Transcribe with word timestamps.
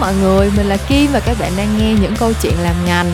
mọi 0.00 0.14
người, 0.14 0.50
mình 0.56 0.66
là 0.66 0.76
Kim 0.76 1.12
và 1.12 1.20
các 1.20 1.36
bạn 1.40 1.52
đang 1.56 1.78
nghe 1.78 1.94
những 2.00 2.16
câu 2.16 2.32
chuyện 2.42 2.54
làm 2.62 2.74
ngành. 2.86 3.12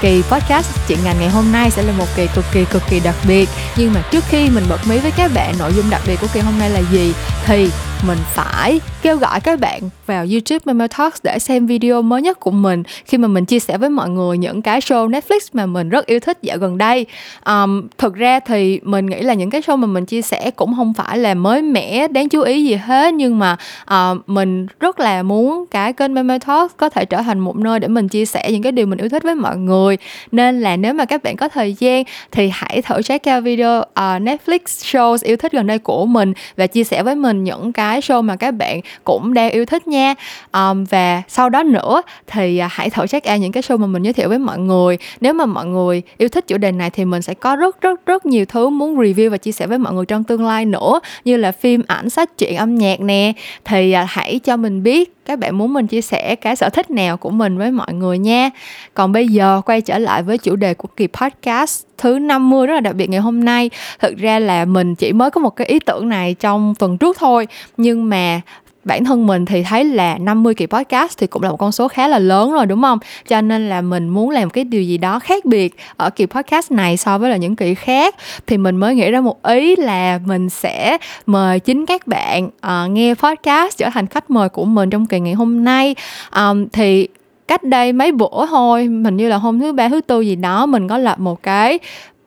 Kỳ 0.00 0.22
podcast 0.30 0.66
chuyện 0.88 0.98
ngành 1.04 1.16
ngày 1.20 1.28
hôm 1.28 1.52
nay 1.52 1.70
sẽ 1.70 1.82
là 1.82 1.92
một 1.92 2.06
kỳ 2.16 2.26
cực 2.34 2.44
kỳ 2.52 2.64
cực 2.64 2.82
kỳ 2.90 3.00
đặc 3.00 3.14
biệt. 3.28 3.48
Nhưng 3.76 3.92
mà 3.92 4.02
trước 4.10 4.24
khi 4.28 4.50
mình 4.50 4.64
bật 4.68 4.86
mí 4.86 4.98
với 4.98 5.10
các 5.10 5.30
bạn 5.34 5.54
nội 5.58 5.72
dung 5.76 5.90
đặc 5.90 6.02
biệt 6.06 6.20
của 6.20 6.26
kỳ 6.32 6.40
hôm 6.40 6.58
nay 6.58 6.70
là 6.70 6.80
gì? 6.90 7.14
Thì 7.46 7.70
mình 8.06 8.18
phải 8.34 8.80
kêu 9.02 9.16
gọi 9.16 9.40
các 9.40 9.60
bạn 9.60 9.80
vào 10.06 10.26
YouTube 10.30 10.58
Memo 10.64 10.86
Talks 10.86 11.18
để 11.22 11.38
xem 11.38 11.66
video 11.66 12.02
mới 12.02 12.22
nhất 12.22 12.40
của 12.40 12.50
mình. 12.50 12.82
Khi 13.04 13.18
mà 13.18 13.28
mình 13.28 13.44
chia 13.44 13.58
sẻ 13.58 13.78
với 13.78 13.90
mọi 13.90 14.08
người 14.08 14.38
những 14.38 14.62
cái 14.62 14.80
show 14.80 15.10
Netflix 15.10 15.38
mà 15.52 15.66
mình 15.66 15.88
rất 15.88 16.06
yêu 16.06 16.20
thích 16.20 16.38
dạo 16.42 16.58
gần 16.58 16.78
đây. 16.78 17.06
Um, 17.46 17.86
thực 17.98 18.14
ra 18.14 18.40
thì 18.40 18.80
mình 18.82 19.06
nghĩ 19.06 19.20
là 19.20 19.34
những 19.34 19.50
cái 19.50 19.60
show 19.60 19.76
mà 19.76 19.86
mình 19.86 20.06
chia 20.06 20.22
sẻ 20.22 20.50
cũng 20.50 20.74
không 20.76 20.94
phải 20.94 21.18
là 21.18 21.34
mới 21.34 21.62
mẻ 21.62 22.08
đáng 22.08 22.28
chú 22.28 22.40
ý 22.40 22.64
gì 22.64 22.74
hết. 22.74 23.14
Nhưng 23.14 23.38
mà 23.38 23.56
uh, 23.94 24.28
mình 24.28 24.66
rất 24.80 25.00
là 25.00 25.22
muốn 25.22 25.64
cái 25.70 25.92
kênh 25.92 26.14
Memo 26.14 26.38
Talks 26.38 26.74
có 26.76 26.88
thể 26.88 27.04
trở 27.04 27.22
thành 27.22 27.38
một 27.38 27.56
nơi 27.56 27.80
để 27.80 27.88
mình 27.88 28.08
chia 28.08 28.24
sẻ 28.24 28.48
những 28.52 28.62
cái 28.62 28.72
điều 28.72 28.86
mình 28.86 28.98
yêu 28.98 29.08
thích 29.08 29.22
với 29.22 29.34
mọi 29.34 29.56
người. 29.56 29.96
Nên 30.32 30.60
là 30.60 30.76
nếu 30.76 30.94
mà 30.94 31.04
các 31.04 31.22
bạn 31.22 31.36
có 31.36 31.48
thời 31.48 31.74
gian 31.74 32.04
thì 32.32 32.50
hãy 32.52 32.82
thử 32.82 33.02
check 33.02 33.26
out 33.26 33.44
video 33.44 33.78
uh, 33.80 33.86
Netflix 33.96 34.58
shows 34.64 35.16
yêu 35.22 35.36
thích 35.36 35.52
gần 35.52 35.66
đây 35.66 35.78
của 35.78 36.06
mình 36.06 36.32
và 36.56 36.66
chia 36.66 36.84
sẻ 36.84 37.02
với 37.02 37.14
mình 37.14 37.44
những 37.44 37.72
cái 37.72 37.87
show 37.96 38.22
mà 38.22 38.36
các 38.36 38.50
bạn 38.50 38.80
cũng 39.04 39.34
đang 39.34 39.50
yêu 39.50 39.66
thích 39.66 39.88
nha. 39.88 40.14
Um, 40.52 40.84
và 40.84 41.22
sau 41.28 41.48
đó 41.50 41.62
nữa 41.62 42.02
thì 42.26 42.58
à, 42.58 42.68
hãy 42.70 42.90
thử 42.90 43.06
check 43.06 43.28
out 43.30 43.40
những 43.40 43.52
cái 43.52 43.62
show 43.62 43.78
mà 43.78 43.86
mình 43.86 44.02
giới 44.02 44.12
thiệu 44.12 44.28
với 44.28 44.38
mọi 44.38 44.58
người. 44.58 44.98
Nếu 45.20 45.32
mà 45.32 45.46
mọi 45.46 45.66
người 45.66 46.02
yêu 46.18 46.28
thích 46.28 46.46
chủ 46.46 46.58
đề 46.58 46.72
này 46.72 46.90
thì 46.90 47.04
mình 47.04 47.22
sẽ 47.22 47.34
có 47.34 47.56
rất 47.56 47.80
rất 47.80 48.06
rất 48.06 48.26
nhiều 48.26 48.44
thứ 48.44 48.68
muốn 48.68 48.96
review 48.96 49.30
và 49.30 49.36
chia 49.36 49.52
sẻ 49.52 49.66
với 49.66 49.78
mọi 49.78 49.92
người 49.92 50.06
trong 50.06 50.24
tương 50.24 50.46
lai 50.46 50.64
nữa 50.64 51.00
như 51.24 51.36
là 51.36 51.52
phim 51.52 51.82
ảnh 51.86 52.10
sách 52.10 52.38
truyện 52.38 52.56
âm 52.56 52.74
nhạc 52.74 53.00
nè. 53.00 53.32
Thì 53.64 53.92
à, 53.92 54.06
hãy 54.08 54.38
cho 54.38 54.56
mình 54.56 54.82
biết 54.82 55.14
các 55.26 55.38
bạn 55.38 55.58
muốn 55.58 55.72
mình 55.72 55.86
chia 55.86 56.00
sẻ 56.00 56.34
cái 56.34 56.56
sở 56.56 56.68
thích 56.68 56.90
nào 56.90 57.16
của 57.16 57.30
mình 57.30 57.58
với 57.58 57.70
mọi 57.70 57.92
người 57.92 58.18
nha. 58.18 58.50
Còn 58.94 59.12
bây 59.12 59.28
giờ 59.28 59.60
quay 59.66 59.80
trở 59.80 59.98
lại 59.98 60.22
với 60.22 60.38
chủ 60.38 60.56
đề 60.56 60.74
của 60.74 60.88
kỳ 60.96 61.06
podcast 61.06 61.87
thứ 61.98 62.18
50 62.18 62.66
rất 62.66 62.74
là 62.74 62.80
đặc 62.80 62.94
biệt 62.94 63.10
ngày 63.10 63.20
hôm 63.20 63.44
nay. 63.44 63.70
Thực 63.98 64.16
ra 64.16 64.38
là 64.38 64.64
mình 64.64 64.94
chỉ 64.94 65.12
mới 65.12 65.30
có 65.30 65.40
một 65.40 65.56
cái 65.56 65.66
ý 65.66 65.78
tưởng 65.78 66.08
này 66.08 66.34
trong 66.34 66.74
tuần 66.78 66.98
trước 66.98 67.16
thôi, 67.18 67.46
nhưng 67.76 68.08
mà 68.08 68.40
bản 68.88 69.04
thân 69.04 69.26
mình 69.26 69.46
thì 69.46 69.62
thấy 69.62 69.84
là 69.84 70.18
50 70.18 70.54
kỳ 70.54 70.66
podcast 70.66 71.18
thì 71.18 71.26
cũng 71.26 71.42
là 71.42 71.50
một 71.50 71.56
con 71.56 71.72
số 71.72 71.88
khá 71.88 72.08
là 72.08 72.18
lớn 72.18 72.52
rồi 72.52 72.66
đúng 72.66 72.82
không? 72.82 72.98
Cho 73.28 73.40
nên 73.40 73.68
là 73.68 73.80
mình 73.80 74.08
muốn 74.08 74.30
làm 74.30 74.50
cái 74.50 74.64
điều 74.64 74.82
gì 74.82 74.98
đó 74.98 75.18
khác 75.18 75.44
biệt 75.44 75.74
ở 75.96 76.10
kỳ 76.10 76.26
podcast 76.26 76.72
này 76.72 76.96
so 76.96 77.18
với 77.18 77.30
là 77.30 77.36
những 77.36 77.56
kỳ 77.56 77.74
khác 77.74 78.14
thì 78.46 78.56
mình 78.56 78.76
mới 78.76 78.94
nghĩ 78.94 79.10
ra 79.10 79.20
một 79.20 79.42
ý 79.42 79.76
là 79.76 80.20
mình 80.26 80.50
sẽ 80.50 80.98
mời 81.26 81.60
chính 81.60 81.86
các 81.86 82.06
bạn 82.06 82.44
uh, 82.46 82.90
nghe 82.90 83.14
podcast 83.14 83.78
trở 83.78 83.90
thành 83.90 84.06
khách 84.06 84.30
mời 84.30 84.48
của 84.48 84.64
mình 84.64 84.90
trong 84.90 85.06
kỳ 85.06 85.20
ngày 85.20 85.34
hôm 85.34 85.64
nay. 85.64 85.94
Um, 86.36 86.68
thì 86.68 87.08
cách 87.48 87.64
đây 87.64 87.92
mấy 87.92 88.12
bữa 88.12 88.46
thôi. 88.50 88.84
Hình 89.04 89.16
như 89.16 89.28
là 89.28 89.36
hôm 89.36 89.60
thứ 89.60 89.72
ba 89.72 89.88
thứ 89.88 90.00
tư 90.00 90.20
gì 90.20 90.36
đó 90.36 90.66
mình 90.66 90.88
có 90.88 90.98
lập 90.98 91.18
một 91.18 91.42
cái 91.42 91.78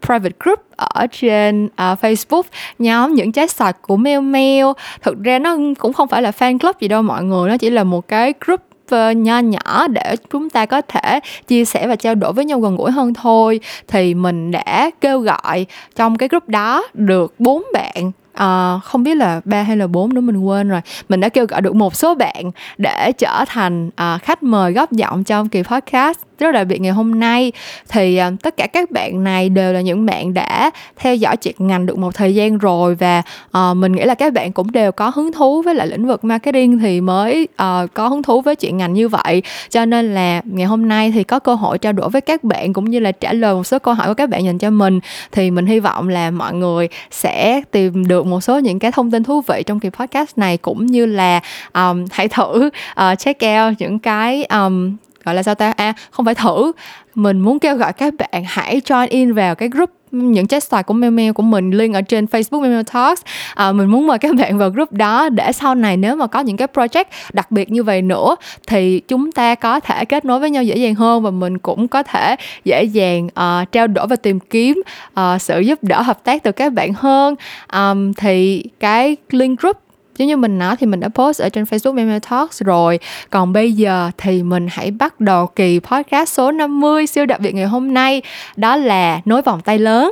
private 0.05 0.35
group 0.39 0.59
ở 0.75 1.07
trên 1.11 1.65
uh, 1.65 1.99
Facebook 2.01 2.43
nhóm 2.79 3.13
những 3.13 3.31
trái 3.31 3.47
sạch 3.47 3.77
của 3.81 3.97
meo 3.97 4.21
meo. 4.21 4.73
Thực 5.01 5.23
ra 5.23 5.39
nó 5.39 5.57
cũng 5.79 5.93
không 5.93 6.07
phải 6.07 6.21
là 6.21 6.31
fan 6.31 6.59
club 6.59 6.75
gì 6.79 6.87
đâu 6.87 7.01
mọi 7.01 7.23
người 7.23 7.49
nó 7.49 7.57
chỉ 7.57 7.69
là 7.69 7.83
một 7.83 8.07
cái 8.07 8.33
group 8.45 8.61
ờ, 8.89 9.11
nho 9.11 9.39
nhỏ 9.39 9.87
để 9.87 10.15
chúng 10.31 10.49
ta 10.49 10.65
có 10.65 10.81
thể 10.81 11.19
chia 11.47 11.65
sẻ 11.65 11.87
và 11.87 11.95
trao 11.95 12.15
đổi 12.15 12.33
với 12.33 12.45
nhau 12.45 12.59
gần 12.59 12.75
gũi 12.75 12.91
hơn 12.91 13.13
thôi. 13.13 13.59
Thì 13.87 14.13
mình 14.13 14.51
đã 14.51 14.91
kêu 15.01 15.19
gọi 15.19 15.65
trong 15.95 16.17
cái 16.17 16.29
group 16.29 16.49
đó 16.49 16.87
được 16.93 17.33
bốn 17.39 17.63
bạn 17.73 18.11
Ờ, 18.41 18.79
không 18.83 19.03
biết 19.03 19.15
là 19.15 19.41
ba 19.45 19.61
hay 19.61 19.77
là 19.77 19.87
bốn 19.87 20.13
nữa 20.13 20.21
mình 20.21 20.37
quên 20.37 20.69
rồi. 20.69 20.81
Mình 21.09 21.19
đã 21.19 21.29
kêu 21.29 21.45
gọi 21.45 21.61
được 21.61 21.75
một 21.75 21.95
số 21.95 22.15
bạn 22.15 22.51
để 22.77 23.11
trở 23.17 23.45
thành 23.47 23.87
uh, 23.87 24.21
khách 24.21 24.43
mời 24.43 24.73
góp 24.73 24.91
giọng 24.91 25.23
trong 25.23 25.49
kỳ 25.49 25.63
podcast 25.63 26.19
rất 26.41 26.51
đặc 26.51 26.67
biệt 26.67 26.81
ngày 26.81 26.91
hôm 26.91 27.19
nay. 27.19 27.51
Thì 27.89 28.17
à, 28.17 28.31
tất 28.41 28.57
cả 28.57 28.67
các 28.67 28.91
bạn 28.91 29.23
này 29.23 29.49
đều 29.49 29.73
là 29.73 29.81
những 29.81 30.05
bạn 30.05 30.33
đã 30.33 30.71
theo 30.97 31.15
dõi 31.15 31.37
chuyện 31.37 31.55
ngành 31.59 31.85
được 31.85 31.97
một 31.97 32.15
thời 32.15 32.35
gian 32.35 32.57
rồi 32.57 32.95
và 32.95 33.21
uh, 33.57 33.77
mình 33.77 33.91
nghĩ 33.91 34.03
là 34.03 34.15
các 34.15 34.33
bạn 34.33 34.51
cũng 34.51 34.71
đều 34.71 34.91
có 34.91 35.11
hứng 35.15 35.31
thú 35.31 35.61
với 35.61 35.75
lại 35.75 35.87
lĩnh 35.87 36.07
vực 36.07 36.23
marketing 36.23 36.79
thì 36.79 37.01
mới 37.01 37.47
uh, 37.51 37.93
có 37.93 38.07
hứng 38.07 38.23
thú 38.23 38.41
với 38.41 38.55
chuyện 38.55 38.77
ngành 38.77 38.93
như 38.93 39.07
vậy. 39.07 39.43
Cho 39.69 39.85
nên 39.85 40.13
là 40.13 40.41
ngày 40.45 40.65
hôm 40.65 40.87
nay 40.87 41.11
thì 41.11 41.23
có 41.23 41.39
cơ 41.39 41.53
hội 41.53 41.77
trao 41.77 41.93
đổi 41.93 42.09
với 42.09 42.21
các 42.21 42.43
bạn 42.43 42.73
cũng 42.73 42.89
như 42.89 42.99
là 42.99 43.11
trả 43.11 43.33
lời 43.33 43.53
một 43.53 43.63
số 43.63 43.79
câu 43.79 43.93
hỏi 43.93 44.07
của 44.07 44.13
các 44.13 44.29
bạn 44.29 44.45
dành 44.45 44.57
cho 44.57 44.69
mình. 44.69 44.99
Thì 45.31 45.51
mình 45.51 45.65
hy 45.65 45.79
vọng 45.79 46.09
là 46.09 46.31
mọi 46.31 46.53
người 46.53 46.89
sẽ 47.11 47.61
tìm 47.71 48.07
được 48.07 48.25
một 48.25 48.41
số 48.41 48.59
những 48.59 48.79
cái 48.79 48.91
thông 48.91 49.11
tin 49.11 49.23
thú 49.23 49.41
vị 49.41 49.63
trong 49.65 49.79
kỳ 49.79 49.89
podcast 49.89 50.37
này 50.37 50.57
cũng 50.57 50.85
như 50.85 51.05
là 51.05 51.39
um, 51.73 52.05
hãy 52.11 52.27
thử 52.27 52.69
uh, 53.01 53.19
check 53.19 53.41
out 53.43 53.73
những 53.79 53.99
cái 53.99 54.43
um, 54.43 54.95
gọi 55.23 55.35
là 55.35 55.43
sao 55.43 55.55
ta? 55.55 55.73
À 55.77 55.93
không 56.11 56.25
phải 56.25 56.35
thử. 56.35 56.71
Mình 57.15 57.39
muốn 57.39 57.59
kêu 57.59 57.75
gọi 57.75 57.93
các 57.93 58.13
bạn 58.17 58.43
hãy 58.47 58.81
join 58.85 59.07
in 59.09 59.33
vào 59.33 59.55
cái 59.55 59.69
group 59.69 59.89
những 60.11 60.47
chat 60.47 60.63
style 60.63 60.83
của 60.83 60.93
Meo 60.93 61.11
Meo 61.11 61.33
của 61.33 61.43
mình 61.43 61.71
link 61.71 61.95
ở 61.95 62.01
trên 62.01 62.25
Facebook 62.25 62.61
meo 62.61 62.83
talks. 62.83 63.21
À, 63.55 63.71
mình 63.71 63.87
muốn 63.87 64.07
mời 64.07 64.19
các 64.19 64.35
bạn 64.35 64.57
vào 64.57 64.69
group 64.69 64.91
đó 64.91 65.29
để 65.29 65.51
sau 65.51 65.75
này 65.75 65.97
nếu 65.97 66.15
mà 66.15 66.27
có 66.27 66.39
những 66.39 66.57
cái 66.57 66.67
project 66.73 67.05
đặc 67.33 67.51
biệt 67.51 67.71
như 67.71 67.83
vậy 67.83 68.01
nữa 68.01 68.35
thì 68.67 68.99
chúng 69.07 69.31
ta 69.31 69.55
có 69.55 69.79
thể 69.79 70.05
kết 70.05 70.25
nối 70.25 70.39
với 70.39 70.49
nhau 70.49 70.63
dễ 70.63 70.75
dàng 70.75 70.95
hơn 70.95 71.23
và 71.23 71.31
mình 71.31 71.57
cũng 71.57 71.87
có 71.87 72.03
thể 72.03 72.35
dễ 72.65 72.83
dàng 72.83 73.25
uh, 73.25 73.71
trao 73.71 73.87
đổi 73.87 74.07
và 74.07 74.15
tìm 74.15 74.39
kiếm 74.39 74.81
uh, 75.19 75.41
sự 75.41 75.59
giúp 75.59 75.79
đỡ 75.81 76.01
hợp 76.01 76.23
tác 76.23 76.43
từ 76.43 76.51
các 76.51 76.73
bạn 76.73 76.93
hơn. 76.93 77.35
Um, 77.73 78.13
thì 78.13 78.63
cái 78.79 79.17
link 79.29 79.59
group 79.59 79.77
giống 80.17 80.27
như 80.27 80.37
mình 80.37 80.59
nói 80.59 80.75
thì 80.75 80.85
mình 80.85 80.99
đã 80.99 81.09
post 81.09 81.41
ở 81.41 81.49
trên 81.49 81.63
Facebook 81.63 81.93
Memo 81.93 82.19
Talks 82.29 82.63
rồi. 82.63 82.99
Còn 83.29 83.53
bây 83.53 83.73
giờ 83.73 84.11
thì 84.17 84.43
mình 84.43 84.67
hãy 84.71 84.91
bắt 84.91 85.19
đầu 85.19 85.47
kỳ 85.47 85.79
podcast 85.79 86.33
số 86.33 86.51
50 86.51 87.07
siêu 87.07 87.25
đặc 87.25 87.39
biệt 87.39 87.55
ngày 87.55 87.65
hôm 87.65 87.93
nay. 87.93 88.21
Đó 88.55 88.75
là 88.75 89.21
nối 89.25 89.41
vòng 89.41 89.61
tay 89.61 89.79
lớn. 89.79 90.11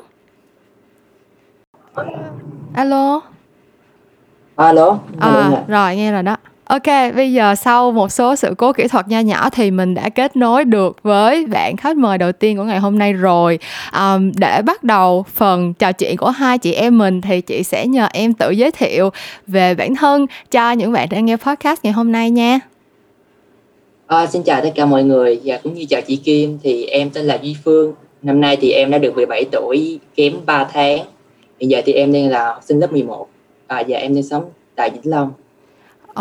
Alo? 2.74 3.22
Alo 4.56 5.00
à, 5.20 5.52
rồi 5.68 5.96
nghe 5.96 6.12
rồi 6.12 6.24
đó 6.24 6.38
Ok, 6.70 7.16
bây 7.16 7.34
giờ 7.34 7.56
sau 7.56 7.92
một 7.92 8.12
số 8.12 8.36
sự 8.36 8.54
cố 8.58 8.74
kỹ 8.74 8.88
thuật 8.88 9.08
nho 9.08 9.20
nhỏ 9.20 9.50
thì 9.50 9.72
mình 9.72 9.94
đã 9.94 10.10
kết 10.10 10.36
nối 10.36 10.66
được 10.66 10.98
với 11.04 11.46
bạn 11.46 11.78
khách 11.78 11.98
mời 11.98 12.18
đầu 12.18 12.32
tiên 12.32 12.58
của 12.58 12.64
ngày 12.64 12.80
hôm 12.80 13.00
nay 13.00 13.14
rồi. 13.14 13.60
Um, 13.94 14.32
để 14.36 14.62
bắt 14.62 14.84
đầu 14.84 15.26
phần 15.34 15.74
trò 15.74 15.92
chuyện 15.92 16.18
của 16.18 16.30
hai 16.30 16.58
chị 16.58 16.74
em 16.74 16.98
mình 16.98 17.22
thì 17.22 17.42
chị 17.42 17.64
sẽ 17.64 17.88
nhờ 17.88 18.08
em 18.14 18.34
tự 18.34 18.52
giới 18.52 18.72
thiệu 18.72 19.10
về 19.48 19.76
bản 19.76 19.96
thân 19.96 20.26
cho 20.52 20.72
những 20.72 20.92
bạn 20.92 21.08
đang 21.12 21.26
nghe 21.26 21.38
podcast 21.38 21.80
ngày 21.84 21.94
hôm 21.94 22.12
nay 22.12 22.30
nha. 22.30 22.60
À, 24.08 24.28
xin 24.28 24.44
chào 24.44 24.62
tất 24.62 24.72
cả 24.76 24.86
mọi 24.86 25.04
người 25.04 25.40
và 25.44 25.60
cũng 25.64 25.74
như 25.74 25.86
chào 25.90 26.02
chị 26.02 26.16
Kim 26.16 26.58
thì 26.64 26.86
em 26.86 27.10
tên 27.10 27.26
là 27.26 27.38
Duy 27.42 27.56
Phương. 27.64 27.94
Năm 28.22 28.42
nay 28.42 28.58
thì 28.62 28.72
em 28.72 28.92
đã 28.92 28.98
được 28.98 29.16
17 29.16 29.46
tuổi 29.52 30.00
kém 30.16 30.34
3 30.46 30.64
tháng. 30.74 31.00
Hiện 31.60 31.70
giờ 31.70 31.82
thì 31.86 31.94
em 31.94 32.14
đang 32.14 32.30
là 32.30 32.46
học 32.46 32.64
sinh 32.68 32.80
lớp 32.80 32.92
11 32.92 33.28
à, 33.68 33.84
và 33.88 33.98
em 33.98 34.16
đang 34.16 34.24
sống 34.24 34.44
tại 34.76 34.90
Vĩnh 34.90 35.12
Long 35.12 35.32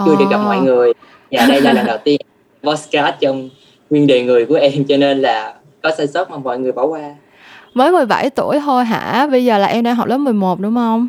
chưa 0.07 0.17
được 0.17 0.25
gặp 0.31 0.39
mọi 0.39 0.57
ờ. 0.57 0.63
người 0.63 0.93
và 1.31 1.47
đây 1.47 1.61
là 1.61 1.73
lần 1.73 1.87
đầu 1.87 1.99
tiên 2.05 2.21
podcast 2.63 3.15
trong 3.21 3.49
nguyên 3.91 4.07
đề 4.07 4.23
người 4.23 4.47
của 4.47 4.55
em 4.55 4.85
cho 4.89 4.97
nên 4.97 5.19
là 5.19 5.55
có 5.83 5.91
sai 5.99 6.07
sót 6.07 6.31
mà 6.31 6.37
mọi 6.37 6.59
người 6.59 6.73
bỏ 6.73 6.85
qua 6.85 7.15
mới 7.75 7.93
17 7.93 8.31
tuổi 8.31 8.61
thôi 8.65 8.85
hả 8.85 9.27
bây 9.31 9.45
giờ 9.45 9.59
là 9.59 9.67
em 9.67 9.85
đang 9.85 9.97
học 9.97 10.07
lớp 10.07 10.19
11 10.19 10.61
đúng 10.61 10.75
không 10.75 11.09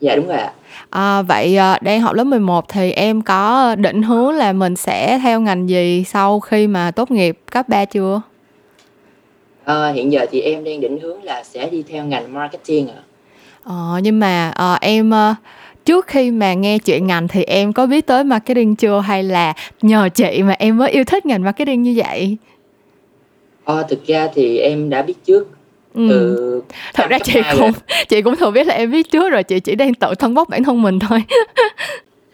dạ 0.00 0.16
đúng 0.16 0.26
rồi 0.26 0.36
ạ 0.36 0.52
À, 0.90 1.22
vậy 1.22 1.56
à, 1.56 1.78
đang 1.82 2.00
học 2.00 2.14
lớp 2.14 2.24
11 2.24 2.68
thì 2.68 2.92
em 2.92 3.22
có 3.22 3.74
định 3.74 4.02
hướng 4.02 4.30
là 4.30 4.52
mình 4.52 4.76
sẽ 4.76 5.18
theo 5.22 5.40
ngành 5.40 5.68
gì 5.68 6.04
sau 6.06 6.40
khi 6.40 6.66
mà 6.66 6.90
tốt 6.90 7.10
nghiệp 7.10 7.38
cấp 7.52 7.68
3 7.68 7.84
chưa? 7.84 8.20
À, 9.64 9.88
hiện 9.88 10.12
giờ 10.12 10.26
thì 10.30 10.40
em 10.40 10.64
đang 10.64 10.80
định 10.80 11.00
hướng 11.00 11.22
là 11.22 11.44
sẽ 11.44 11.70
đi 11.70 11.82
theo 11.88 12.04
ngành 12.04 12.34
marketing 12.34 12.88
ạ. 12.88 12.94
À. 12.96 13.02
Ờ, 13.64 14.00
nhưng 14.02 14.20
mà 14.20 14.50
à, 14.50 14.78
em 14.80 15.12
trước 15.86 16.06
khi 16.06 16.30
mà 16.30 16.54
nghe 16.54 16.78
chuyện 16.78 17.06
ngành 17.06 17.28
thì 17.28 17.42
em 17.42 17.72
có 17.72 17.86
biết 17.86 18.06
tới 18.06 18.24
marketing 18.24 18.76
chưa 18.76 19.00
hay 19.00 19.22
là 19.22 19.52
nhờ 19.82 20.08
chị 20.14 20.42
mà 20.42 20.54
em 20.58 20.76
mới 20.76 20.90
yêu 20.90 21.04
thích 21.04 21.26
ngành 21.26 21.42
marketing 21.42 21.82
như 21.82 21.94
vậy? 21.96 22.36
Ờ, 23.64 23.82
thực 23.88 24.06
ra 24.06 24.28
thì 24.34 24.58
em 24.58 24.90
đã 24.90 25.02
biết 25.02 25.24
trước. 25.24 25.48
Ừ. 25.94 26.08
ừ 26.08 26.62
thật 26.94 27.04
ra 27.10 27.18
chị 27.18 27.40
cũng 27.58 27.72
chị 28.08 28.22
cũng 28.22 28.36
thừa 28.36 28.50
biết 28.50 28.66
là 28.66 28.74
em 28.74 28.90
biết 28.90 29.10
trước 29.10 29.30
rồi 29.30 29.42
chị 29.42 29.60
chỉ 29.60 29.74
đang 29.74 29.94
tự 29.94 30.14
thân 30.18 30.34
bốc 30.34 30.48
bản 30.48 30.64
thân 30.64 30.82
mình 30.82 30.98
thôi. 30.98 31.22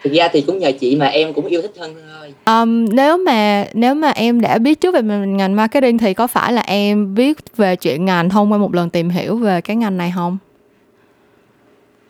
Thực 0.02 0.12
ra 0.12 0.28
thì 0.28 0.40
cũng 0.40 0.58
nhờ 0.58 0.72
chị 0.80 0.96
mà 0.96 1.06
em 1.06 1.32
cũng 1.32 1.46
yêu 1.46 1.62
thích 1.62 1.72
hơn 1.78 1.94
thôi. 2.18 2.34
Um, 2.46 2.84
nếu 2.84 3.16
mà 3.16 3.64
nếu 3.74 3.94
mà 3.94 4.10
em 4.10 4.40
đã 4.40 4.58
biết 4.58 4.80
trước 4.80 4.94
về 4.94 5.02
ngành 5.26 5.56
marketing 5.56 5.98
thì 5.98 6.14
có 6.14 6.26
phải 6.26 6.52
là 6.52 6.62
em 6.62 7.14
biết 7.14 7.38
về 7.56 7.76
chuyện 7.76 8.04
ngành 8.04 8.30
thông 8.30 8.52
qua 8.52 8.58
một 8.58 8.74
lần 8.74 8.90
tìm 8.90 9.10
hiểu 9.10 9.36
về 9.36 9.60
cái 9.60 9.76
ngành 9.76 9.96
này 9.96 10.12
không 10.14 10.38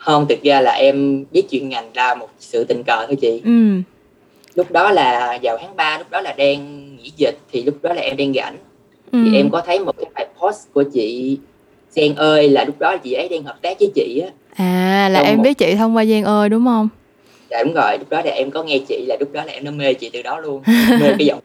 không 0.02 0.26
thực 0.28 0.43
ra 0.43 0.60
là 0.60 0.72
em 0.72 1.25
biết 1.32 1.43
chuyện 1.50 1.69
ngành 1.69 1.90
là 1.94 2.14
một 2.14 2.28
sự 2.38 2.64
tình 2.64 2.82
cờ 2.82 3.06
thôi 3.06 3.16
chị 3.20 3.40
ừ. 3.44 3.81
lúc 4.54 4.70
đó 4.70 4.90
là 4.90 5.38
vào 5.43 5.58
tháng 5.60 5.76
3 5.76 5.99
lúc 5.99 6.10
đó 6.10 6.20
là 6.20 6.34
đang 6.38 6.87
nghỉ 6.96 7.12
dịch 7.16 7.38
thì 7.52 7.62
lúc 7.62 7.75
đó 7.82 7.93
là 7.93 8.02
em 8.02 8.16
đang 8.16 8.32
rảnh 8.34 8.56
ừ. 9.12 9.19
thì 9.25 9.37
em 9.37 9.50
có 9.50 9.60
thấy 9.60 9.78
một 9.78 9.93
cái 9.96 10.06
bài 10.14 10.26
post 10.40 10.72
của 10.72 10.82
chị 10.93 11.38
Giang 11.90 12.14
ơi 12.14 12.49
là 12.49 12.64
lúc 12.64 12.78
đó 12.78 12.96
chị 12.96 13.12
ấy 13.12 13.28
đang 13.28 13.43
hợp 13.43 13.62
tác 13.62 13.78
với 13.78 13.90
chị 13.94 14.22
á 14.25 14.31
à 14.54 15.08
là 15.08 15.19
Trong 15.19 15.28
em 15.28 15.37
một... 15.37 15.43
biết 15.43 15.58
chị 15.58 15.75
thông 15.75 15.96
qua 15.96 16.05
Giang 16.05 16.25
ơi 16.25 16.48
đúng 16.48 16.64
không 16.64 16.88
dạ 17.50 17.64
đúng 17.64 17.75
rồi 17.75 17.98
lúc 17.98 18.10
đó 18.10 18.20
thì 18.25 18.31
em 18.31 18.50
có 18.50 18.62
nghe 18.62 18.78
chị 18.88 19.05
là 19.08 19.16
lúc 19.20 19.32
đó 19.32 19.44
là 19.44 19.52
em 19.52 19.64
nó 19.64 19.70
mê 19.70 19.94
chị 19.94 20.10
từ 20.12 20.22
đó 20.22 20.38
luôn 20.38 20.62
mê 21.00 21.14
cái 21.19 21.26
giọng 21.26 21.40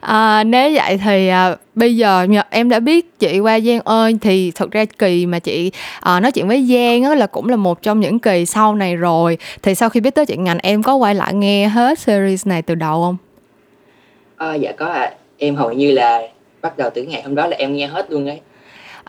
à, 0.00 0.44
nếu 0.44 0.70
vậy 0.74 0.98
thì 1.04 1.28
à, 1.28 1.56
bây 1.74 1.96
giờ 1.96 2.26
em 2.50 2.68
đã 2.68 2.80
biết 2.80 3.18
chị 3.18 3.40
qua 3.40 3.60
Giang 3.60 3.80
ơi 3.80 4.16
thì 4.20 4.52
thật 4.54 4.70
ra 4.70 4.84
kỳ 4.84 5.26
mà 5.26 5.38
chị 5.38 5.72
à, 6.00 6.20
nói 6.20 6.32
chuyện 6.32 6.48
với 6.48 6.66
Giang 6.66 7.02
á 7.02 7.14
là 7.14 7.26
cũng 7.26 7.48
là 7.48 7.56
một 7.56 7.82
trong 7.82 8.00
những 8.00 8.18
kỳ 8.18 8.46
sau 8.46 8.74
này 8.74 8.96
rồi 8.96 9.38
thì 9.62 9.74
sau 9.74 9.88
khi 9.88 10.00
biết 10.00 10.14
tới 10.14 10.26
chuyện 10.26 10.44
ngành 10.44 10.58
em 10.62 10.82
có 10.82 10.94
quay 10.94 11.14
lại 11.14 11.34
nghe 11.34 11.68
hết 11.68 11.98
series 11.98 12.46
này 12.46 12.62
từ 12.62 12.74
đầu 12.74 13.02
không? 13.02 13.16
À, 14.36 14.54
dạ 14.54 14.72
có 14.72 14.86
ạ 14.86 15.00
à. 15.00 15.12
em 15.38 15.54
hầu 15.54 15.72
như 15.72 15.90
là 15.90 16.22
bắt 16.62 16.78
đầu 16.78 16.90
từ 16.94 17.02
ngày 17.02 17.22
hôm 17.22 17.34
đó 17.34 17.46
là 17.46 17.56
em 17.56 17.76
nghe 17.76 17.86
hết 17.86 18.10
luôn 18.10 18.28
ấy 18.28 18.40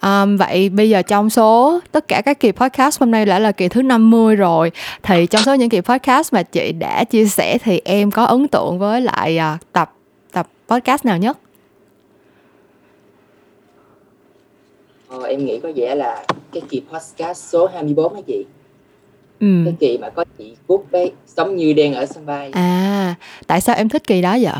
Um, 0.03 0.37
vậy 0.37 0.69
bây 0.69 0.89
giờ 0.89 1.01
trong 1.01 1.29
số 1.29 1.79
tất 1.91 2.07
cả 2.07 2.21
các 2.25 2.39
kỳ 2.39 2.51
podcast 2.51 2.99
hôm 2.99 3.11
nay 3.11 3.25
đã 3.25 3.39
là 3.39 3.51
kỳ 3.51 3.67
thứ 3.67 3.81
50 3.81 4.35
rồi 4.35 4.71
thì 5.03 5.25
trong 5.25 5.41
số 5.41 5.55
những 5.55 5.69
kỳ 5.69 5.81
podcast 5.81 6.33
mà 6.33 6.43
chị 6.43 6.71
đã 6.71 7.03
chia 7.03 7.25
sẻ 7.25 7.57
thì 7.63 7.81
em 7.85 8.11
có 8.11 8.23
ấn 8.23 8.47
tượng 8.47 8.79
với 8.79 9.01
lại 9.01 9.39
uh, 9.55 9.71
tập 9.71 9.93
tập 10.31 10.47
podcast 10.67 11.05
nào 11.05 11.17
nhất? 11.17 11.37
Ờ, 15.07 15.23
em 15.23 15.45
nghĩ 15.45 15.59
có 15.63 15.71
vẻ 15.75 15.95
là 15.95 16.25
cái 16.53 16.61
kỳ 16.69 16.81
podcast 16.91 17.51
số 17.51 17.67
24 17.67 18.13
hả 18.13 18.21
chị? 18.27 18.45
Ừ. 19.39 19.47
Cái 19.65 19.73
kỳ 19.79 19.97
mà 19.97 20.09
có 20.09 20.25
chị 20.37 20.55
Cúc 20.67 20.85
với 20.91 21.11
sống 21.27 21.55
như 21.55 21.73
đen 21.73 21.93
ở 21.93 22.05
sân 22.05 22.25
bay. 22.25 22.49
À, 22.53 23.15
tại 23.47 23.61
sao 23.61 23.75
em 23.75 23.89
thích 23.89 24.07
kỳ 24.07 24.21
đó 24.21 24.37
vậy? 24.41 24.53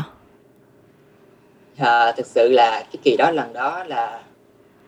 À, 1.76 2.12
thực 2.12 2.26
sự 2.26 2.48
là 2.48 2.70
cái 2.80 3.00
kỳ 3.02 3.16
đó 3.16 3.30
lần 3.30 3.52
đó 3.52 3.84
là 3.84 4.20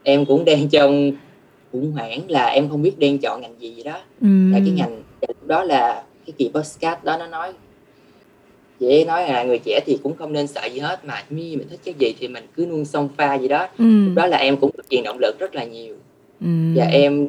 em 0.03 0.25
cũng 0.25 0.45
đang 0.45 0.69
trong 0.69 1.13
khủng 1.73 1.93
hoảng 1.93 2.21
là 2.29 2.47
em 2.47 2.69
không 2.69 2.83
biết 2.83 2.99
đang 2.99 3.19
chọn 3.19 3.41
ngành 3.41 3.55
gì 3.61 3.83
đó 3.83 3.99
ừ. 4.21 4.51
là 4.53 4.59
cái 4.59 4.71
ngành 4.71 5.03
đó 5.47 5.65
là 5.65 6.03
cái 6.27 6.35
kỳ 6.39 6.51
podcast 6.55 7.05
đó 7.05 7.17
nó 7.19 7.27
nói 7.27 7.53
dễ 8.79 9.05
nói 9.05 9.29
là 9.29 9.43
người 9.43 9.59
trẻ 9.59 9.81
thì 9.87 9.99
cũng 10.03 10.17
không 10.17 10.33
nên 10.33 10.47
sợ 10.47 10.65
gì 10.65 10.79
hết 10.81 11.05
mà 11.05 11.25
như 11.31 11.57
mình 11.59 11.69
thích 11.71 11.81
cái 11.85 11.95
gì 11.99 12.15
thì 12.19 12.29
mình 12.29 12.47
cứ 12.57 12.67
nuông 12.67 12.85
sông 12.85 13.09
pha 13.17 13.35
gì 13.35 13.49
đó 13.49 13.69
ừ. 13.79 13.85
lúc 14.07 14.15
đó 14.15 14.27
là 14.27 14.37
em 14.37 14.57
cũng 14.57 14.71
được 14.77 14.85
truyền 14.91 15.03
động 15.05 15.19
lực 15.21 15.39
rất 15.39 15.55
là 15.55 15.65
nhiều 15.65 15.95
ừ. 16.41 16.49
và 16.77 16.85
em 16.85 17.29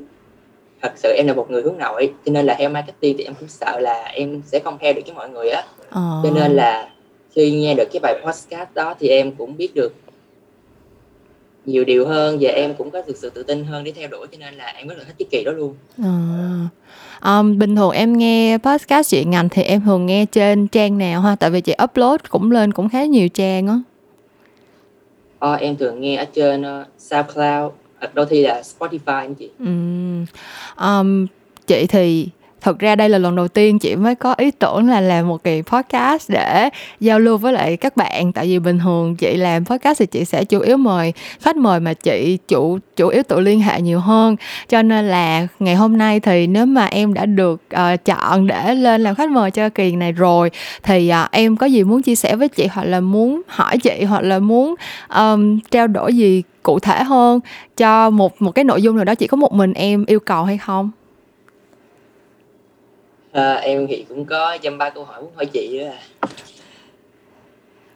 thật 0.81 0.91
sự 0.95 1.13
em 1.17 1.27
là 1.27 1.33
một 1.33 1.51
người 1.51 1.61
hướng 1.61 1.77
nội 1.77 2.13
cho 2.25 2.31
nên 2.31 2.45
là 2.45 2.55
theo 2.59 2.69
marketing 2.69 3.17
thì 3.17 3.23
em 3.23 3.33
cũng 3.39 3.49
sợ 3.49 3.79
là 3.79 4.03
em 4.03 4.41
sẽ 4.45 4.59
không 4.59 4.77
theo 4.81 4.93
được 4.93 5.01
cái 5.05 5.15
mọi 5.15 5.29
người 5.29 5.49
á 5.49 5.63
ờ. 5.89 6.21
cho 6.23 6.31
nên 6.31 6.51
là 6.51 6.89
khi 7.35 7.51
nghe 7.51 7.73
được 7.73 7.87
cái 7.93 7.99
bài 7.99 8.21
podcast 8.25 8.69
đó 8.73 8.95
thì 8.99 9.07
em 9.07 9.31
cũng 9.31 9.57
biết 9.57 9.75
được 9.75 9.93
nhiều 11.65 11.83
điều 11.85 12.07
hơn 12.07 12.37
và 12.41 12.49
em 12.49 12.73
cũng 12.73 12.91
có 12.91 13.01
được 13.07 13.17
sự 13.17 13.29
tự 13.29 13.43
tin 13.43 13.63
hơn 13.63 13.83
để 13.83 13.91
theo 13.91 14.07
đuổi 14.07 14.27
cho 14.31 14.37
nên 14.37 14.53
là 14.53 14.65
em 14.65 14.87
rất 14.87 14.95
là 14.97 15.03
thích 15.03 15.15
cái 15.19 15.27
kỳ 15.31 15.43
đó 15.43 15.51
luôn 15.51 15.75
à. 16.03 16.67
um, 17.39 17.57
bình 17.59 17.75
thường 17.75 17.91
em 17.91 18.17
nghe 18.17 18.57
podcast 18.57 19.09
chuyện 19.09 19.29
ngành 19.29 19.49
thì 19.49 19.63
em 19.63 19.81
thường 19.85 20.05
nghe 20.05 20.25
trên 20.25 20.67
trang 20.67 20.97
nào 20.97 21.21
ha 21.21 21.35
tại 21.35 21.49
vì 21.49 21.61
chị 21.61 21.73
upload 21.83 22.19
cũng 22.29 22.51
lên 22.51 22.71
cũng 22.71 22.89
khá 22.89 23.05
nhiều 23.05 23.29
trang 23.29 23.67
á 23.67 23.79
ờ, 25.39 25.53
em 25.53 25.75
thường 25.75 26.01
nghe 26.01 26.15
ở 26.15 26.25
trên 26.25 26.61
uh, 26.61 26.87
SoundCloud 26.99 27.71
đôi 28.13 28.25
khi 28.25 28.43
là 28.43 28.61
Spotify 28.61 28.97
anh 29.05 29.35
chị 29.35 29.49
ừ. 29.59 29.65
um, 30.85 31.27
chị 31.67 31.87
thì 31.87 32.27
thật 32.63 32.79
ra 32.79 32.95
đây 32.95 33.09
là 33.09 33.17
lần 33.17 33.35
đầu 33.35 33.47
tiên 33.47 33.79
chị 33.79 33.95
mới 33.95 34.15
có 34.15 34.33
ý 34.37 34.51
tưởng 34.51 34.89
là 34.89 35.01
làm 35.01 35.27
một 35.27 35.43
kỳ 35.43 35.61
podcast 35.61 36.29
để 36.31 36.69
giao 36.99 37.19
lưu 37.19 37.37
với 37.37 37.53
lại 37.53 37.77
các 37.77 37.97
bạn. 37.97 38.33
Tại 38.33 38.47
vì 38.47 38.59
bình 38.59 38.79
thường 38.79 39.15
chị 39.15 39.37
làm 39.37 39.65
podcast 39.65 39.99
thì 39.99 40.05
chị 40.05 40.25
sẽ 40.25 40.43
chủ 40.43 40.59
yếu 40.59 40.77
mời 40.77 41.13
khách 41.39 41.55
mời 41.55 41.79
mà 41.79 41.93
chị 41.93 42.37
chủ 42.47 42.79
chủ 42.95 43.07
yếu 43.07 43.23
tự 43.23 43.39
liên 43.39 43.61
hệ 43.61 43.81
nhiều 43.81 43.99
hơn. 43.99 44.35
Cho 44.69 44.81
nên 44.81 45.07
là 45.07 45.47
ngày 45.59 45.75
hôm 45.75 45.97
nay 45.97 46.19
thì 46.19 46.47
nếu 46.47 46.65
mà 46.65 46.85
em 46.85 47.13
đã 47.13 47.25
được 47.25 47.61
uh, 47.73 48.05
chọn 48.05 48.47
để 48.47 48.75
lên 48.75 49.03
làm 49.03 49.15
khách 49.15 49.31
mời 49.31 49.51
cho 49.51 49.69
kỳ 49.69 49.95
này 49.95 50.11
rồi 50.11 50.51
thì 50.83 51.11
uh, 51.23 51.31
em 51.31 51.57
có 51.57 51.65
gì 51.65 51.83
muốn 51.83 52.01
chia 52.01 52.15
sẻ 52.15 52.35
với 52.35 52.49
chị 52.49 52.67
hoặc 52.67 52.83
là 52.83 52.99
muốn 52.99 53.41
hỏi 53.47 53.77
chị 53.77 54.03
hoặc 54.03 54.21
là 54.21 54.39
muốn 54.39 54.75
um, 55.15 55.59
trao 55.71 55.87
đổi 55.87 56.13
gì 56.13 56.43
cụ 56.63 56.79
thể 56.79 57.03
hơn 57.03 57.39
cho 57.77 58.09
một 58.09 58.41
một 58.41 58.51
cái 58.51 58.65
nội 58.65 58.81
dung 58.81 58.95
nào 58.95 59.05
đó? 59.05 59.15
Chỉ 59.15 59.27
có 59.27 59.37
một 59.37 59.53
mình 59.53 59.73
em 59.73 60.05
yêu 60.05 60.19
cầu 60.19 60.43
hay 60.43 60.57
không? 60.57 60.91
À, 63.33 63.53
em 63.53 63.87
thì 63.87 64.05
cũng 64.09 64.25
có 64.25 64.57
dăm 64.63 64.77
ba 64.77 64.89
câu 64.89 65.03
hỏi 65.03 65.21
muốn 65.21 65.31
hỏi 65.35 65.45
chị 65.45 65.79
đó 65.79 65.85
à. 65.85 65.99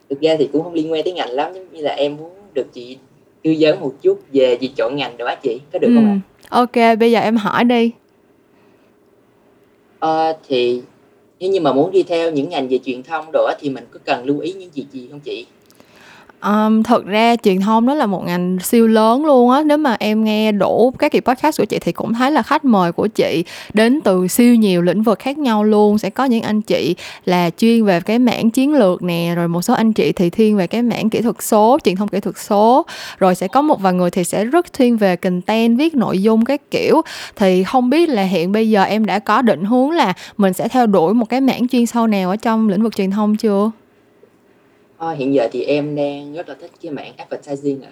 Thực 0.10 0.22
ra 0.22 0.36
thì 0.40 0.50
cũng 0.54 0.64
không 0.64 0.74
liên 0.74 0.92
quan 0.92 1.04
tới 1.04 1.14
ngành 1.14 1.30
lắm 1.30 1.54
giống 1.54 1.74
như 1.74 1.82
là 1.82 1.92
em 1.92 2.18
muốn 2.18 2.32
được 2.54 2.68
chị 2.74 2.98
tư 3.44 3.56
vấn 3.60 3.80
một 3.80 3.94
chút 4.02 4.20
về 4.34 4.58
việc 4.62 4.72
chọn 4.78 4.96
ngành 4.96 5.18
đó 5.18 5.36
chị 5.44 5.60
có 5.74 5.80
được 5.80 5.88
ừ. 5.88 5.96
không 5.96 6.06
ạ? 6.06 6.20
Ok, 6.50 6.98
bây 7.00 7.12
giờ 7.12 7.20
em 7.20 7.38
hỏi 7.38 7.64
đi. 7.64 7.92
À, 10.00 10.34
thì 10.48 10.82
nếu 11.40 11.52
như 11.52 11.60
mà 11.60 11.74
muốn 11.74 11.92
đi 11.92 12.04
theo 12.04 12.32
những 12.32 12.50
ngành 12.50 12.68
về 12.68 12.80
truyền 12.86 13.04
thông 13.04 13.26
đồ 13.34 13.50
thì 13.60 13.70
mình 13.70 13.86
có 13.92 14.00
cần 14.06 14.26
lưu 14.26 14.40
ý 14.40 14.54
những 14.54 14.70
gì 14.74 14.86
gì 14.92 15.08
không 15.12 15.20
chị? 15.20 15.46
Um, 16.42 16.84
thật 16.84 17.06
ra 17.06 17.36
truyền 17.36 17.62
thông 17.62 17.86
đó 17.88 17.94
là 17.94 18.06
một 18.06 18.24
ngành 18.26 18.58
siêu 18.60 18.88
lớn 18.88 19.26
luôn 19.26 19.50
á. 19.52 19.64
Nếu 19.66 19.78
mà 19.78 19.96
em 20.00 20.24
nghe 20.24 20.52
đủ 20.52 20.94
các 21.00 21.12
kỳ 21.12 21.20
podcast 21.20 21.60
của 21.60 21.66
chị 21.66 21.80
thì 21.80 21.92
cũng 21.92 22.14
thấy 22.14 22.32
là 22.32 22.42
khách 22.42 22.66
mời 22.66 22.92
của 22.92 23.08
chị 23.08 23.44
đến 23.74 24.00
từ 24.04 24.28
siêu 24.28 24.56
nhiều 24.56 24.82
lĩnh 24.82 25.04
vực 25.04 25.20
khác 25.20 25.38
nhau 25.38 25.64
luôn. 25.64 25.98
Sẽ 25.98 26.10
có 26.10 26.26
những 26.26 26.42
anh 26.42 26.62
chị 26.62 26.96
là 27.26 27.50
chuyên 27.50 27.86
về 27.86 28.02
cái 28.02 28.20
mảng 28.20 28.50
chiến 28.50 28.74
lược 28.74 29.04
nè 29.04 29.34
rồi 29.36 29.48
một 29.48 29.62
số 29.62 29.74
anh 29.74 29.94
chị 29.94 30.12
thì 30.12 30.30
thiên 30.30 30.58
về 30.58 30.68
cái 30.68 30.82
mảng 30.82 31.10
kỹ 31.10 31.22
thuật 31.22 31.36
số 31.40 31.78
truyền 31.84 31.96
thông 31.96 32.08
kỹ 32.08 32.20
thuật 32.20 32.38
số. 32.38 32.86
Rồi 33.18 33.36
sẽ 33.36 33.48
có 33.48 33.62
một 33.62 33.82
vài 33.82 33.94
người 33.94 34.12
thì 34.12 34.24
sẽ 34.24 34.46
rất 34.46 34.74
thiên 34.74 34.98
về 34.98 35.16
content 35.16 35.78
viết 35.78 35.96
nội 35.96 36.22
dung 36.22 36.46
các 36.46 36.62
kiểu. 36.72 37.02
Thì 37.36 37.64
không 37.64 37.90
biết 37.90 38.10
là 38.10 38.24
hiện 38.24 38.52
bây 38.52 38.70
giờ 38.70 38.84
em 38.84 39.06
đã 39.06 39.20
có 39.20 39.42
định 39.42 39.64
hướng 39.64 39.92
là 39.92 40.14
mình 40.38 40.54
sẽ 40.54 40.68
theo 40.68 40.88
đuổi 40.88 41.14
một 41.14 41.30
cái 41.30 41.42
mảng 41.42 41.68
chuyên 41.68 41.86
sâu 41.86 42.08
nào 42.08 42.30
ở 42.30 42.36
trong 42.36 42.70
lĩnh 42.70 42.84
vực 42.84 42.96
truyền 42.96 43.12
thông 43.12 43.36
chưa? 43.36 43.72
Ờ, 44.98 45.14
hiện 45.14 45.34
giờ 45.34 45.48
thì 45.52 45.64
em 45.64 45.96
đang 45.96 46.34
rất 46.34 46.50
là 46.50 46.56
thích 46.62 46.72
cái 46.82 46.92
mảng 46.92 47.14
advertising 47.18 47.82
ạ. 47.82 47.92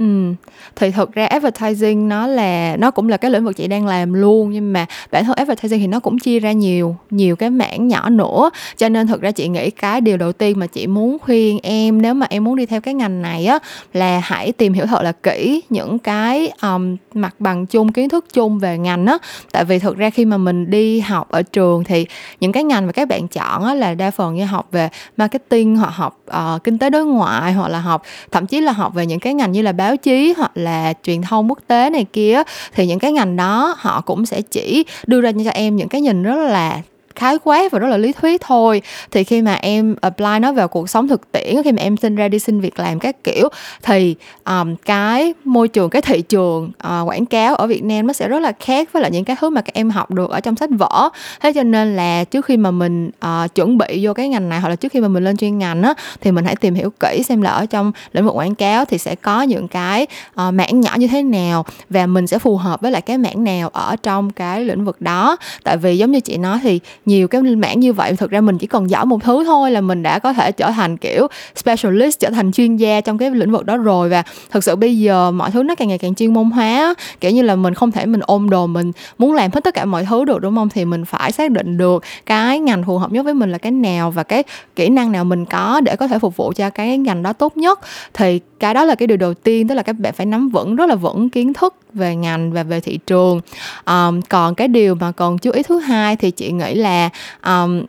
Ừm, 0.00 0.34
thì 0.76 0.90
thực 0.90 1.12
ra 1.12 1.26
advertising 1.26 2.08
nó 2.08 2.26
là 2.26 2.76
nó 2.78 2.90
cũng 2.90 3.08
là 3.08 3.16
cái 3.16 3.30
lĩnh 3.30 3.44
vực 3.44 3.56
chị 3.56 3.68
đang 3.68 3.86
làm 3.86 4.12
luôn, 4.14 4.50
nhưng 4.50 4.72
mà 4.72 4.86
bản 5.10 5.24
thân 5.24 5.34
advertising 5.36 5.80
thì 5.80 5.86
nó 5.86 6.00
cũng 6.00 6.18
chia 6.18 6.40
ra 6.40 6.52
nhiều 6.52 6.96
nhiều 7.10 7.36
cái 7.36 7.50
mảng 7.50 7.88
nhỏ 7.88 8.08
nữa. 8.10 8.50
Cho 8.76 8.88
nên 8.88 9.06
thực 9.06 9.20
ra 9.20 9.30
chị 9.30 9.48
nghĩ 9.48 9.70
cái 9.70 10.00
điều 10.00 10.16
đầu 10.16 10.32
tiên 10.32 10.58
mà 10.58 10.66
chị 10.66 10.86
muốn 10.86 11.18
khuyên 11.18 11.58
em 11.62 12.02
nếu 12.02 12.14
mà 12.14 12.26
em 12.30 12.44
muốn 12.44 12.56
đi 12.56 12.66
theo 12.66 12.80
cái 12.80 12.94
ngành 12.94 13.22
này 13.22 13.46
á, 13.46 13.58
là 13.92 14.20
hãy 14.24 14.52
tìm 14.52 14.72
hiểu 14.72 14.86
thật 14.86 15.02
là 15.02 15.12
kỹ 15.12 15.62
những 15.70 15.98
cái, 15.98 16.50
um, 16.62 16.96
mặt 17.14 17.34
bằng 17.38 17.66
chung, 17.66 17.92
kiến 17.92 18.08
thức 18.08 18.24
chung 18.32 18.58
về 18.58 18.78
ngành 18.78 19.06
á. 19.06 19.18
Tại 19.52 19.64
vì 19.64 19.78
thực 19.78 19.96
ra 19.96 20.10
khi 20.10 20.24
mà 20.24 20.36
mình 20.36 20.70
đi 20.70 21.00
học 21.00 21.28
ở 21.30 21.42
trường 21.42 21.84
thì 21.84 22.06
những 22.40 22.52
cái 22.52 22.64
ngành 22.64 22.86
mà 22.86 22.92
các 22.92 23.08
bạn 23.08 23.28
chọn 23.28 23.64
á 23.64 23.74
là 23.74 23.94
đa 23.94 24.10
phần 24.10 24.34
như 24.34 24.44
học 24.44 24.68
về 24.72 24.88
marketing 25.16 25.76
hoặc 25.76 25.90
học, 25.90 26.20
uh, 26.30 26.64
kinh 26.64 26.78
tế 26.78 26.90
đối 26.90 27.04
ngoại, 27.04 27.52
hoặc 27.52 27.68
là 27.68 27.80
học 27.80 28.02
thậm 28.30 28.46
chí 28.46 28.60
là 28.60 28.72
học 28.72 28.94
về 28.94 29.06
những 29.06 29.20
cái 29.20 29.34
ngành 29.34 29.52
như 29.52 29.62
là 29.62 29.72
báo 29.72 29.89
báo 29.90 29.96
chí 29.96 30.34
hoặc 30.36 30.50
là 30.54 30.92
truyền 31.02 31.22
thông 31.22 31.48
quốc 31.48 31.58
tế 31.66 31.90
này 31.90 32.06
kia 32.12 32.42
thì 32.74 32.86
những 32.86 32.98
cái 32.98 33.12
ngành 33.12 33.36
đó 33.36 33.74
họ 33.78 34.00
cũng 34.00 34.26
sẽ 34.26 34.42
chỉ 34.42 34.84
đưa 35.06 35.20
ra 35.20 35.32
cho 35.44 35.50
em 35.50 35.76
những 35.76 35.88
cái 35.88 36.00
nhìn 36.00 36.22
rất 36.22 36.36
là 36.36 36.80
khái 37.16 37.38
quát 37.44 37.72
và 37.72 37.78
rất 37.78 37.88
là 37.88 37.96
lý 37.96 38.12
thuyết 38.12 38.40
thôi. 38.40 38.82
Thì 39.10 39.24
khi 39.24 39.42
mà 39.42 39.54
em 39.54 39.96
apply 40.00 40.38
nó 40.40 40.52
vào 40.52 40.68
cuộc 40.68 40.90
sống 40.90 41.08
thực 41.08 41.32
tiễn 41.32 41.62
khi 41.64 41.72
mà 41.72 41.82
em 41.82 41.96
xin 41.96 42.16
ra 42.16 42.28
đi 42.28 42.38
xin 42.38 42.60
việc 42.60 42.78
làm 42.78 42.98
các 42.98 43.24
kiểu 43.24 43.48
thì 43.82 44.16
um, 44.44 44.76
cái 44.76 45.34
môi 45.44 45.68
trường 45.68 45.90
cái 45.90 46.02
thị 46.02 46.22
trường 46.22 46.70
uh, 46.86 47.08
quảng 47.08 47.26
cáo 47.26 47.54
ở 47.54 47.66
Việt 47.66 47.84
Nam 47.84 48.06
nó 48.06 48.12
sẽ 48.12 48.28
rất 48.28 48.38
là 48.38 48.52
khác 48.60 48.92
với 48.92 49.02
lại 49.02 49.10
những 49.10 49.24
cái 49.24 49.36
thứ 49.40 49.50
mà 49.50 49.60
các 49.60 49.74
em 49.74 49.90
học 49.90 50.10
được 50.10 50.30
ở 50.30 50.40
trong 50.40 50.56
sách 50.56 50.70
vở. 50.78 51.08
Thế 51.40 51.52
cho 51.52 51.62
nên 51.62 51.96
là 51.96 52.24
trước 52.24 52.44
khi 52.44 52.56
mà 52.56 52.70
mình 52.70 53.10
uh, 53.26 53.54
chuẩn 53.54 53.78
bị 53.78 53.98
vô 54.02 54.14
cái 54.14 54.28
ngành 54.28 54.48
này 54.48 54.60
hoặc 54.60 54.68
là 54.68 54.76
trước 54.76 54.92
khi 54.92 55.00
mà 55.00 55.08
mình 55.08 55.24
lên 55.24 55.36
chuyên 55.36 55.58
ngành 55.58 55.82
á 55.82 55.94
thì 56.20 56.32
mình 56.32 56.44
hãy 56.44 56.56
tìm 56.56 56.74
hiểu 56.74 56.90
kỹ 57.00 57.22
xem 57.22 57.42
là 57.42 57.50
ở 57.50 57.66
trong 57.66 57.92
lĩnh 58.12 58.24
vực 58.24 58.34
quảng 58.34 58.54
cáo 58.54 58.84
thì 58.84 58.98
sẽ 58.98 59.14
có 59.14 59.42
những 59.42 59.68
cái 59.68 60.06
uh, 60.30 60.54
mảng 60.54 60.80
nhỏ 60.80 60.94
như 60.96 61.06
thế 61.06 61.22
nào 61.22 61.64
và 61.90 62.06
mình 62.06 62.26
sẽ 62.26 62.38
phù 62.38 62.56
hợp 62.56 62.80
với 62.80 62.90
lại 62.90 63.02
cái 63.02 63.18
mảng 63.18 63.44
nào 63.44 63.68
ở 63.68 63.96
trong 64.02 64.30
cái 64.30 64.64
lĩnh 64.64 64.84
vực 64.84 65.00
đó. 65.00 65.36
Tại 65.64 65.76
vì 65.76 65.98
giống 65.98 66.10
như 66.10 66.20
chị 66.20 66.36
nói 66.36 66.58
thì 66.62 66.80
nhiều 67.06 67.28
cái 67.28 67.42
mảng 67.42 67.80
như 67.80 67.92
vậy. 67.92 68.12
Thực 68.16 68.30
ra 68.30 68.40
mình 68.40 68.58
chỉ 68.58 68.66
cần 68.66 68.90
giỏi 68.90 69.06
một 69.06 69.22
thứ 69.22 69.44
thôi 69.44 69.70
là 69.70 69.80
mình 69.80 70.02
đã 70.02 70.18
có 70.18 70.32
thể 70.32 70.52
trở 70.52 70.70
thành, 70.70 70.96
kiểu, 70.96 71.26
specialist, 71.56 72.20
trở 72.20 72.30
thành 72.30 72.52
chuyên 72.52 72.76
gia 72.76 73.00
trong 73.00 73.18
cái 73.18 73.30
lĩnh 73.30 73.52
vực 73.52 73.66
đó 73.66 73.76
rồi. 73.76 74.08
Và 74.08 74.22
thực 74.50 74.64
sự 74.64 74.76
bây 74.76 74.98
giờ 74.98 75.30
mọi 75.30 75.50
thứ 75.50 75.62
nó 75.62 75.74
càng 75.74 75.88
ngày 75.88 75.98
càng 75.98 76.14
chuyên 76.14 76.32
môn 76.32 76.50
hóa, 76.50 76.94
kiểu 77.20 77.30
như 77.30 77.42
là 77.42 77.56
mình 77.56 77.74
không 77.74 77.92
thể 77.92 78.06
mình 78.06 78.20
ôm 78.20 78.50
đồ 78.50 78.66
mình 78.66 78.92
muốn 79.18 79.32
làm 79.32 79.50
hết 79.54 79.64
tất 79.64 79.74
cả 79.74 79.84
mọi 79.84 80.04
thứ 80.04 80.24
được, 80.24 80.40
đúng 80.40 80.56
không? 80.56 80.68
Thì 80.68 80.84
mình 80.84 81.04
phải 81.04 81.32
xác 81.32 81.50
định 81.50 81.78
được 81.78 82.04
cái 82.26 82.60
ngành 82.60 82.84
phù 82.84 82.98
hợp 82.98 83.12
nhất 83.12 83.24
với 83.24 83.34
mình 83.34 83.52
là 83.52 83.58
cái 83.58 83.72
nào 83.72 84.10
và 84.10 84.22
cái 84.22 84.44
kỹ 84.76 84.88
năng 84.88 85.12
nào 85.12 85.24
mình 85.24 85.44
có 85.44 85.80
để 85.80 85.96
có 85.96 86.08
thể 86.08 86.18
phục 86.18 86.36
vụ 86.36 86.52
cho 86.56 86.70
cái 86.70 86.98
ngành 86.98 87.22
đó 87.22 87.32
tốt 87.32 87.56
nhất. 87.56 87.80
Thì 88.14 88.40
cái 88.60 88.74
đó 88.74 88.84
là 88.84 88.94
cái 88.94 89.06
điều 89.06 89.16
đầu 89.16 89.34
tiên, 89.34 89.68
tức 89.68 89.74
là 89.74 89.82
các 89.82 89.98
bạn 89.98 90.12
phải 90.12 90.26
nắm 90.26 90.48
vững, 90.48 90.76
rất 90.76 90.86
là 90.88 90.94
vững 90.94 91.30
kiến 91.30 91.52
thức 91.52 91.74
về 91.94 92.16
ngành 92.16 92.52
và 92.52 92.62
về 92.62 92.80
thị 92.80 92.98
trường. 93.06 93.40
Um, 93.86 94.20
còn 94.28 94.54
cái 94.54 94.68
điều 94.68 94.94
mà 94.94 95.12
còn 95.12 95.38
chú 95.38 95.50
ý 95.50 95.62
thứ 95.62 95.78
hai 95.78 96.16
thì 96.16 96.30
chị 96.30 96.52
nghĩ 96.52 96.74
là 96.74 97.10
um, 97.46 97.82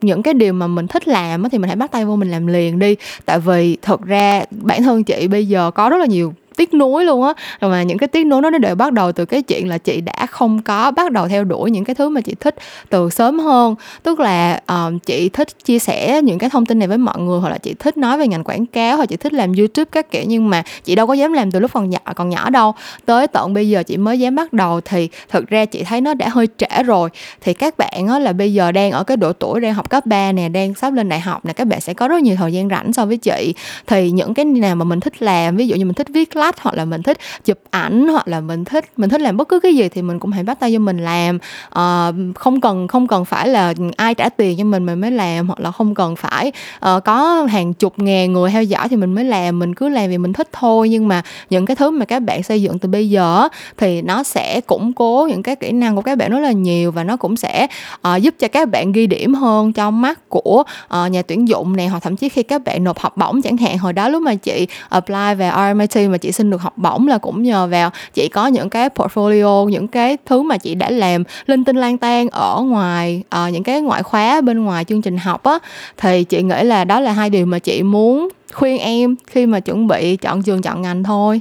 những 0.00 0.22
cái 0.22 0.34
điều 0.34 0.52
mà 0.52 0.66
mình 0.66 0.86
thích 0.86 1.08
làm 1.08 1.48
thì 1.50 1.58
mình 1.58 1.68
hãy 1.68 1.76
bắt 1.76 1.90
tay 1.90 2.04
vô 2.04 2.16
mình 2.16 2.30
làm 2.30 2.46
liền 2.46 2.78
đi. 2.78 2.96
Tại 3.24 3.40
vì 3.40 3.76
thật 3.82 4.02
ra 4.02 4.44
bản 4.50 4.82
thân 4.82 5.04
chị 5.04 5.28
bây 5.28 5.48
giờ 5.48 5.70
có 5.70 5.88
rất 5.88 5.96
là 5.96 6.06
nhiều 6.06 6.34
tiếc 6.62 6.74
nuối 6.74 7.04
luôn 7.04 7.22
á. 7.22 7.32
Mà 7.60 7.82
những 7.82 7.98
cái 7.98 8.08
tiếc 8.08 8.24
nuối 8.24 8.42
đó 8.42 8.50
nó 8.50 8.58
đều 8.58 8.74
bắt 8.74 8.92
đầu 8.92 9.12
từ 9.12 9.24
cái 9.24 9.42
chuyện 9.42 9.68
là 9.68 9.78
chị 9.78 10.00
đã 10.00 10.26
không 10.26 10.62
có 10.62 10.90
bắt 10.90 11.12
đầu 11.12 11.28
theo 11.28 11.44
đuổi 11.44 11.70
những 11.70 11.84
cái 11.84 11.94
thứ 11.94 12.08
mà 12.08 12.20
chị 12.20 12.34
thích 12.40 12.54
từ 12.88 13.10
sớm 13.10 13.38
hơn. 13.38 13.74
Tức 14.02 14.20
là 14.20 14.60
um, 14.66 14.98
chị 14.98 15.28
thích 15.28 15.48
chia 15.64 15.78
sẻ 15.78 16.22
những 16.22 16.38
cái 16.38 16.50
thông 16.50 16.66
tin 16.66 16.78
này 16.78 16.88
với 16.88 16.98
mọi 16.98 17.18
người 17.18 17.40
hoặc 17.40 17.48
là 17.48 17.58
chị 17.58 17.74
thích 17.78 17.96
nói 17.96 18.18
về 18.18 18.28
ngành 18.28 18.44
quảng 18.44 18.66
cáo 18.66 18.96
hoặc 18.96 19.06
chị 19.06 19.16
thích 19.16 19.32
làm 19.32 19.52
youtube 19.52 19.88
các 19.92 20.10
kiểu 20.10 20.22
nhưng 20.26 20.50
mà 20.50 20.62
chị 20.84 20.94
đâu 20.94 21.06
có 21.06 21.14
dám 21.14 21.32
làm 21.32 21.50
từ 21.50 21.60
lúc 21.60 21.70
còn 21.74 21.90
nhỏ 21.90 21.98
còn 22.16 22.28
nhỏ 22.28 22.50
đâu. 22.50 22.74
Tới 23.06 23.26
tận 23.26 23.54
bây 23.54 23.68
giờ 23.68 23.82
chị 23.82 23.96
mới 23.96 24.18
dám 24.18 24.34
bắt 24.34 24.52
đầu 24.52 24.80
thì 24.80 25.08
thực 25.28 25.48
ra 25.48 25.64
chị 25.64 25.84
thấy 25.84 26.00
nó 26.00 26.14
đã 26.14 26.28
hơi 26.28 26.48
trễ 26.58 26.82
rồi. 26.82 27.08
Thì 27.40 27.54
các 27.54 27.78
bạn 27.78 28.06
á 28.08 28.18
là 28.18 28.32
bây 28.32 28.52
giờ 28.52 28.72
đang 28.72 28.90
ở 28.90 29.04
cái 29.04 29.16
độ 29.16 29.32
tuổi 29.32 29.60
đang 29.60 29.74
học 29.74 29.90
cấp 29.90 30.06
3 30.06 30.32
nè 30.32 30.48
đang 30.48 30.74
sắp 30.74 30.92
lên 30.92 31.08
đại 31.08 31.20
học 31.20 31.44
nè 31.44 31.52
các 31.52 31.64
bạn 31.64 31.80
sẽ 31.80 31.94
có 31.94 32.08
rất 32.08 32.22
nhiều 32.22 32.36
thời 32.36 32.52
gian 32.52 32.68
rảnh 32.68 32.92
so 32.92 33.06
với 33.06 33.16
chị. 33.16 33.54
Thì 33.86 34.10
những 34.10 34.34
cái 34.34 34.44
nào 34.44 34.74
mà 34.74 34.84
mình 34.84 35.00
thích 35.00 35.22
làm 35.22 35.56
ví 35.56 35.66
dụ 35.66 35.76
như 35.76 35.84
mình 35.84 35.94
thích 35.94 36.08
viết 36.10 36.36
lách 36.36 36.51
hoặc 36.60 36.74
là 36.74 36.84
mình 36.84 37.02
thích 37.02 37.18
chụp 37.44 37.58
ảnh 37.70 38.08
hoặc 38.08 38.28
là 38.28 38.40
mình 38.40 38.64
thích 38.64 38.84
mình 38.96 39.10
thích 39.10 39.20
làm 39.20 39.36
bất 39.36 39.48
cứ 39.48 39.60
cái 39.60 39.74
gì 39.74 39.88
thì 39.88 40.02
mình 40.02 40.18
cũng 40.18 40.30
hãy 40.30 40.42
bắt 40.42 40.60
tay 40.60 40.72
cho 40.72 40.78
mình 40.78 40.98
làm. 40.98 41.38
Uh, 41.68 42.36
không 42.36 42.60
cần 42.60 42.88
không 42.88 43.06
cần 43.06 43.24
phải 43.24 43.48
là 43.48 43.74
ai 43.96 44.14
trả 44.14 44.28
tiền 44.28 44.58
cho 44.58 44.64
mình 44.64 44.86
mình 44.86 45.00
mới 45.00 45.10
làm 45.10 45.46
hoặc 45.46 45.60
là 45.60 45.70
không 45.70 45.94
cần 45.94 46.16
phải 46.16 46.52
uh, 46.96 47.04
có 47.04 47.46
hàng 47.50 47.74
chục 47.74 47.98
ngàn 47.98 48.32
người 48.32 48.50
theo 48.50 48.62
dõi 48.62 48.88
thì 48.88 48.96
mình 48.96 49.14
mới 49.14 49.24
làm 49.24 49.58
mình 49.58 49.74
cứ 49.74 49.88
làm 49.88 50.10
vì 50.10 50.18
mình 50.18 50.32
thích 50.32 50.48
thôi. 50.52 50.88
Nhưng 50.88 51.08
mà 51.08 51.22
những 51.50 51.66
cái 51.66 51.76
thứ 51.76 51.90
mà 51.90 52.04
các 52.04 52.20
bạn 52.20 52.42
xây 52.42 52.62
dựng 52.62 52.78
từ 52.78 52.88
bây 52.88 53.10
giờ 53.10 53.48
thì 53.76 54.02
nó 54.02 54.22
sẽ 54.22 54.60
củng 54.60 54.92
cố 54.92 55.28
những 55.30 55.42
cái 55.42 55.56
kỹ 55.56 55.72
năng 55.72 55.96
của 55.96 56.02
các 56.02 56.18
bạn 56.18 56.30
rất 56.30 56.38
là 56.38 56.52
nhiều 56.52 56.92
và 56.92 57.04
nó 57.04 57.16
cũng 57.16 57.36
sẽ 57.36 57.66
uh, 58.08 58.22
giúp 58.22 58.34
cho 58.38 58.48
các 58.48 58.68
bạn 58.68 58.92
ghi 58.92 59.06
điểm 59.06 59.34
hơn 59.34 59.72
trong 59.72 60.00
mắt 60.00 60.28
của 60.28 60.62
uh, 61.04 61.10
nhà 61.10 61.22
tuyển 61.22 61.48
dụng 61.48 61.76
này. 61.76 61.88
Hoặc 61.88 62.02
thậm 62.02 62.16
chí 62.16 62.28
khi 62.28 62.42
các 62.42 62.64
bạn 62.64 62.84
nộp 62.84 62.98
học 62.98 63.16
bổng 63.16 63.42
chẳng 63.42 63.56
hạn 63.56 63.78
hồi 63.78 63.92
đó 63.92 64.08
lúc 64.08 64.22
mà 64.22 64.34
chị 64.34 64.66
apply 64.88 65.34
về 65.38 65.50
RMIT 65.56 66.10
mà 66.10 66.18
chị 66.18 66.31
xin 66.32 66.50
được 66.50 66.60
học 66.60 66.78
bổng 66.78 67.08
là 67.08 67.18
cũng 67.18 67.42
nhờ 67.42 67.66
vào 67.66 67.90
chị 68.14 68.28
có 68.28 68.46
những 68.46 68.70
cái 68.70 68.88
portfolio 68.88 69.68
những 69.68 69.88
cái 69.88 70.16
thứ 70.26 70.42
mà 70.42 70.58
chị 70.58 70.74
đã 70.74 70.90
làm 70.90 71.24
linh 71.46 71.64
tinh 71.64 71.76
lang 71.76 71.98
tan 71.98 72.28
ở 72.28 72.60
ngoài 72.62 73.22
uh, 73.46 73.52
những 73.52 73.62
cái 73.62 73.80
ngoại 73.80 74.02
khóa 74.02 74.40
bên 74.40 74.64
ngoài 74.64 74.84
chương 74.84 75.02
trình 75.02 75.16
học 75.16 75.42
á. 75.42 75.58
Thì 75.96 76.24
chị 76.24 76.42
nghĩ 76.42 76.62
là 76.62 76.84
đó 76.84 77.00
là 77.00 77.12
hai 77.12 77.30
điều 77.30 77.46
mà 77.46 77.58
chị 77.58 77.82
muốn 77.82 78.28
khuyên 78.52 78.78
em 78.78 79.16
khi 79.26 79.46
mà 79.46 79.60
chuẩn 79.60 79.86
bị 79.86 80.16
chọn 80.16 80.42
trường 80.42 80.62
chọn 80.62 80.82
ngành 80.82 81.04
thôi. 81.04 81.40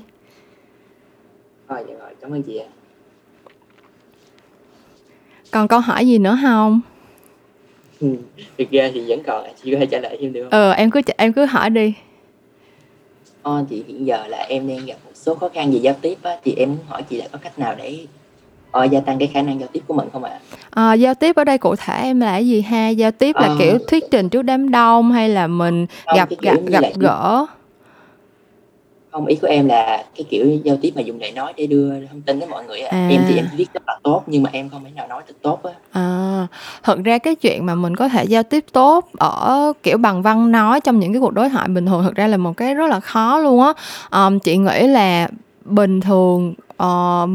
Rồi 1.69 1.83
dạ 1.87 1.93
rồi 1.99 2.09
cảm 2.21 2.33
ơn 2.33 2.43
chị 2.43 2.57
ạ. 2.57 2.67
Còn 5.51 5.67
câu 5.67 5.79
hỏi 5.79 6.07
gì 6.07 6.17
nữa 6.17 6.37
không? 6.41 6.81
Ừ, 7.99 8.07
thực 8.57 8.71
ra 8.71 8.89
thì 8.93 9.03
vẫn 9.07 9.23
còn 9.23 9.45
chị 9.63 9.71
có 9.71 9.79
thể 9.79 9.85
trả 9.85 9.99
lời 9.99 10.17
thêm 10.21 10.33
được 10.33 10.41
không? 10.43 10.51
Ờ 10.51 10.71
em 10.71 10.91
cứ 10.91 11.01
em 11.17 11.33
cứ 11.33 11.45
hỏi 11.45 11.69
đi 11.69 11.93
ờ, 13.43 13.65
thì 13.69 13.83
hiện 13.87 14.07
giờ 14.07 14.27
là 14.27 14.37
em 14.37 14.67
đang 14.67 14.85
gặp 14.85 14.95
một 15.05 15.11
số 15.13 15.35
khó 15.35 15.49
khăn 15.53 15.71
về 15.71 15.77
giao 15.77 15.95
tiếp 16.01 16.17
á, 16.23 16.31
thì 16.43 16.53
em 16.57 16.69
muốn 16.69 16.85
hỏi 16.87 17.03
chị 17.03 17.17
là 17.17 17.25
có 17.31 17.39
cách 17.43 17.59
nào 17.59 17.75
để 17.77 17.97
ờ, 18.71 18.83
gia 18.83 18.99
tăng 18.99 19.19
cái 19.19 19.27
khả 19.27 19.41
năng 19.41 19.59
giao 19.59 19.69
tiếp 19.73 19.79
của 19.87 19.93
mình 19.93 20.07
không 20.13 20.23
ạ? 20.23 20.39
À, 20.69 20.93
giao 20.93 21.15
tiếp 21.15 21.35
ở 21.35 21.43
đây 21.43 21.57
cụ 21.57 21.75
thể 21.75 22.01
em 22.03 22.19
là 22.19 22.31
cái 22.31 22.47
gì 22.47 22.61
ha? 22.61 22.89
Giao 22.89 23.11
tiếp 23.11 23.35
là 23.39 23.47
à, 23.47 23.55
kiểu 23.59 23.79
thuyết 23.87 24.03
trình 24.11 24.29
trước 24.29 24.41
đám 24.41 24.71
đông 24.71 25.11
hay 25.11 25.29
là 25.29 25.47
mình 25.47 25.85
không, 26.05 26.17
gặp 26.17 26.29
gặp 26.41 26.55
gặp 26.67 26.83
gỡ? 26.99 27.45
Không 29.11 29.25
ý 29.25 29.35
của 29.35 29.47
em 29.47 29.67
là 29.67 30.05
cái 30.15 30.25
kiểu 30.29 30.59
giao 30.63 30.77
tiếp 30.81 30.93
mà 30.95 31.01
dùng 31.01 31.19
lời 31.19 31.31
nói 31.31 31.53
để 31.57 31.67
đưa 31.67 32.05
thông 32.05 32.21
tin 32.21 32.39
đến 32.39 32.49
mọi 32.49 32.65
người 32.65 32.81
à. 32.81 33.07
em 33.09 33.21
thì 33.27 33.35
em 33.35 33.47
viết 33.55 33.73
rất 33.73 33.83
là 33.87 33.99
tốt 34.03 34.23
nhưng 34.27 34.43
mà 34.43 34.49
em 34.53 34.69
không 34.69 34.83
thể 34.83 34.89
nào 34.95 35.07
nói 35.07 35.23
được 35.27 35.35
tốt 35.41 35.63
á. 35.63 35.71
À 35.91 36.47
thật 36.83 36.99
ra 37.03 37.17
cái 37.17 37.35
chuyện 37.35 37.65
mà 37.65 37.75
mình 37.75 37.95
có 37.95 38.07
thể 38.07 38.23
giao 38.23 38.43
tiếp 38.43 38.65
tốt 38.71 39.09
ở 39.17 39.73
kiểu 39.83 39.97
bằng 39.97 40.21
văn 40.21 40.51
nói 40.51 40.81
trong 40.81 40.99
những 40.99 41.13
cái 41.13 41.19
cuộc 41.21 41.33
đối 41.33 41.49
thoại 41.49 41.67
bình 41.67 41.85
thường 41.85 42.03
thực 42.03 42.15
ra 42.15 42.27
là 42.27 42.37
một 42.37 42.57
cái 42.57 42.75
rất 42.75 42.89
là 42.89 42.99
khó 42.99 43.39
luôn 43.39 43.61
á. 43.61 43.73
Um, 44.11 44.39
chị 44.39 44.57
nghĩ 44.57 44.87
là 44.87 45.27
bình 45.65 46.01
thường 46.01 46.53
uh, 46.83 47.29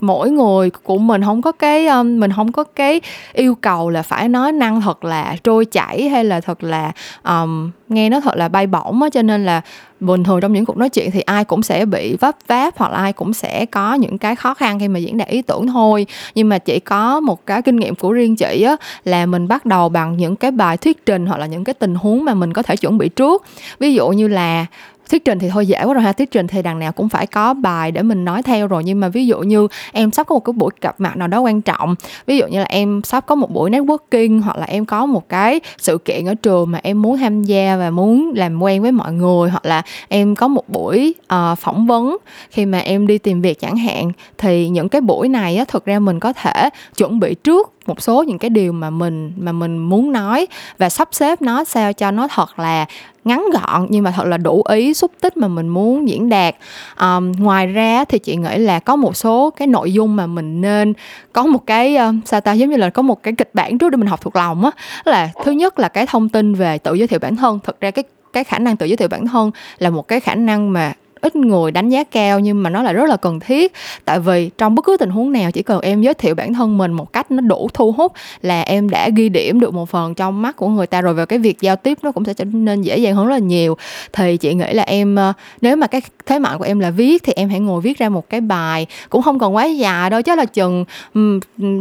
mỗi 0.00 0.30
người 0.30 0.70
của 0.70 0.98
mình 0.98 1.24
không 1.24 1.42
có 1.42 1.52
cái 1.52 1.86
um, 1.86 2.20
mình 2.20 2.32
không 2.36 2.52
có 2.52 2.64
cái 2.64 3.00
yêu 3.32 3.54
cầu 3.54 3.90
là 3.90 4.02
phải 4.02 4.28
nói 4.28 4.52
năng 4.52 4.80
thật 4.80 5.04
là 5.04 5.36
trôi 5.44 5.64
chảy 5.64 6.08
hay 6.08 6.24
là 6.24 6.40
thật 6.40 6.64
là 6.64 6.92
um, 7.24 7.70
nghe 7.88 8.10
nó 8.10 8.20
thật 8.20 8.36
là 8.36 8.48
bay 8.48 8.66
bổng 8.66 9.02
á. 9.02 9.08
Cho 9.10 9.22
nên 9.22 9.46
là 9.46 9.60
bình 10.00 10.24
thường 10.24 10.40
trong 10.40 10.52
những 10.52 10.64
cuộc 10.64 10.76
nói 10.76 10.88
chuyện 10.88 11.10
thì 11.10 11.20
ai 11.20 11.44
cũng 11.44 11.62
sẽ 11.62 11.84
bị 11.84 12.16
vấp 12.20 12.36
váp 12.46 12.78
hoặc 12.78 12.92
là 12.92 12.98
ai 12.98 13.12
cũng 13.12 13.34
sẽ 13.34 13.66
có 13.66 13.94
những 13.94 14.18
cái 14.18 14.36
khó 14.36 14.54
khăn 14.54 14.78
khi 14.78 14.88
mà 14.88 14.98
diễn 14.98 15.16
đạt 15.16 15.28
ý 15.28 15.42
tưởng 15.42 15.66
thôi. 15.66 16.06
Nhưng 16.34 16.48
mà 16.48 16.58
chỉ 16.58 16.80
có 16.80 17.20
một 17.20 17.46
cái 17.46 17.62
kinh 17.62 17.76
nghiệm 17.76 17.94
của 17.94 18.12
riêng 18.12 18.36
chị 18.36 18.62
á 18.62 18.76
là 19.04 19.26
mình 19.26 19.48
bắt 19.48 19.66
đầu 19.66 19.88
bằng 19.88 20.16
những 20.16 20.36
cái 20.36 20.50
bài 20.50 20.76
thuyết 20.76 21.06
trình 21.06 21.26
hoặc 21.26 21.36
là 21.36 21.46
những 21.46 21.64
cái 21.64 21.74
tình 21.74 21.94
huống 21.94 22.24
mà 22.24 22.34
mình 22.34 22.52
có 22.52 22.62
thể 22.62 22.76
chuẩn 22.76 22.98
bị 22.98 23.08
trước. 23.08 23.44
Ví 23.78 23.94
dụ 23.94 24.08
như 24.08 24.28
là 24.28 24.66
thuyết 25.10 25.24
trình 25.24 25.38
thì 25.38 25.48
thôi 25.48 25.66
dễ 25.66 25.84
quá 25.84 25.94
rồi 25.94 26.02
ha. 26.02 26.12
Thuyết 26.12 26.30
trình 26.30 26.46
thì 26.46 26.62
đằng 26.62 26.78
nào 26.78 26.92
cũng 26.92 27.08
phải 27.08 27.26
có 27.26 27.54
bài 27.54 27.92
để 27.92 28.02
mình 28.02 28.24
nói 28.24 28.42
theo 28.42 28.66
rồi. 28.66 28.84
Nhưng 28.84 29.00
mà 29.00 29.08
ví 29.08 29.26
dụ 29.26 29.40
như 29.40 29.68
em 29.92 30.12
sắp 30.12 30.26
có 30.26 30.34
một 30.34 30.40
cái 30.40 30.52
buổi 30.52 30.70
gặp 30.80 31.00
mặt 31.00 31.16
nào 31.16 31.28
đó 31.28 31.40
quan 31.40 31.62
trọng 31.62 31.94
ví 32.26 32.38
dụ 32.38 32.46
như 32.46 32.58
là 32.58 32.64
em 32.64 33.00
sắp 33.04 33.26
có 33.26 33.34
một 33.34 33.50
buổi 33.50 33.70
networking 33.70 34.42
hoặc 34.42 34.56
là 34.56 34.66
em 34.66 34.84
có 34.84 35.06
một 35.06 35.28
cái 35.28 35.60
sự 35.78 35.98
kiện 35.98 36.26
ở 36.26 36.34
trường 36.34 36.70
mà 36.70 36.80
em 36.82 37.02
muốn 37.02 37.18
tham 37.18 37.42
gia 37.42 37.76
và 37.76 37.90
muốn 37.90 38.32
làm 38.34 38.62
quen 38.62 38.82
với 38.82 38.92
mọi 38.92 39.12
người 39.12 39.50
hoặc 39.50 39.66
là 39.66 39.82
em 40.08 40.34
có 40.34 40.48
một 40.48 40.68
buổi 40.68 41.14
uh, 41.34 41.58
phỏng 41.58 41.86
vấn 41.86 42.16
khi 42.50 42.66
mà 42.66 42.78
em 42.78 43.06
đi 43.06 43.18
tìm 43.18 43.40
việc 43.42 43.60
chẳng 43.60 43.76
hạn 43.76 44.12
thì 44.38 44.68
những 44.68 44.88
cái 44.88 45.00
buổi 45.00 45.28
này 45.28 45.56
á 45.56 45.64
thực 45.68 45.84
ra 45.84 45.98
mình 45.98 46.20
có 46.20 46.32
thể 46.32 46.70
chuẩn 46.96 47.20
bị 47.20 47.34
trước 47.34 47.72
một 47.86 48.02
số 48.02 48.22
những 48.22 48.38
cái 48.38 48.50
điều 48.50 48.72
mà 48.72 48.90
mình 48.90 49.32
mà 49.36 49.52
mình 49.52 49.78
muốn 49.78 50.12
nói 50.12 50.46
và 50.78 50.88
sắp 50.88 51.08
xếp 51.12 51.42
nó 51.42 51.64
sao 51.64 51.92
cho 51.92 52.10
nó 52.10 52.28
thật 52.28 52.58
là 52.58 52.86
ngắn 53.26 53.46
gọn 53.52 53.86
nhưng 53.88 54.04
mà 54.04 54.10
thật 54.10 54.26
là 54.26 54.36
đủ 54.36 54.62
ý 54.68 54.94
xúc 54.94 55.10
tích 55.20 55.36
mà 55.36 55.48
mình 55.48 55.68
muốn 55.68 56.08
diễn 56.08 56.28
đạt. 56.28 56.54
Um, 57.00 57.32
ngoài 57.32 57.66
ra 57.66 58.04
thì 58.04 58.18
chị 58.18 58.36
nghĩ 58.36 58.58
là 58.58 58.80
có 58.80 58.96
một 58.96 59.16
số 59.16 59.50
cái 59.50 59.68
nội 59.68 59.92
dung 59.92 60.16
mà 60.16 60.26
mình 60.26 60.60
nên 60.60 60.92
có 61.32 61.46
một 61.46 61.66
cái 61.66 61.96
um, 61.96 62.20
sao 62.24 62.40
ta 62.40 62.52
giống 62.52 62.70
như 62.70 62.76
là 62.76 62.90
có 62.90 63.02
một 63.02 63.22
cái 63.22 63.34
kịch 63.38 63.50
bản 63.54 63.78
trước 63.78 63.90
để 63.90 63.96
mình 63.96 64.08
học 64.08 64.20
thuộc 64.20 64.36
lòng 64.36 64.64
á. 64.64 64.70
Là 65.04 65.30
thứ 65.44 65.52
nhất 65.52 65.78
là 65.78 65.88
cái 65.88 66.06
thông 66.06 66.28
tin 66.28 66.54
về 66.54 66.78
tự 66.78 66.94
giới 66.94 67.08
thiệu 67.08 67.18
bản 67.18 67.36
thân. 67.36 67.58
Thực 67.64 67.80
ra 67.80 67.90
cái 67.90 68.04
cái 68.32 68.44
khả 68.44 68.58
năng 68.58 68.76
tự 68.76 68.86
giới 68.86 68.96
thiệu 68.96 69.08
bản 69.08 69.26
thân 69.26 69.50
là 69.78 69.90
một 69.90 70.08
cái 70.08 70.20
khả 70.20 70.34
năng 70.34 70.72
mà 70.72 70.92
ít 71.26 71.36
người 71.36 71.70
đánh 71.70 71.88
giá 71.88 72.04
cao 72.04 72.40
nhưng 72.40 72.62
mà 72.62 72.70
nó 72.70 72.82
là 72.82 72.92
rất 72.92 73.08
là 73.08 73.16
cần 73.16 73.40
thiết. 73.40 73.72
Tại 74.04 74.20
vì 74.20 74.50
trong 74.58 74.74
bất 74.74 74.84
cứ 74.84 74.96
tình 75.00 75.10
huống 75.10 75.32
nào, 75.32 75.50
chỉ 75.50 75.62
cần 75.62 75.80
em 75.80 76.02
giới 76.02 76.14
thiệu 76.14 76.34
bản 76.34 76.54
thân 76.54 76.78
mình 76.78 76.92
một 76.92 77.12
cách 77.12 77.30
nó 77.30 77.40
đủ 77.40 77.68
thu 77.74 77.92
hút 77.92 78.12
là 78.42 78.60
em 78.62 78.90
đã 78.90 79.08
ghi 79.08 79.28
điểm 79.28 79.60
được 79.60 79.74
một 79.74 79.88
phần 79.88 80.14
trong 80.14 80.42
mắt 80.42 80.56
của 80.56 80.68
người 80.68 80.86
ta 80.86 81.00
rồi 81.00 81.14
Về 81.14 81.26
cái 81.26 81.38
việc 81.38 81.60
giao 81.60 81.76
tiếp 81.76 81.98
nó 82.02 82.12
cũng 82.12 82.24
sẽ 82.24 82.34
trở 82.34 82.44
nên 82.44 82.82
dễ 82.82 82.98
dàng 82.98 83.14
hơn 83.14 83.26
rất 83.26 83.32
là 83.32 83.38
nhiều. 83.38 83.76
Thì 84.12 84.36
chị 84.36 84.54
nghĩ 84.54 84.72
là 84.72 84.82
em 84.82 85.16
ờ, 85.16 85.32
nếu 85.60 85.76
mà 85.76 85.86
cái 85.86 86.00
thế 86.26 86.38
mạnh 86.38 86.58
của 86.58 86.64
em 86.64 86.78
là 86.80 86.90
viết 86.90 87.22
thì 87.22 87.32
em 87.36 87.48
hãy 87.48 87.60
ngồi 87.60 87.80
viết 87.80 87.98
ra 87.98 88.08
một 88.08 88.30
cái 88.30 88.40
bài, 88.40 88.86
cũng 89.10 89.22
không 89.22 89.38
cần 89.38 89.54
quá 89.54 89.64
dài 89.64 90.10
đâu 90.10 90.22
chứ 90.22 90.34
là 90.34 90.44
chừng 90.44 90.84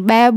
ba 0.06 0.32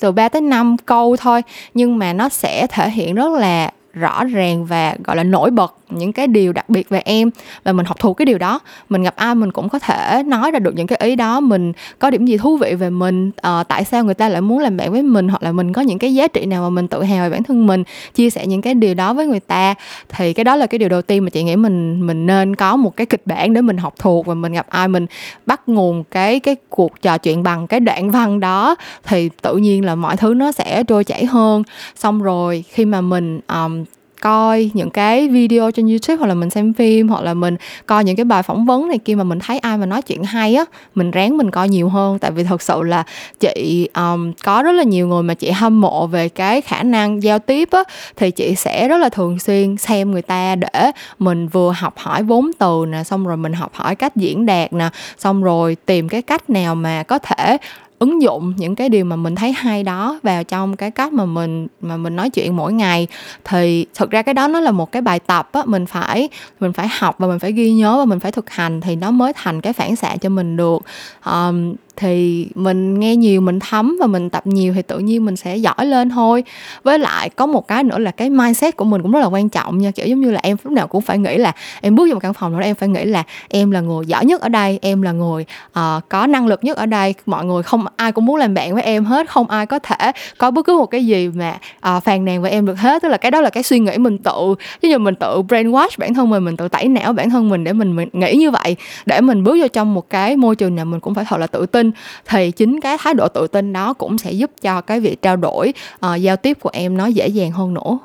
từ 0.00 0.12
3 0.12 0.28
tới 0.28 0.40
5 0.40 0.76
câu 0.86 1.16
thôi. 1.16 1.42
Nhưng 1.74 1.98
mà 1.98 2.12
nó 2.12 2.28
sẽ 2.28 2.66
thể 2.66 2.90
hiện 2.90 3.14
rất 3.14 3.32
là 3.32 3.70
rõ 3.92 4.24
ràng 4.24 4.64
và, 4.64 4.96
gọi 5.04 5.16
là, 5.16 5.22
nổi 5.22 5.50
bật 5.50 5.74
những 5.90 6.12
cái 6.12 6.26
điều 6.26 6.52
đặc 6.52 6.68
biệt 6.68 6.88
về 6.88 7.02
em 7.04 7.30
và 7.64 7.72
mình 7.72 7.86
học 7.86 7.98
thuộc 8.00 8.16
cái 8.16 8.26
điều 8.26 8.38
đó. 8.38 8.60
Mình 8.88 9.02
gặp 9.02 9.16
ai 9.16 9.34
mình 9.34 9.52
cũng 9.52 9.68
có 9.68 9.78
thể 9.78 10.22
nói 10.26 10.50
ra 10.50 10.58
được 10.58 10.74
những 10.74 10.86
cái 10.86 10.98
ý 11.02 11.16
đó. 11.16 11.40
Mình 11.40 11.72
có 11.98 12.10
điểm 12.10 12.26
gì 12.26 12.38
thú 12.38 12.56
vị 12.56 12.74
về 12.74 12.90
mình 12.90 13.28
uh, 13.28 13.68
tại 13.68 13.84
sao 13.84 14.04
người 14.04 14.14
ta 14.14 14.28
lại 14.28 14.40
muốn 14.40 14.58
làm 14.58 14.76
bạn 14.76 14.92
với 14.92 15.02
mình 15.02 15.28
hoặc 15.28 15.42
là 15.42 15.52
mình 15.52 15.72
có 15.72 15.82
những 15.82 15.98
cái 15.98 16.14
giá 16.14 16.28
trị 16.28 16.46
nào 16.46 16.62
mà 16.62 16.70
mình 16.70 16.88
tự 16.88 17.02
hào 17.02 17.24
về 17.24 17.30
bản 17.30 17.42
thân 17.42 17.66
mình 17.66 17.84
chia 18.14 18.30
sẻ 18.30 18.46
những 18.46 18.62
cái 18.62 18.74
điều 18.74 18.94
đó 18.94 19.14
với 19.14 19.26
người 19.26 19.40
ta. 19.40 19.74
Thì 20.08 20.32
cái 20.32 20.44
đó 20.44 20.56
là 20.56 20.66
cái 20.66 20.78
điều 20.78 20.88
đầu 20.88 21.02
tiên 21.02 21.24
mà 21.24 21.30
chị 21.30 21.42
nghĩ 21.42 21.56
mình 21.56 22.06
mình 22.06 22.26
nên 22.26 22.56
có 22.56 22.76
một 22.76 22.96
cái 22.96 23.06
kịch 23.06 23.22
bản 23.24 23.52
để 23.52 23.60
mình 23.60 23.76
học 23.76 23.94
thuộc 23.98 24.26
và 24.26 24.34
mình 24.34 24.52
gặp 24.52 24.66
ai 24.68 24.88
mình 24.88 25.06
bắt 25.46 25.60
nguồn 25.66 26.04
cái 26.04 26.40
cái 26.40 26.56
cuộc 26.68 27.02
trò 27.02 27.18
chuyện 27.18 27.42
bằng 27.42 27.66
cái 27.66 27.80
đoạn 27.80 28.10
văn 28.10 28.40
đó 28.40 28.76
thì 29.04 29.30
tự 29.42 29.56
nhiên 29.56 29.84
là 29.84 29.94
mọi 29.94 30.16
thứ 30.16 30.34
nó 30.34 30.52
sẽ 30.52 30.82
trôi 30.82 31.04
chảy 31.04 31.24
hơn. 31.24 31.62
Xong 31.96 32.22
rồi 32.22 32.64
khi 32.68 32.84
mà 32.84 33.00
mình 33.00 33.40
um, 33.48 33.84
coi 34.20 34.70
những 34.74 34.90
cái 34.90 35.28
video 35.28 35.70
trên 35.70 35.88
youtube 35.88 36.16
hoặc 36.16 36.26
là 36.26 36.34
mình 36.34 36.50
xem 36.50 36.72
phim 36.72 37.08
hoặc 37.08 37.20
là 37.20 37.34
mình 37.34 37.56
coi 37.86 38.04
những 38.04 38.16
cái 38.16 38.24
bài 38.24 38.42
phỏng 38.42 38.66
vấn 38.66 38.88
này 38.88 38.98
kia 38.98 39.14
mà 39.14 39.24
mình 39.24 39.38
thấy 39.38 39.58
ai 39.58 39.78
mà 39.78 39.86
nói 39.86 40.02
chuyện 40.02 40.24
hay 40.24 40.54
á 40.54 40.64
mình 40.94 41.10
ráng 41.10 41.36
mình 41.36 41.50
coi 41.50 41.68
nhiều 41.68 41.88
hơn. 41.88 42.18
Tại 42.18 42.30
vì 42.30 42.44
thật 42.44 42.62
sự 42.62 42.82
là 42.82 43.04
chị 43.40 43.88
um, 43.94 44.32
có 44.44 44.62
rất 44.62 44.72
là 44.72 44.82
nhiều 44.82 45.08
người 45.08 45.22
mà 45.22 45.34
chị 45.34 45.50
hâm 45.50 45.80
mộ 45.80 46.06
về 46.06 46.28
cái 46.28 46.60
khả 46.60 46.82
năng 46.82 47.22
giao 47.22 47.38
tiếp 47.38 47.68
á 47.70 47.82
thì 48.16 48.30
chị 48.30 48.54
sẽ 48.54 48.88
rất 48.88 48.96
là 48.96 49.08
thường 49.08 49.38
xuyên 49.38 49.76
xem 49.76 50.10
người 50.10 50.22
ta 50.22 50.54
để 50.56 50.90
mình 51.18 51.48
vừa 51.48 51.72
học 51.76 51.94
hỏi 51.96 52.22
vốn 52.22 52.50
từ 52.58 52.84
nè 52.88 53.04
xong 53.04 53.26
rồi 53.26 53.36
mình 53.36 53.52
học 53.52 53.74
hỏi 53.74 53.94
cách 53.94 54.16
diễn 54.16 54.46
đạt 54.46 54.72
nè 54.72 54.88
xong 55.18 55.42
rồi 55.42 55.76
tìm 55.86 56.08
cái 56.08 56.22
cách 56.22 56.50
nào 56.50 56.74
mà 56.74 57.02
có 57.02 57.18
thể 57.18 57.58
ứng 57.98 58.22
dụng 58.22 58.54
những 58.56 58.74
cái 58.74 58.88
điều 58.88 59.04
mà 59.04 59.16
mình 59.16 59.34
thấy 59.34 59.52
hay 59.52 59.82
đó 59.82 60.18
vào 60.22 60.44
trong 60.44 60.76
cái 60.76 60.90
cách 60.90 61.12
mà 61.12 61.24
mình 61.24 61.66
mà 61.80 61.96
mình 61.96 62.16
nói 62.16 62.30
chuyện 62.30 62.56
mỗi 62.56 62.72
ngày. 62.72 63.06
Thì 63.44 63.86
thực 63.94 64.10
ra 64.10 64.22
cái 64.22 64.34
đó 64.34 64.48
nó 64.48 64.60
là 64.60 64.70
một 64.70 64.92
cái 64.92 65.02
bài 65.02 65.20
tập 65.20 65.48
á 65.52 65.62
mình 65.66 65.86
phải 65.86 66.28
mình 66.60 66.72
phải 66.72 66.88
học 66.98 67.16
và 67.18 67.26
mình 67.26 67.38
phải 67.38 67.52
ghi 67.52 67.72
nhớ 67.72 67.96
và 67.98 68.04
mình 68.04 68.20
phải 68.20 68.32
thực 68.32 68.50
hành 68.50 68.80
thì 68.80 68.96
nó 68.96 69.10
mới 69.10 69.32
thành 69.32 69.60
cái 69.60 69.72
phản 69.72 69.96
xạ 69.96 70.16
cho 70.16 70.28
mình 70.28 70.56
được. 70.56 70.82
Um, 71.24 71.74
thì 71.98 72.48
mình 72.54 73.00
nghe 73.00 73.16
nhiều 73.16 73.40
mình 73.40 73.58
thấm 73.60 73.96
và 74.00 74.06
mình 74.06 74.30
tập 74.30 74.46
nhiều 74.46 74.74
thì 74.74 74.82
tự 74.82 74.98
nhiên 74.98 75.24
mình 75.24 75.36
sẽ 75.36 75.56
giỏi 75.56 75.86
lên 75.86 76.10
thôi. 76.10 76.44
Với 76.82 76.98
lại 76.98 77.30
có 77.30 77.46
một 77.46 77.68
cái 77.68 77.84
nữa 77.84 77.98
là 77.98 78.10
cái 78.10 78.30
mindset 78.30 78.76
của 78.76 78.84
mình 78.84 79.02
cũng 79.02 79.12
rất 79.12 79.20
là 79.20 79.26
quan 79.26 79.48
trọng 79.48 79.78
nha. 79.78 79.90
Kiểu 79.90 80.06
giống 80.06 80.20
như 80.20 80.30
là 80.30 80.40
em 80.42 80.56
lúc 80.64 80.72
nào 80.72 80.86
cũng 80.86 81.02
phải 81.02 81.18
nghĩ 81.18 81.36
là 81.38 81.52
em 81.80 81.94
bước 81.94 82.04
vào 82.04 82.14
một 82.14 82.20
căn 82.20 82.34
phòng 82.34 82.52
nào 82.52 82.60
đó 82.60 82.66
em 82.66 82.74
phải 82.74 82.88
nghĩ 82.88 83.04
là 83.04 83.22
em 83.48 83.70
là 83.70 83.80
người 83.80 84.06
giỏi 84.06 84.24
nhất 84.24 84.40
ở 84.40 84.48
đây 84.48 84.78
em 84.82 85.02
là 85.02 85.12
người 85.12 85.44
uh, 85.68 86.08
có 86.08 86.26
năng 86.26 86.46
lực 86.46 86.64
nhất 86.64 86.76
ở 86.76 86.86
đây 86.86 87.14
mọi 87.26 87.44
người 87.44 87.62
không 87.62 87.84
ai 87.96 88.12
cũng 88.12 88.26
muốn 88.26 88.36
làm 88.36 88.54
bạn 88.54 88.74
với 88.74 88.82
em 88.82 89.04
hết 89.04 89.30
không 89.30 89.50
ai 89.50 89.66
có 89.66 89.78
thể 89.78 90.12
có 90.38 90.50
bất 90.50 90.66
cứ 90.66 90.78
một 90.78 90.86
cái 90.86 91.06
gì 91.06 91.28
mà 91.28 91.58
uh, 91.96 92.02
phàn 92.04 92.24
nàn 92.24 92.42
với 92.42 92.50
em 92.50 92.66
được 92.66 92.78
hết. 92.78 93.02
Tức 93.02 93.08
là 93.08 93.16
cái 93.16 93.30
đó 93.30 93.40
là 93.40 93.50
cái 93.50 93.62
suy 93.62 93.78
nghĩ 93.78 93.98
mình 93.98 94.18
tự 94.18 94.54
chứ 94.82 94.88
như 94.88 94.98
mình 94.98 95.14
tự 95.14 95.42
brainwash 95.48 95.88
bản 95.98 96.14
thân 96.14 96.30
mình 96.30 96.44
mình 96.44 96.56
tự 96.56 96.68
tẩy 96.68 96.88
não 96.88 97.12
bản 97.12 97.30
thân 97.30 97.48
mình 97.48 97.64
để 97.64 97.72
mình, 97.72 97.96
mình 97.96 98.08
nghĩ 98.12 98.34
như 98.34 98.50
vậy. 98.50 98.76
Để 99.06 99.20
mình 99.20 99.44
bước 99.44 99.56
vào 99.58 99.68
trong 99.68 99.94
một 99.94 100.10
cái 100.10 100.36
môi 100.36 100.56
trường 100.56 100.74
nào 100.74 100.84
mình 100.84 101.00
cũng 101.00 101.14
phải 101.14 101.24
thật 101.28 101.36
là 101.36 101.46
tự 101.46 101.66
tin 101.66 101.87
thì 102.24 102.50
chính 102.50 102.80
cái 102.80 102.96
thái 103.00 103.14
độ 103.14 103.28
tự 103.28 103.46
tin 103.46 103.72
đó 103.72 103.92
cũng 103.92 104.18
sẽ 104.18 104.32
giúp 104.32 104.50
cho 104.60 104.80
cái 104.80 105.00
việc 105.00 105.22
trao 105.22 105.36
đổi 105.36 105.74
uh, 106.06 106.20
giao 106.20 106.36
tiếp 106.36 106.58
của 106.60 106.70
em 106.72 106.96
nó 106.96 107.06
dễ 107.06 107.28
dàng 107.28 107.50
hơn 107.50 107.74
nữa 107.74 107.98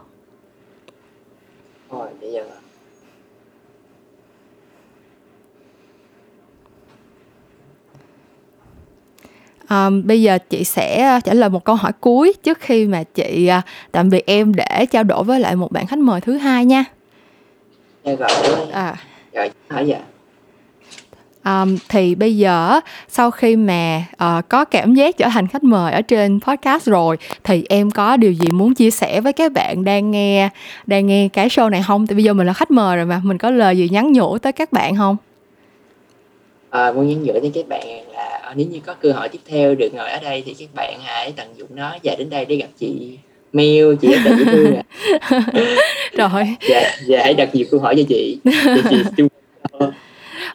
rồi 1.91 2.07
bây 2.21 2.31
giờ 2.31 2.43
Um, 9.69 10.07
bây 10.07 10.21
giờ 10.21 10.37
chị 10.49 10.63
sẽ 10.63 11.19
trả 11.23 11.33
lời 11.33 11.49
một 11.49 11.63
câu 11.63 11.75
hỏi 11.75 11.91
cuối 11.99 12.33
trước 12.43 12.59
khi 12.59 12.85
mà 12.85 13.03
chị 13.03 13.49
uh, 13.57 13.63
tạm 13.91 14.09
biệt 14.09 14.25
em 14.25 14.53
để 14.55 14.85
trao 14.91 15.03
đổi 15.03 15.23
với 15.23 15.39
lại 15.39 15.55
một 15.55 15.71
bạn 15.71 15.87
khách 15.87 15.99
mời 15.99 16.21
thứ 16.21 16.37
hai 16.37 16.65
nha. 16.65 16.83
Dạ 18.03 18.15
rồi, 18.15 18.29
à. 18.71 18.95
rồi 19.33 19.51
hỏi 19.69 19.87
dạ. 19.87 19.99
Um, 21.45 21.77
thì 21.89 22.15
bây 22.15 22.37
giờ 22.37 22.79
sau 23.07 23.31
khi 23.31 23.55
mà 23.55 24.03
uh, 24.13 24.49
có 24.49 24.65
cảm 24.65 24.93
giác 24.93 25.17
trở 25.17 25.27
thành 25.33 25.47
khách 25.47 25.63
mời 25.63 25.93
ở 25.93 26.01
trên 26.01 26.39
podcast 26.39 26.85
rồi 26.85 27.17
thì 27.43 27.63
em 27.69 27.91
có 27.91 28.17
điều 28.17 28.31
gì 28.31 28.47
muốn 28.51 28.73
chia 28.73 28.91
sẻ 28.91 29.21
với 29.21 29.33
các 29.33 29.51
bạn 29.51 29.83
đang 29.83 30.11
nghe 30.11 30.49
đang 30.85 31.07
nghe 31.07 31.29
cái 31.33 31.47
show 31.47 31.69
này 31.69 31.83
không? 31.87 32.07
Thì 32.07 32.15
bây 32.15 32.23
giờ 32.23 32.33
mình 32.33 32.47
là 32.47 32.53
khách 32.53 32.71
mời 32.71 32.97
rồi 32.97 33.05
mà 33.05 33.21
mình 33.23 33.37
có 33.37 33.49
lời 33.49 33.77
gì 33.77 33.89
nhắn 33.89 34.11
nhủ 34.13 34.37
tới 34.37 34.51
các 34.51 34.71
bạn 34.71 34.95
không? 34.95 35.17
À, 36.69 36.91
muốn 36.91 37.07
nhắn 37.07 37.23
nhủ 37.23 37.33
tới 37.41 37.51
các 37.53 37.67
bạn 37.67 37.87
là 38.13 38.39
ờ, 38.43 38.53
nếu 38.55 38.67
như 38.67 38.79
có 38.85 38.93
cơ 38.93 39.11
hội 39.11 39.29
tiếp 39.29 39.39
theo 39.47 39.75
được 39.75 39.93
ngồi 39.93 40.09
ở 40.09 40.19
đây 40.19 40.43
thì 40.45 40.55
các 40.59 40.69
bạn 40.75 40.99
hãy 41.03 41.33
tận 41.35 41.47
dụng 41.57 41.69
nó 41.75 41.97
và 42.03 42.15
đến 42.17 42.29
đây 42.29 42.45
để 42.45 42.55
gặp 42.55 42.67
chị 42.79 43.17
mail 43.53 43.95
chị 44.01 44.07
rất 44.07 44.19
là 44.25 44.37
dễ 44.37 44.43
thương 44.45 44.75
ạ 44.75 44.83
rồi 46.29 46.43
dạ 46.69 46.91
dạ 47.05 47.21
hãy 47.23 47.33
đặt 47.33 47.55
nhiều 47.55 47.65
câu 47.71 47.79
hỏi 47.79 47.95
cho 47.97 48.03
chị 48.09 48.37
chị, 48.89 48.97
chị 49.17 49.23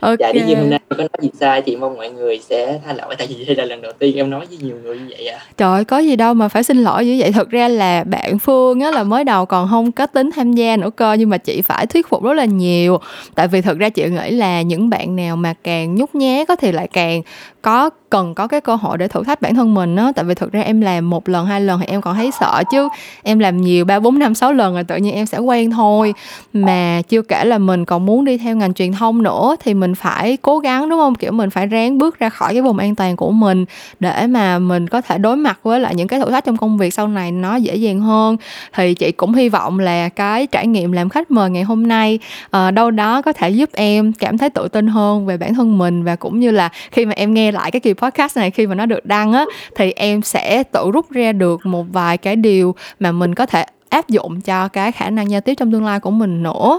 okay. 0.01 0.33
dạ 0.35 0.45
như 0.47 0.55
hôm 0.55 0.71
nay 0.71 0.81
có 0.89 0.97
nói 0.97 1.09
gì 1.21 1.31
sai? 1.41 1.63
Thì 1.63 1.77
mong 1.77 1.97
mọi 1.97 2.11
người 2.11 2.41
sẽ 2.49 2.81
tha 2.87 2.93
lỗi 2.93 3.15
tại 3.19 3.27
vì 3.27 3.45
đây 3.45 3.57
là 3.57 3.65
lần 3.65 3.83
đầu 3.83 3.93
tiên 3.99 4.17
em 4.17 4.31
nói 4.31 4.47
với 4.47 4.59
nhiều 4.63 4.77
người 4.83 4.99
như 4.99 5.07
vậy 5.11 5.29
à. 5.29 5.39
Trời 5.57 5.85
có 5.85 5.99
gì 5.99 6.17
đâu 6.17 6.35
mà 6.35 6.49
phải 6.49 6.63
xin 6.63 6.79
lỗi 6.79 7.05
như 7.07 7.17
vậy. 7.19 7.33
Thực 7.33 7.51
ra 7.51 7.69
là 7.69 8.05
bạn 8.05 8.39
phương 8.39 8.81
á 8.81 8.91
là 8.91 9.05
mới 9.05 9.25
đầu 9.25 9.47
còn 9.47 9.69
không 9.71 9.93
có 9.93 10.07
tính 10.07 10.31
tham 10.37 10.53
gia 10.53 10.77
nữa 10.77 10.91
cơ 10.97 11.13
nhưng 11.13 11.31
mà 11.31 11.39
chị 11.39 11.63
phải 11.63 11.87
thuyết 11.87 12.09
phục 12.09 12.23
rất 12.23 12.33
là 12.33 12.45
nhiều. 12.45 12.99
Tại 13.35 13.49
vì 13.49 13.61
thực 13.61 13.79
ra 13.79 13.89
chị 13.89 14.05
nghĩ 14.09 14.31
là 14.31 14.63
những 14.63 14.91
bạn 14.91 15.17
nào 15.17 15.37
mà 15.37 15.55
càng 15.63 15.95
nhút 15.95 16.15
nhát 16.15 16.49
có 16.49 16.57
thì 16.57 16.73
lại 16.73 16.89
càng 16.93 17.23
có 17.63 17.91
cần 18.11 18.35
có 18.35 18.47
cái 18.47 18.61
cơ 18.61 18.75
hội 18.75 18.99
để 18.99 19.09
thử 19.09 19.25
thách 19.25 19.41
bản 19.41 19.55
thân 19.55 19.75
mình 19.75 19.97
á. 19.97 20.13
Tại 20.17 20.25
vì 20.25 20.35
thực 20.35 20.53
ra 20.53 20.61
em 20.61 20.81
làm 20.81 21.11
một 21.11 21.29
lần 21.29 21.47
hai 21.47 21.61
lần 21.61 21.81
thì 21.81 21.87
em 21.87 22.01
còn 22.01 22.17
thấy 22.17 22.31
sợ 22.41 22.63
chứ. 22.71 22.89
Em 23.23 23.39
làm 23.39 23.61
nhiều 23.61 23.85
ba 23.85 24.01
bốn 24.01 24.19
năm 24.19 24.35
sáu 24.35 24.53
lần 24.53 24.75
rồi 24.75 24.85
tự 24.85 24.97
nhiên 24.97 25.15
em 25.15 25.27
sẽ 25.27 25.39
quen 25.39 25.71
thôi. 25.71 26.15
Mà 26.53 27.03
chưa 27.09 27.23
kể 27.23 27.45
là 27.45 27.59
mình 27.59 27.85
còn 27.85 28.07
muốn 28.07 28.25
đi 28.25 28.39
theo 28.39 28.57
ngành 28.57 28.75
truyền 28.75 28.93
thông 28.93 29.23
nữa 29.23 29.57
thì 29.61 29.75
mình 29.81 29.95
phải 29.95 30.37
cố 30.43 30.59
gắng 30.59 30.89
đúng 30.89 30.99
không? 30.99 31.15
Kiểu 31.15 31.33
mình 31.33 31.51
phải 31.51 31.67
ráng 31.67 31.99
bước 31.99 32.19
ra 32.19 32.29
khỏi 32.29 32.53
cái 32.53 32.63
vùng 32.63 32.79
an 32.79 32.95
toàn 32.95 33.17
của 33.17 33.31
mình 33.31 33.65
để 34.01 34.27
mà 34.27 34.59
mình 34.59 34.89
có 34.89 35.01
thể 35.01 35.19
đối 35.19 35.37
mặt 35.37 35.59
với 35.63 35.81
lại 35.81 35.95
những 35.95 36.09
cái 36.09 36.21
thử 36.21 36.31
thách 36.31 36.45
trong 36.45 36.57
công 36.57 36.79
việc 36.79 36.95
sau 36.95 37.09
này 37.09 37.33
nó 37.33 37.57
dễ 37.57 37.77
dàng 37.77 38.01
hơn. 38.01 38.37
Thì 38.75 38.95
chị 38.95 39.13
cũng 39.13 39.35
hy 39.35 39.49
vọng 39.49 39.79
là 39.79 40.09
cái 40.09 40.47
trải 40.47 40.67
nghiệm 40.67 40.93
làm 40.93 41.09
khách 41.09 41.31
mời 41.31 41.51
ngày 41.51 41.63
hôm 41.63 41.87
nay 41.87 42.19
uh, 42.57 42.75
đâu 42.75 42.91
đó 42.91 43.23
có 43.23 43.33
thể 43.33 43.51
giúp 43.51 43.71
em 43.73 44.13
cảm 44.13 44.39
thấy 44.39 44.51
tự 44.51 44.69
tin 44.69 44.87
hơn 44.87 45.27
về 45.27 45.37
bản 45.37 45.55
thân 45.55 45.79
mình 45.79 46.05
và 46.05 46.17
cũng 46.17 46.41
như 46.41 46.51
là 46.51 46.69
khi 46.91 47.07
mà 47.07 47.13
em 47.17 47.35
nghe 47.35 47.53
lại 47.53 47.71
cái 47.71 47.81
kỳ 47.81 47.93
podcast 47.93 48.37
này 48.37 48.51
khi 48.51 48.67
mà 48.67 48.75
nó 48.75 48.87
được 48.87 49.07
đăng 49.07 49.33
á 49.33 49.45
thì 49.77 49.93
em 49.93 50.23
sẽ 50.23 50.63
tự 50.63 50.91
rút 50.91 51.11
ra 51.11 51.33
được 51.33 51.67
một 51.67 51.87
vài 51.93 52.19
cái 52.19 52.37
điều 52.37 52.75
mà 53.01 53.13
mình 53.13 53.35
có 53.35 53.47
thể 53.47 53.65
áp 53.91 54.09
dụng 54.09 54.41
cho 54.41 54.69
cái 54.69 54.93
khả 54.93 55.11
năng 55.11 55.31
giao 55.31 55.41
tiếp 55.41 55.55
trong 55.55 55.73
tương 55.73 55.85
lai 55.85 56.01
của 56.01 56.11
mình 56.11 56.43
nữa. 56.43 56.79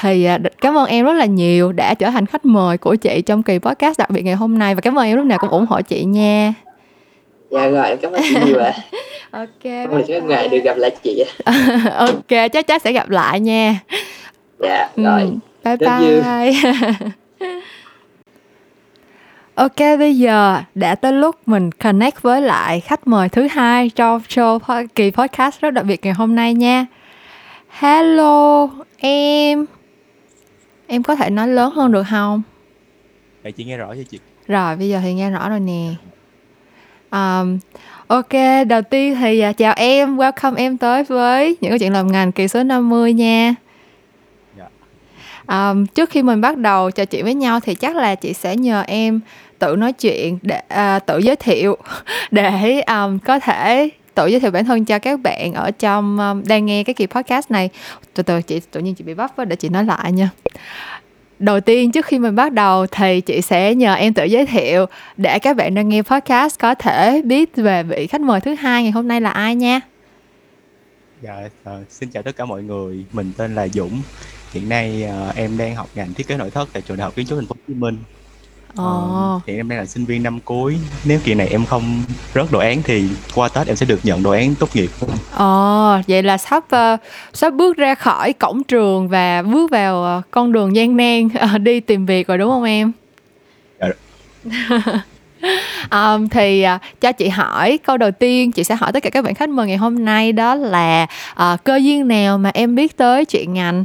Thì 0.00 0.24
à, 0.24 0.38
cảm 0.60 0.78
ơn 0.78 0.86
em 0.88 1.04
rất 1.04 1.12
là 1.12 1.24
nhiều 1.24 1.72
đã 1.72 1.94
trở 1.94 2.10
thành 2.10 2.26
khách 2.26 2.44
mời 2.44 2.78
của 2.78 2.94
chị 2.94 3.22
trong 3.22 3.42
kỳ 3.42 3.58
podcast 3.58 3.98
đặc 3.98 4.10
biệt 4.10 4.22
ngày 4.22 4.34
hôm 4.34 4.58
nay 4.58 4.74
và 4.74 4.80
cảm 4.80 4.98
ơn 4.98 5.06
em 5.06 5.16
lúc 5.16 5.26
nào 5.26 5.38
cũng 5.38 5.50
ủng 5.50 5.66
hộ 5.68 5.80
chị 5.80 6.04
nha. 6.04 6.54
Dạ 7.50 7.68
rồi 7.68 7.88
em 7.88 7.98
cảm 7.98 8.12
ơn 8.12 8.22
chị 8.22 8.36
nhiều 8.46 8.58
ạ. 8.58 8.72
Ok 9.30 9.48
cảm 9.62 9.90
ơn 9.90 10.02
các 10.08 10.24
ngày 10.24 10.48
được 10.48 10.58
gặp 10.64 10.76
lại 10.76 10.90
chị 11.02 11.24
ok 11.96 12.50
chắc 12.52 12.66
chắn 12.66 12.78
sẽ 12.78 12.92
gặp 12.92 13.10
lại 13.10 13.40
nha. 13.40 13.80
Dạ 14.58 14.88
rồi. 14.96 15.20
ừ, 15.64 15.76
bye 15.78 15.88
bye 15.88 16.52
Ok, 19.58 19.76
bây 19.98 20.18
giờ 20.18 20.62
đã 20.74 20.94
tới 20.94 21.12
lúc 21.12 21.36
mình 21.46 21.72
connect 21.72 22.22
với 22.22 22.42
lại 22.42 22.80
khách 22.80 23.06
mời 23.06 23.28
thứ 23.28 23.46
hai 23.50 23.90
trong 23.90 24.22
show 24.28 24.86
kỳ 24.94 25.10
podcast 25.10 25.60
rất 25.60 25.70
đặc 25.70 25.84
biệt 25.84 26.04
ngày 26.04 26.14
hôm 26.14 26.34
nay 26.34 26.54
nha. 26.54 26.86
Hello, 27.68 28.68
em. 28.96 29.66
Em 30.86 31.02
có 31.02 31.14
thể 31.14 31.30
nói 31.30 31.48
lớn 31.48 31.72
hơn 31.72 31.92
được 31.92 32.04
không? 32.10 32.42
Để 33.42 33.52
chị 33.52 33.64
nghe 33.64 33.76
rõ 33.76 33.94
cho 33.94 34.02
chị. 34.10 34.18
Rồi, 34.46 34.76
bây 34.76 34.88
giờ 34.88 35.00
thì 35.02 35.14
nghe 35.14 35.30
rõ 35.30 35.48
rồi 35.48 35.60
nè. 35.60 35.88
Um, 37.10 37.58
ok, 38.06 38.66
đầu 38.68 38.82
tiên 38.82 39.16
thì 39.20 39.44
uh, 39.50 39.56
chào 39.56 39.74
em, 39.76 40.16
welcome 40.16 40.56
em 40.56 40.78
tới 40.78 41.04
với 41.04 41.56
những 41.60 41.70
câu 41.70 41.78
chuyện 41.78 41.92
làm 41.92 42.12
ngành 42.12 42.32
kỳ 42.32 42.48
số 42.48 42.62
50 42.62 43.12
nha. 43.12 43.54
Um, 45.48 45.86
trước 45.86 46.10
khi 46.10 46.22
mình 46.22 46.40
bắt 46.40 46.56
đầu 46.56 46.90
trò 46.90 47.04
chuyện 47.04 47.24
với 47.24 47.34
nhau 47.34 47.60
thì 47.60 47.74
chắc 47.74 47.96
là 47.96 48.14
chị 48.14 48.32
sẽ 48.32 48.56
nhờ 48.56 48.84
em 48.86 49.20
tự 49.58 49.76
nói 49.76 49.92
chuyện 49.92 50.38
để 50.42 50.62
à, 50.68 50.98
tự 50.98 51.18
giới 51.18 51.36
thiệu 51.36 51.76
để 52.30 52.80
um, 52.80 53.18
có 53.18 53.38
thể 53.38 53.90
tự 54.14 54.26
giới 54.26 54.40
thiệu 54.40 54.50
bản 54.50 54.64
thân 54.64 54.84
cho 54.84 54.98
các 54.98 55.20
bạn 55.20 55.52
ở 55.52 55.70
trong 55.70 56.18
um, 56.18 56.42
đang 56.46 56.66
nghe 56.66 56.84
cái 56.84 56.94
kỳ 56.94 57.06
podcast 57.06 57.50
này. 57.50 57.70
Từ 58.14 58.22
từ 58.22 58.42
chị 58.42 58.60
tự 58.60 58.80
nhiên 58.80 58.94
chị 58.94 59.04
bị 59.04 59.14
bắp 59.14 59.38
để 59.38 59.56
chị 59.56 59.68
nói 59.68 59.84
lại 59.84 60.12
nha. 60.12 60.30
Đầu 61.38 61.60
tiên 61.60 61.92
trước 61.92 62.06
khi 62.06 62.18
mình 62.18 62.34
bắt 62.34 62.52
đầu 62.52 62.86
thì 62.86 63.20
chị 63.20 63.40
sẽ 63.40 63.74
nhờ 63.74 63.94
em 63.94 64.14
tự 64.14 64.24
giới 64.24 64.46
thiệu 64.46 64.86
để 65.16 65.38
các 65.38 65.56
bạn 65.56 65.74
đang 65.74 65.88
nghe 65.88 66.02
podcast 66.02 66.58
có 66.58 66.74
thể 66.74 67.22
biết 67.24 67.56
về 67.56 67.82
vị 67.82 68.06
khách 68.06 68.20
mời 68.20 68.40
thứ 68.40 68.54
hai 68.54 68.82
ngày 68.82 68.92
hôm 68.92 69.08
nay 69.08 69.20
là 69.20 69.30
ai 69.30 69.54
nha. 69.54 69.80
Dạ 71.22 71.48
uh, 71.70 71.90
xin 71.90 72.10
chào 72.10 72.22
tất 72.22 72.36
cả 72.36 72.44
mọi 72.44 72.62
người. 72.62 73.04
Mình 73.12 73.32
tên 73.36 73.54
là 73.54 73.68
Dũng. 73.68 74.02
Hiện 74.52 74.68
nay 74.68 75.04
uh, 75.28 75.36
em 75.36 75.58
đang 75.58 75.74
học 75.74 75.88
ngành 75.94 76.14
thiết 76.14 76.26
kế 76.26 76.36
nội 76.36 76.50
thất 76.50 76.68
tại 76.72 76.82
trường 76.82 76.96
đại 76.96 77.04
học 77.04 77.14
kiến 77.16 77.26
trúc 77.26 77.38
thành 77.38 77.46
phố 77.46 77.54
Hồ 77.54 77.62
Chí 77.68 77.74
Minh. 77.74 77.98
Ờ, 78.76 79.40
hiện 79.46 79.56
em 79.56 79.68
đang 79.68 79.78
là 79.78 79.84
sinh 79.84 80.04
viên 80.04 80.22
năm 80.22 80.40
cuối 80.40 80.78
nếu 81.04 81.18
kỳ 81.24 81.34
này 81.34 81.48
em 81.48 81.66
không 81.66 82.02
rớt 82.34 82.52
đồ 82.52 82.58
án 82.58 82.82
thì 82.82 83.04
qua 83.34 83.48
Tết 83.48 83.66
em 83.66 83.76
sẽ 83.76 83.86
được 83.86 84.00
nhận 84.02 84.22
đồ 84.22 84.30
án 84.30 84.54
tốt 84.54 84.68
nghiệp 84.74 84.90
Ờ, 85.32 86.02
vậy 86.08 86.22
là 86.22 86.38
sắp 86.38 86.64
uh, 86.64 87.00
sắp 87.32 87.54
bước 87.54 87.76
ra 87.76 87.94
khỏi 87.94 88.32
cổng 88.32 88.64
trường 88.64 89.08
và 89.08 89.42
bước 89.42 89.70
vào 89.70 90.18
uh, 90.18 90.24
con 90.30 90.52
đường 90.52 90.76
gian 90.76 90.96
nan 90.96 91.26
uh, 91.26 91.60
đi 91.60 91.80
tìm 91.80 92.06
việc 92.06 92.26
rồi 92.26 92.38
đúng 92.38 92.50
không 92.50 92.64
em? 92.64 92.92
Dạ. 93.80 93.88
um, 95.90 96.28
thì 96.28 96.64
uh, 96.74 97.00
cho 97.00 97.12
chị 97.12 97.28
hỏi 97.28 97.78
câu 97.78 97.96
đầu 97.96 98.10
tiên 98.10 98.52
chị 98.52 98.64
sẽ 98.64 98.74
hỏi 98.74 98.92
tất 98.92 99.02
cả 99.02 99.10
các 99.10 99.24
bạn 99.24 99.34
khách 99.34 99.48
mời 99.48 99.66
ngày 99.66 99.76
hôm 99.76 100.04
nay 100.04 100.32
đó 100.32 100.54
là 100.54 101.06
uh, 101.32 101.64
cơ 101.64 101.76
duyên 101.76 102.08
nào 102.08 102.38
mà 102.38 102.50
em 102.54 102.74
biết 102.74 102.96
tới 102.96 103.24
chuyện 103.24 103.54
ngành 103.54 103.84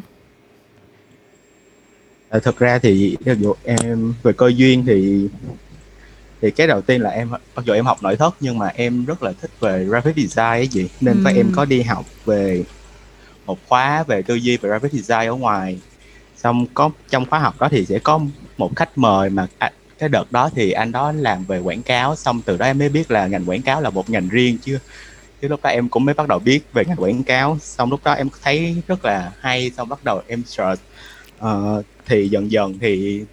à, 2.33 2.39
thực 2.39 2.59
ra 2.59 2.79
thì 2.79 3.17
ví 3.25 3.33
dụ 3.39 3.53
em 3.63 4.13
về 4.23 4.33
cơ 4.33 4.51
duyên 4.55 4.85
thì 4.85 5.27
thì 6.41 6.51
cái 6.51 6.67
đầu 6.67 6.81
tiên 6.81 7.01
là 7.01 7.09
em 7.09 7.29
mặc 7.29 7.65
dù 7.65 7.73
em 7.73 7.85
học 7.85 8.03
nội 8.03 8.15
thất 8.15 8.35
nhưng 8.39 8.57
mà 8.57 8.67
em 8.67 9.05
rất 9.05 9.23
là 9.23 9.33
thích 9.41 9.51
về 9.59 9.85
graphic 9.85 10.15
design 10.15 10.45
ấy 10.45 10.67
gì 10.67 10.89
nên 11.01 11.23
ừ. 11.23 11.31
em 11.35 11.51
có 11.55 11.65
đi 11.65 11.81
học 11.81 12.05
về 12.25 12.63
một 13.45 13.59
khóa 13.67 14.03
về 14.03 14.21
tư 14.21 14.35
duy 14.35 14.57
về 14.57 14.69
graphic 14.69 14.91
design 14.91 15.29
ở 15.29 15.35
ngoài. 15.35 15.79
Xong 16.37 16.65
có 16.73 16.89
trong 17.09 17.25
khóa 17.25 17.39
học 17.39 17.55
đó 17.59 17.67
thì 17.71 17.85
sẽ 17.85 17.99
có 17.99 18.19
một 18.57 18.75
khách 18.75 18.97
mời 18.97 19.29
mà 19.29 19.47
à, 19.57 19.71
cái 19.97 20.09
đợt 20.09 20.31
đó 20.31 20.49
thì 20.55 20.71
anh 20.71 20.91
đó 20.91 21.11
làm 21.11 21.43
về 21.43 21.59
quảng 21.59 21.81
cáo. 21.81 22.15
Xong 22.15 22.41
từ 22.45 22.57
đó 22.57 22.65
em 22.65 22.79
mới 22.79 22.89
biết 22.89 23.11
là 23.11 23.27
ngành 23.27 23.45
quảng 23.45 23.61
cáo 23.61 23.81
là 23.81 23.89
một 23.89 24.09
ngành 24.09 24.29
riêng 24.29 24.57
chứ 24.61 24.79
chứ 25.41 25.47
lúc 25.47 25.59
đó 25.63 25.69
em 25.69 25.89
cũng 25.89 26.05
mới 26.05 26.15
bắt 26.15 26.27
đầu 26.27 26.39
biết 26.39 26.59
về 26.73 26.83
ngành 26.87 26.97
quảng 26.97 27.23
cáo. 27.23 27.57
Xong 27.61 27.91
lúc 27.91 27.99
đó 28.03 28.13
em 28.13 28.29
thấy 28.43 28.81
rất 28.87 29.05
là 29.05 29.31
hay 29.39 29.71
xong 29.77 29.89
bắt 29.89 30.03
đầu 30.03 30.21
em 30.27 30.43
search 30.45 30.79
uh, 31.47 31.85
thì 32.05 32.27
dần 32.27 32.51
dần 32.51 32.73
thì 32.79 33.23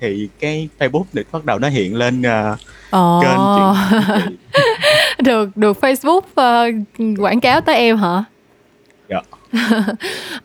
thì 0.00 0.28
cái 0.40 0.68
Facebook 0.78 1.04
thì 1.12 1.22
bắt 1.32 1.44
đầu 1.44 1.58
nó 1.58 1.68
hiện 1.68 1.94
lên 1.94 2.20
uh, 2.20 2.58
oh. 2.96 3.22
kênh 3.22 3.38
chuyện 3.56 4.36
được 5.26 5.56
được 5.56 5.76
Facebook 5.80 6.18
uh, 6.18 7.18
quảng 7.18 7.40
cáo 7.40 7.60
tới 7.60 7.76
em 7.76 7.96
hả? 7.96 8.24
Dạ. 9.08 9.20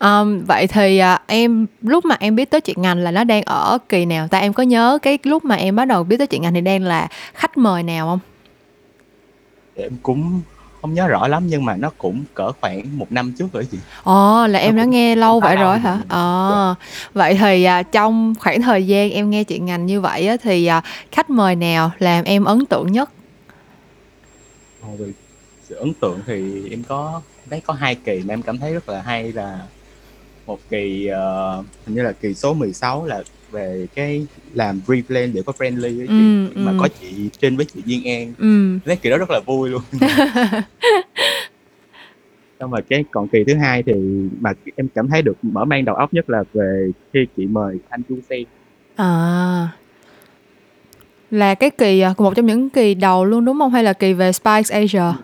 um, 0.00 0.44
vậy 0.44 0.66
thì 0.66 1.00
uh, 1.14 1.20
em 1.26 1.66
lúc 1.82 2.04
mà 2.04 2.16
em 2.20 2.36
biết 2.36 2.50
tới 2.50 2.60
chuyện 2.60 2.82
ngành 2.82 2.98
là 2.98 3.10
nó 3.10 3.24
đang 3.24 3.42
ở 3.42 3.78
kỳ 3.88 4.04
nào 4.04 4.28
ta 4.28 4.38
em 4.38 4.52
có 4.52 4.62
nhớ 4.62 4.98
cái 5.02 5.18
lúc 5.22 5.44
mà 5.44 5.54
em 5.54 5.76
bắt 5.76 5.84
đầu 5.84 6.04
biết 6.04 6.16
tới 6.16 6.26
chuyện 6.26 6.42
ngành 6.42 6.54
thì 6.54 6.60
đang 6.60 6.82
là 6.82 7.08
khách 7.34 7.58
mời 7.58 7.82
nào 7.82 8.06
không 8.06 8.18
em 9.76 9.92
cũng 10.02 10.40
không 10.82 10.94
nhớ 10.94 11.08
rõ 11.08 11.28
lắm 11.28 11.46
nhưng 11.46 11.64
mà 11.64 11.76
nó 11.76 11.90
cũng 11.98 12.24
cỡ 12.34 12.52
khoảng 12.60 12.98
một 12.98 13.12
năm 13.12 13.32
trước 13.38 13.52
rồi 13.52 13.66
chị. 13.70 13.78
Ồ 14.02 14.46
là 14.46 14.58
em 14.58 14.76
đã 14.76 14.82
cũng 14.82 14.90
nghe 14.90 15.16
lâu 15.16 15.40
khá 15.40 15.46
vậy 15.46 15.56
lâu 15.56 15.64
rồi 15.64 15.72
rồi. 15.72 15.78
hả? 15.78 15.98
Ờ 16.08 16.74
vậy 17.14 17.36
thì 17.40 17.64
à, 17.64 17.82
trong 17.82 18.34
khoảng 18.38 18.62
thời 18.62 18.86
gian 18.86 19.10
em 19.10 19.30
nghe 19.30 19.44
chuyện 19.44 19.64
ngành 19.64 19.86
như 19.86 20.00
vậy 20.00 20.26
á, 20.26 20.36
thì 20.42 20.66
à, 20.66 20.82
khách 21.12 21.30
mời 21.30 21.56
nào 21.56 21.90
làm 21.98 22.24
em 22.24 22.44
ấn 22.44 22.66
tượng 22.66 22.92
nhất? 22.92 23.10
Còn 24.82 24.96
về 24.96 25.06
sự 25.68 25.74
ấn 25.74 25.94
tượng 25.94 26.20
thì 26.26 26.70
em 26.70 26.82
có 26.88 27.20
đấy 27.50 27.62
có 27.66 27.74
hai 27.74 27.94
kỳ 27.94 28.22
mà 28.26 28.34
em 28.34 28.42
cảm 28.42 28.58
thấy 28.58 28.74
rất 28.74 28.88
là 28.88 29.02
hay 29.02 29.32
là 29.32 29.58
một 30.46 30.58
kỳ 30.70 31.06
ờ, 31.06 31.56
hình 31.86 31.96
như 31.96 32.02
là 32.02 32.12
kỳ 32.12 32.34
số 32.34 32.54
16 32.54 33.06
là 33.06 33.22
về 33.52 33.86
cái 33.94 34.26
làm 34.54 34.80
replan 34.88 35.32
để 35.34 35.42
có 35.46 35.52
friendly 35.58 35.98
với 35.98 36.06
chị 36.06 36.14
Ừ, 36.14 36.48
mà 36.64 36.70
ừ. 36.72 36.76
có 36.80 36.88
chị 37.00 37.28
Trinh 37.40 37.56
với 37.56 37.66
chị 37.74 37.80
Duyên 37.86 38.04
An. 38.04 38.32
Ừ. 38.38 38.78
Lấy 38.84 38.96
kỳ 38.96 39.10
đó 39.10 39.18
rất 39.18 39.30
là 39.30 39.40
vui 39.46 39.68
luôn. 39.70 39.82
Xong 42.60 42.70
rồi 42.70 42.82
cái 42.88 43.04
còn 43.10 43.28
kỳ 43.28 43.44
thứ 43.46 43.54
hai 43.54 43.82
thì 43.82 43.92
mà 44.40 44.52
em 44.76 44.88
cảm 44.94 45.08
thấy 45.08 45.22
được 45.22 45.36
mở 45.42 45.64
mang 45.64 45.84
đầu 45.84 45.94
óc 45.94 46.14
nhất 46.14 46.30
là 46.30 46.44
về 46.52 46.90
khi 47.12 47.20
chị 47.36 47.46
mời 47.46 47.78
anh 47.88 48.02
Chu 48.08 48.18
Sen. 48.30 48.44
À. 48.96 49.68
Là 51.30 51.54
cái 51.54 51.70
kỳ 51.70 52.00
à, 52.00 52.14
một 52.18 52.34
trong 52.36 52.46
những 52.46 52.70
kỳ 52.70 52.94
đầu 52.94 53.24
luôn 53.24 53.44
đúng 53.44 53.58
không? 53.58 53.70
Hay 53.70 53.84
là 53.84 53.92
kỳ 53.92 54.12
về 54.12 54.32
Spice 54.32 54.74
Asia? 54.80 55.18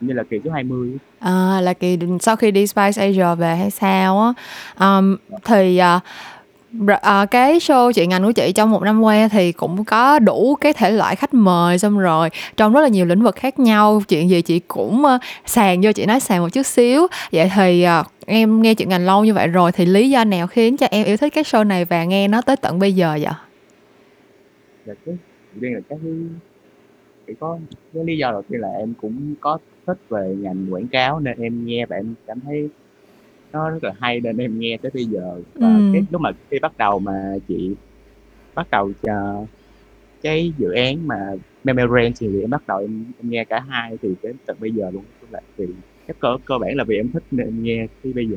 Như 0.00 0.14
là 0.14 0.22
kỳ 0.30 0.36
số 0.44 0.50
20 0.50 0.90
À, 1.18 1.60
là 1.60 1.72
kỳ 1.72 1.98
sau 2.20 2.36
khi 2.36 2.50
đi 2.50 2.66
Spice 2.66 3.02
Asia 3.06 3.34
về 3.38 3.56
hay 3.56 3.70
sao 3.70 4.20
á? 4.20 4.32
Um, 4.98 5.16
thì 5.44 5.76
r- 5.78 6.00
à, 7.02 7.26
cái 7.26 7.58
show 7.58 7.92
chuyện 7.92 8.08
ngành 8.08 8.24
của 8.24 8.32
chị 8.32 8.52
trong 8.52 8.70
một 8.70 8.82
năm 8.82 9.00
qua 9.00 9.28
thì 9.28 9.52
cũng 9.52 9.84
có 9.84 10.18
đủ 10.18 10.54
cái 10.60 10.72
thể 10.72 10.90
loại 10.90 11.16
khách 11.16 11.34
mời 11.34 11.78
xong 11.78 11.98
rồi 11.98 12.28
trong 12.56 12.72
rất 12.72 12.80
là 12.80 12.88
nhiều 12.88 13.06
lĩnh 13.06 13.22
vực 13.22 13.36
khác 13.36 13.58
nhau. 13.58 14.02
Chuyện 14.08 14.30
gì 14.30 14.42
chị 14.42 14.60
cũng 14.68 15.04
uh, 15.04 15.20
sàn 15.46 15.80
vô 15.82 15.92
chị 15.92 16.06
nói 16.06 16.20
sàn 16.20 16.42
một 16.42 16.48
chút 16.52 16.66
xíu. 16.66 17.06
Vậy 17.32 17.50
thì 17.56 17.86
uh, 18.00 18.06
em 18.26 18.62
nghe 18.62 18.74
chuyện 18.74 18.88
ngành 18.88 19.06
lâu 19.06 19.24
như 19.24 19.34
vậy 19.34 19.46
rồi 19.46 19.72
thì 19.72 19.86
lý 19.86 20.10
do 20.10 20.24
nào 20.24 20.46
khiến 20.46 20.76
cho 20.76 20.86
em 20.90 21.06
yêu 21.06 21.16
thích 21.16 21.32
cái 21.34 21.44
show 21.44 21.66
này 21.66 21.84
và 21.84 22.04
nghe 22.04 22.28
nó 22.28 22.42
tới 22.42 22.56
tận 22.56 22.78
bây 22.78 22.92
giờ 22.92 23.10
vậy? 23.10 23.32
Dạ 24.86 24.94
cái 25.06 25.16
đầu 25.54 25.72
là 25.72 25.80
cái 25.88 25.98
chỉ 27.26 27.32
có 27.40 27.58
cái 27.94 28.04
lý 28.04 28.18
do 28.18 28.30
đầu 28.30 28.42
tiên 28.48 28.60
là 28.60 28.68
em 28.68 28.94
cũng 29.00 29.34
có 29.40 29.58
thích 29.86 29.98
về 30.08 30.36
ngành 30.38 30.66
quảng 30.74 30.88
cáo 30.88 31.20
nên 31.20 31.42
em 31.42 31.66
nghe 31.66 31.86
và 31.86 31.96
em 31.96 32.14
cảm 32.26 32.40
thấy 32.40 32.68
nó 33.52 33.70
rất 33.70 33.84
là 33.84 33.92
hay 34.00 34.20
nên 34.20 34.36
em 34.36 34.58
nghe 34.58 34.76
tới 34.82 34.90
bây 34.94 35.04
giờ. 35.04 35.40
Và 35.60 35.74
Ừ. 35.74 35.80
cái 35.92 36.02
lúc 36.10 36.20
mà 36.20 36.30
khi 36.50 36.58
bắt 36.62 36.72
đầu 36.78 36.98
mà 36.98 37.12
chị 37.48 37.74
bắt 38.54 38.66
đầu 38.70 38.92
chờ 39.02 39.46
cái 40.22 40.52
dự 40.58 40.70
án 40.72 41.06
mà 41.06 41.16
Memory 41.64 42.12
thì 42.20 42.40
em 42.40 42.50
bắt 42.50 42.62
đầu 42.68 42.78
em, 42.78 43.04
em 43.18 43.30
nghe 43.30 43.44
cả 43.44 43.60
hai 43.68 43.96
thì 44.02 44.08
đến 44.22 44.36
tận 44.46 44.56
bây 44.60 44.70
giờ 44.70 44.90
luôn. 44.90 45.04
Tức 45.20 45.26
là 45.30 45.40
thì 45.58 45.64
chắc 46.08 46.16
cơ 46.20 46.36
cơ 46.44 46.58
bản 46.58 46.76
là 46.76 46.84
vì 46.84 46.96
em 46.96 47.10
thích 47.12 47.22
nên 47.30 47.46
em 47.46 47.62
nghe 47.62 47.86
tới 48.02 48.12
bây 48.12 48.26
giờ. 48.26 48.36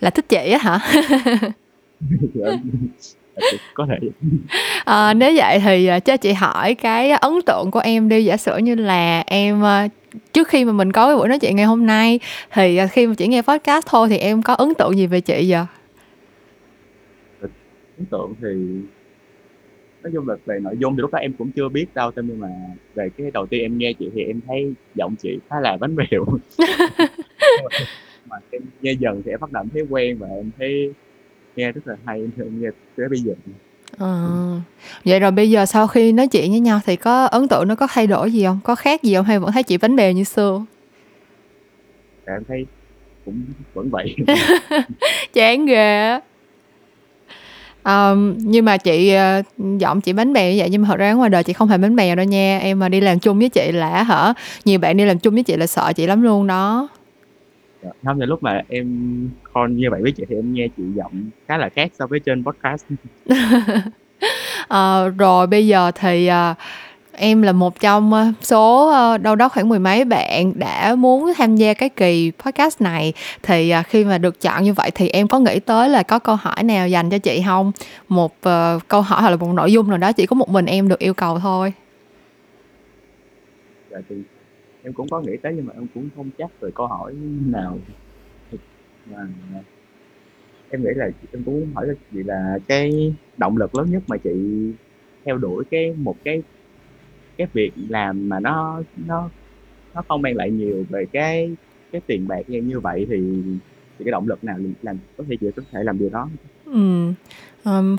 Là 0.00 0.10
thích 0.10 0.24
chị 0.28 0.50
á 0.52 0.58
hả? 0.58 0.78
Em- 2.44 2.60
có 3.74 3.86
thể. 3.86 4.08
À, 4.84 5.14
nếu 5.14 5.32
vậy 5.36 5.60
thì 5.64 5.86
à, 5.86 6.00
cho 6.00 6.16
chị 6.16 6.32
hỏi 6.32 6.74
cái 6.74 7.10
ấn 7.10 7.32
tượng 7.46 7.70
của 7.70 7.80
em 7.80 8.08
đi. 8.08 8.24
Giả 8.24 8.36
sử 8.36 8.56
như 8.56 8.74
là 8.74 9.22
em 9.26 9.64
à, 9.64 9.88
trước 10.32 10.48
khi 10.48 10.64
mà 10.64 10.72
mình 10.72 10.92
có 10.92 11.06
cái 11.06 11.16
buổi 11.16 11.28
nói 11.28 11.38
chuyện 11.38 11.56
ngày 11.56 11.66
hôm 11.66 11.86
nay 11.86 12.20
thì 12.52 12.78
khi 12.92 13.06
mà 13.06 13.14
chỉ 13.14 13.28
nghe 13.28 13.42
podcast 13.42 13.86
thôi 13.86 14.08
thì 14.08 14.18
em 14.18 14.42
có 14.42 14.54
ấn 14.54 14.74
tượng 14.74 14.96
gì 14.96 15.06
về 15.06 15.20
chị 15.20 15.52
vậy? 15.52 15.64
ấn 18.00 18.06
tượng 18.10 18.34
thì 18.42 18.48
nói 20.02 20.12
chung 20.14 20.28
là 20.28 20.36
về 20.46 20.58
nội 20.62 20.76
dung 20.78 20.96
thì 20.96 21.00
lúc 21.00 21.12
đó 21.12 21.18
em 21.18 21.32
cũng 21.32 21.50
chưa 21.50 21.68
biết 21.68 21.86
đâu 21.94 22.10
thế 22.16 22.22
nhưng 22.26 22.40
mà 22.40 22.48
về 22.94 23.08
cái 23.16 23.30
đầu 23.30 23.46
tiên 23.46 23.60
em 23.62 23.78
nghe 23.78 23.92
chị 23.92 24.10
thì 24.14 24.22
em 24.22 24.40
thấy 24.46 24.72
giọng 24.94 25.16
chị 25.16 25.38
khá 25.50 25.60
là 25.60 25.76
bánh 25.80 25.96
bèo. 25.96 26.24
Mà 28.30 28.36
em 28.50 28.62
nghe 28.80 28.92
dần 28.92 29.22
thì 29.24 29.30
em 29.30 29.40
bắt 29.40 29.52
đầu 29.52 29.64
thấy 29.72 29.82
quen 29.90 30.18
và 30.18 30.28
em 30.28 30.50
thấy 30.58 30.92
nghe 31.60 31.72
rất 31.72 31.86
là 31.86 31.94
hay 32.06 32.18
em 32.20 32.30
em 32.38 32.62
nghe 32.62 32.68
tới 32.96 33.08
bây 33.08 33.18
giờ 33.18 33.32
Ờ. 33.98 34.28
Vậy 35.04 35.20
rồi 35.20 35.30
bây 35.30 35.50
giờ 35.50 35.66
sau 35.66 35.86
khi 35.86 36.12
nói 36.12 36.28
chuyện 36.28 36.50
với 36.50 36.60
nhau 36.60 36.80
thì 36.86 36.96
có 36.96 37.24
ấn 37.24 37.48
tượng 37.48 37.68
nó 37.68 37.74
có 37.74 37.86
thay 37.90 38.06
đổi 38.06 38.32
gì 38.32 38.44
không? 38.44 38.60
Có 38.64 38.74
khác 38.74 39.02
gì 39.02 39.14
không 39.14 39.24
hay 39.24 39.38
vẫn 39.38 39.52
thấy 39.52 39.62
chị 39.62 39.76
bánh 39.78 39.96
bèo 39.96 40.12
như 40.12 40.24
xưa? 40.24 40.64
và 42.26 42.32
em 42.32 42.42
thấy 42.48 42.66
cũng 43.24 43.42
vẫn 43.74 43.90
vậy 43.90 44.16
Chán 45.32 45.66
ghê. 45.66 46.18
Ờm, 47.82 48.34
nhưng 48.38 48.64
mà 48.64 48.76
chị 48.76 49.14
ờ, 49.14 49.42
giọng 49.78 50.00
chị 50.00 50.12
bánh 50.12 50.32
bèo 50.32 50.52
như 50.52 50.56
vậy 50.58 50.68
nhưng 50.70 50.82
mà 50.82 50.88
thật 50.88 50.96
ra 50.96 51.12
ngoài 51.12 51.30
đời 51.30 51.44
chị 51.44 51.52
không 51.52 51.68
hề 51.68 51.78
bánh 51.78 51.96
bèo 51.96 52.16
đâu 52.16 52.26
nha 52.26 52.58
em 52.62 52.78
mà 52.78 52.88
đi 52.88 53.00
làm 53.00 53.18
chung 53.18 53.38
với 53.38 53.48
chị 53.48 53.72
là 53.72 54.02
hả 54.02 54.34
nhiều 54.64 54.78
bạn 54.78 54.96
đi 54.96 55.04
làm 55.04 55.18
chung 55.18 55.34
với 55.34 55.42
chị 55.42 55.56
là 55.56 55.66
sợ 55.66 55.92
chị 55.96 56.06
lắm 56.06 56.22
luôn 56.22 56.46
đó 56.46 56.88
không 58.04 58.20
thì 58.20 58.26
lúc 58.26 58.42
mà 58.42 58.62
em 58.68 59.30
call 59.54 59.72
như 59.72 59.90
vậy 59.90 60.02
với 60.02 60.12
chị 60.12 60.24
thì 60.28 60.36
em 60.36 60.52
nghe 60.52 60.68
chị 60.76 60.82
giọng 60.94 61.30
khá 61.48 61.56
là 61.56 61.68
khác 61.68 61.90
so 61.98 62.06
với 62.06 62.20
trên 62.20 62.44
podcast. 62.44 62.84
Ờ, 64.68 65.08
rồi 65.18 65.46
bây 65.46 65.66
giờ 65.66 65.90
thì 65.94 66.26
ờ, 66.26 66.54
em 67.12 67.42
là 67.42 67.52
một 67.52 67.80
trong 67.80 68.12
ờ, 68.12 68.26
số 68.42 68.90
ờ, 68.90 69.18
đâu 69.18 69.36
đó 69.36 69.48
khoảng 69.48 69.68
mười 69.68 69.78
mấy 69.78 70.04
bạn 70.04 70.52
đã 70.58 70.94
muốn 70.94 71.32
tham 71.36 71.56
gia 71.56 71.74
cái 71.74 71.88
kỳ 71.88 72.32
podcast 72.38 72.80
này. 72.80 73.12
Thì 73.42 73.70
ờ, 73.70 73.82
khi 73.82 74.04
mà 74.04 74.18
được 74.18 74.40
chọn 74.40 74.64
như 74.64 74.72
vậy 74.72 74.90
thì 74.94 75.08
em 75.08 75.28
có 75.28 75.38
nghĩ 75.38 75.60
tới 75.60 75.88
là 75.88 76.02
có 76.02 76.18
câu 76.18 76.36
hỏi 76.36 76.62
nào 76.62 76.88
dành 76.88 77.10
cho 77.10 77.18
chị 77.18 77.42
không? 77.46 77.72
Một 78.08 78.34
ờ, 78.40 78.78
câu 78.88 79.02
hỏi 79.02 79.22
hoặc 79.22 79.30
là 79.30 79.36
một 79.36 79.52
nội 79.54 79.72
dung 79.72 79.88
nào 79.88 79.98
đó 79.98 80.12
chỉ 80.12 80.26
có 80.26 80.34
một 80.34 80.48
mình 80.48 80.66
em 80.66 80.88
được 80.88 80.98
yêu 80.98 81.14
cầu 81.14 81.38
thôi. 81.38 81.72
Dạ, 83.90 83.98
thì 84.08 84.16
em 84.82 84.92
cũng 84.92 85.08
có 85.08 85.20
nghĩ 85.20 85.32
tới 85.42 85.52
nhưng 85.56 85.66
mà 85.66 85.72
em 85.74 85.86
cũng 85.94 86.08
không 86.16 86.30
chắc 86.38 86.50
về 86.60 86.70
câu 86.74 86.86
hỏi 86.86 87.14
nào 87.46 87.78
mà 89.06 89.18
em 90.70 90.82
nghĩ 90.82 90.90
là, 90.96 91.04
em 91.32 91.42
cũng 91.44 91.60
muốn 91.60 91.70
hỏi 91.74 91.86
là 91.86 91.94
chị 92.12 92.22
là 92.22 92.58
cái 92.68 93.14
động 93.36 93.56
lực 93.56 93.74
lớn 93.74 93.90
nhất 93.90 94.02
mà 94.06 94.16
chị 94.16 94.30
theo 95.24 95.38
đuổi 95.38 95.64
cái, 95.70 95.92
một 95.96 96.16
cái 96.24 96.42
cái 97.36 97.46
việc 97.52 97.70
làm 97.88 98.28
mà 98.28 98.40
nó 98.40 98.82
nó 99.06 99.30
nó 99.94 100.02
không 100.08 100.22
mang 100.22 100.36
lại 100.36 100.50
nhiều 100.50 100.84
về 100.88 101.04
cái 101.12 101.50
cái 101.92 102.00
tiền 102.06 102.28
bạc 102.28 102.40
như 102.46 102.62
như 102.62 102.80
vậy 102.80 103.06
thì 103.10 103.42
thì 103.98 104.04
cái 104.04 104.12
động 104.12 104.28
lực 104.28 104.44
nào 104.44 104.58
làm 104.82 104.98
có 105.16 105.24
thể, 105.28 105.36
chị 105.40 105.46
có 105.56 105.62
thể 105.72 105.82
làm 105.84 105.98
điều 105.98 106.08
đó? 106.08 106.28
Ừ. 106.64 107.12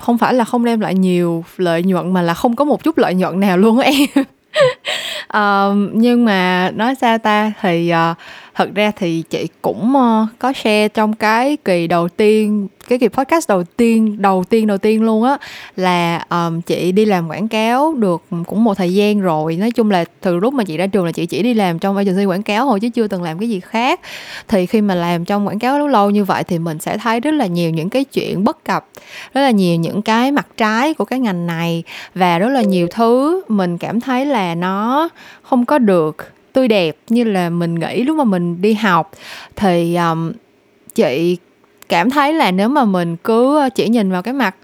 Không 0.02 0.18
phải 0.18 0.34
là 0.34 0.44
không 0.44 0.66
đem 0.66 0.80
lại 0.80 0.96
nhiều 0.96 1.44
lợi 1.58 1.84
nhuận 1.84 2.14
mà 2.14 2.22
là 2.22 2.34
không 2.34 2.56
có 2.56 2.66
một 2.66 2.84
chút 2.84 2.98
lợi 2.98 3.16
nhuận 3.16 3.40
nào 3.40 3.58
luôn 3.58 3.80
á 3.80 3.90
em. 3.92 4.26
Ờm, 5.28 5.90
nhưng 5.94 6.26
mà 6.26 6.72
nói 6.76 6.96
sao 6.96 7.18
ta? 7.18 7.52
Thì 7.62 7.94
uh, 8.12 8.18
thật 8.54 8.70
ra 8.76 8.92
thì 8.96 9.24
chị 9.30 9.48
cũng 9.62 9.96
ờ, 9.96 10.28
có 10.40 10.54
share 10.54 10.88
trong 10.88 11.14
cái 11.14 11.58
kỳ 11.66 11.88
đầu 11.88 12.10
tiên 12.10 12.68
cái 12.90 13.00
kỳ 13.00 13.08
podcast 13.08 13.50
đầu 13.50 13.64
tiên 13.64 14.22
đầu 14.22 14.44
tiên 14.50 14.68
đầu 14.68 14.78
tiên 14.78 15.04
luôn 15.04 15.24
á 15.24 15.38
là 15.76 16.26
um, 16.30 16.62
chị 16.62 16.92
đi 16.92 17.06
làm 17.06 17.30
quảng 17.30 17.48
cáo 17.48 17.94
được 17.94 18.24
cũng 18.48 18.64
một 18.64 18.74
thời 18.74 18.94
gian 18.94 19.22
rồi. 19.22 19.56
Nói 19.56 19.72
chung 19.72 19.92
là 19.92 20.06
từ 20.22 20.38
lúc 20.38 20.54
mà 20.54 20.64
chị 20.64 20.78
ra 20.78 20.88
trường 20.88 21.06
là 21.06 21.12
chị 21.12 21.26
chỉ 21.26 21.44
đi 21.44 21.54
làm 21.54 21.80
trong 21.80 21.98
agency 21.98 22.26
quảng 22.26 22.44
cáo 22.44 22.66
thôi 22.66 22.80
chứ 22.80 22.90
chưa 22.90 23.08
từng 23.08 23.24
làm 23.24 23.40
cái 23.40 23.50
gì 23.50 23.60
khác. 23.60 24.00
Thì 24.48 24.66
khi 24.66 24.82
mà 24.82 24.96
làm 24.96 25.26
trong 25.26 25.48
quảng 25.48 25.60
cáo 25.60 25.78
lâu 25.78 25.88
lâu 25.88 26.10
như 26.10 26.24
vậy 26.24 26.44
thì 26.44 26.60
mình 26.60 26.80
sẽ 26.80 26.98
thấy 26.98 27.20
rất 27.20 27.32
là 27.32 27.46
nhiều 27.46 27.70
những 27.70 27.90
cái 27.90 28.04
chuyện 28.04 28.44
bất 28.44 28.66
cập 28.66 28.88
rất 29.34 29.42
là 29.42 29.52
nhiều 29.52 29.76
những 29.76 30.02
cái 30.02 30.32
mặt 30.32 30.48
trái 30.58 30.94
của 30.94 31.06
cái 31.06 31.20
ngành 31.20 31.48
này 31.48 31.84
và 32.16 32.40
rất 32.40 32.50
là 32.50 32.62
nhiều 32.62 32.88
thứ 32.92 33.42
mình 33.48 33.78
cảm 33.78 34.00
thấy 34.00 34.26
là 34.26 34.56
nó 34.56 35.10
không 35.42 35.66
có 35.66 35.78
được 35.78 36.18
tươi 36.54 36.68
đẹp 36.68 36.98
như 37.10 37.24
là 37.24 37.50
mình 37.50 37.76
nghĩ 37.76 38.04
lúc 38.04 38.18
mà 38.18 38.24
mình 38.24 38.62
đi 38.62 38.74
học 38.74 39.12
thì 39.56 39.96
um, 39.96 40.32
chị 40.96 41.38
cảm 41.90 42.10
thấy 42.10 42.34
là 42.34 42.52
nếu 42.52 42.70
mà 42.70 42.86
mình 42.86 43.18
cứ 43.18 43.60
ờ, 43.60 43.70
chỉ 43.70 43.90
nhìn 43.90 44.12
vào 44.12 44.22
cái 44.22 44.34
mặt 44.34 44.56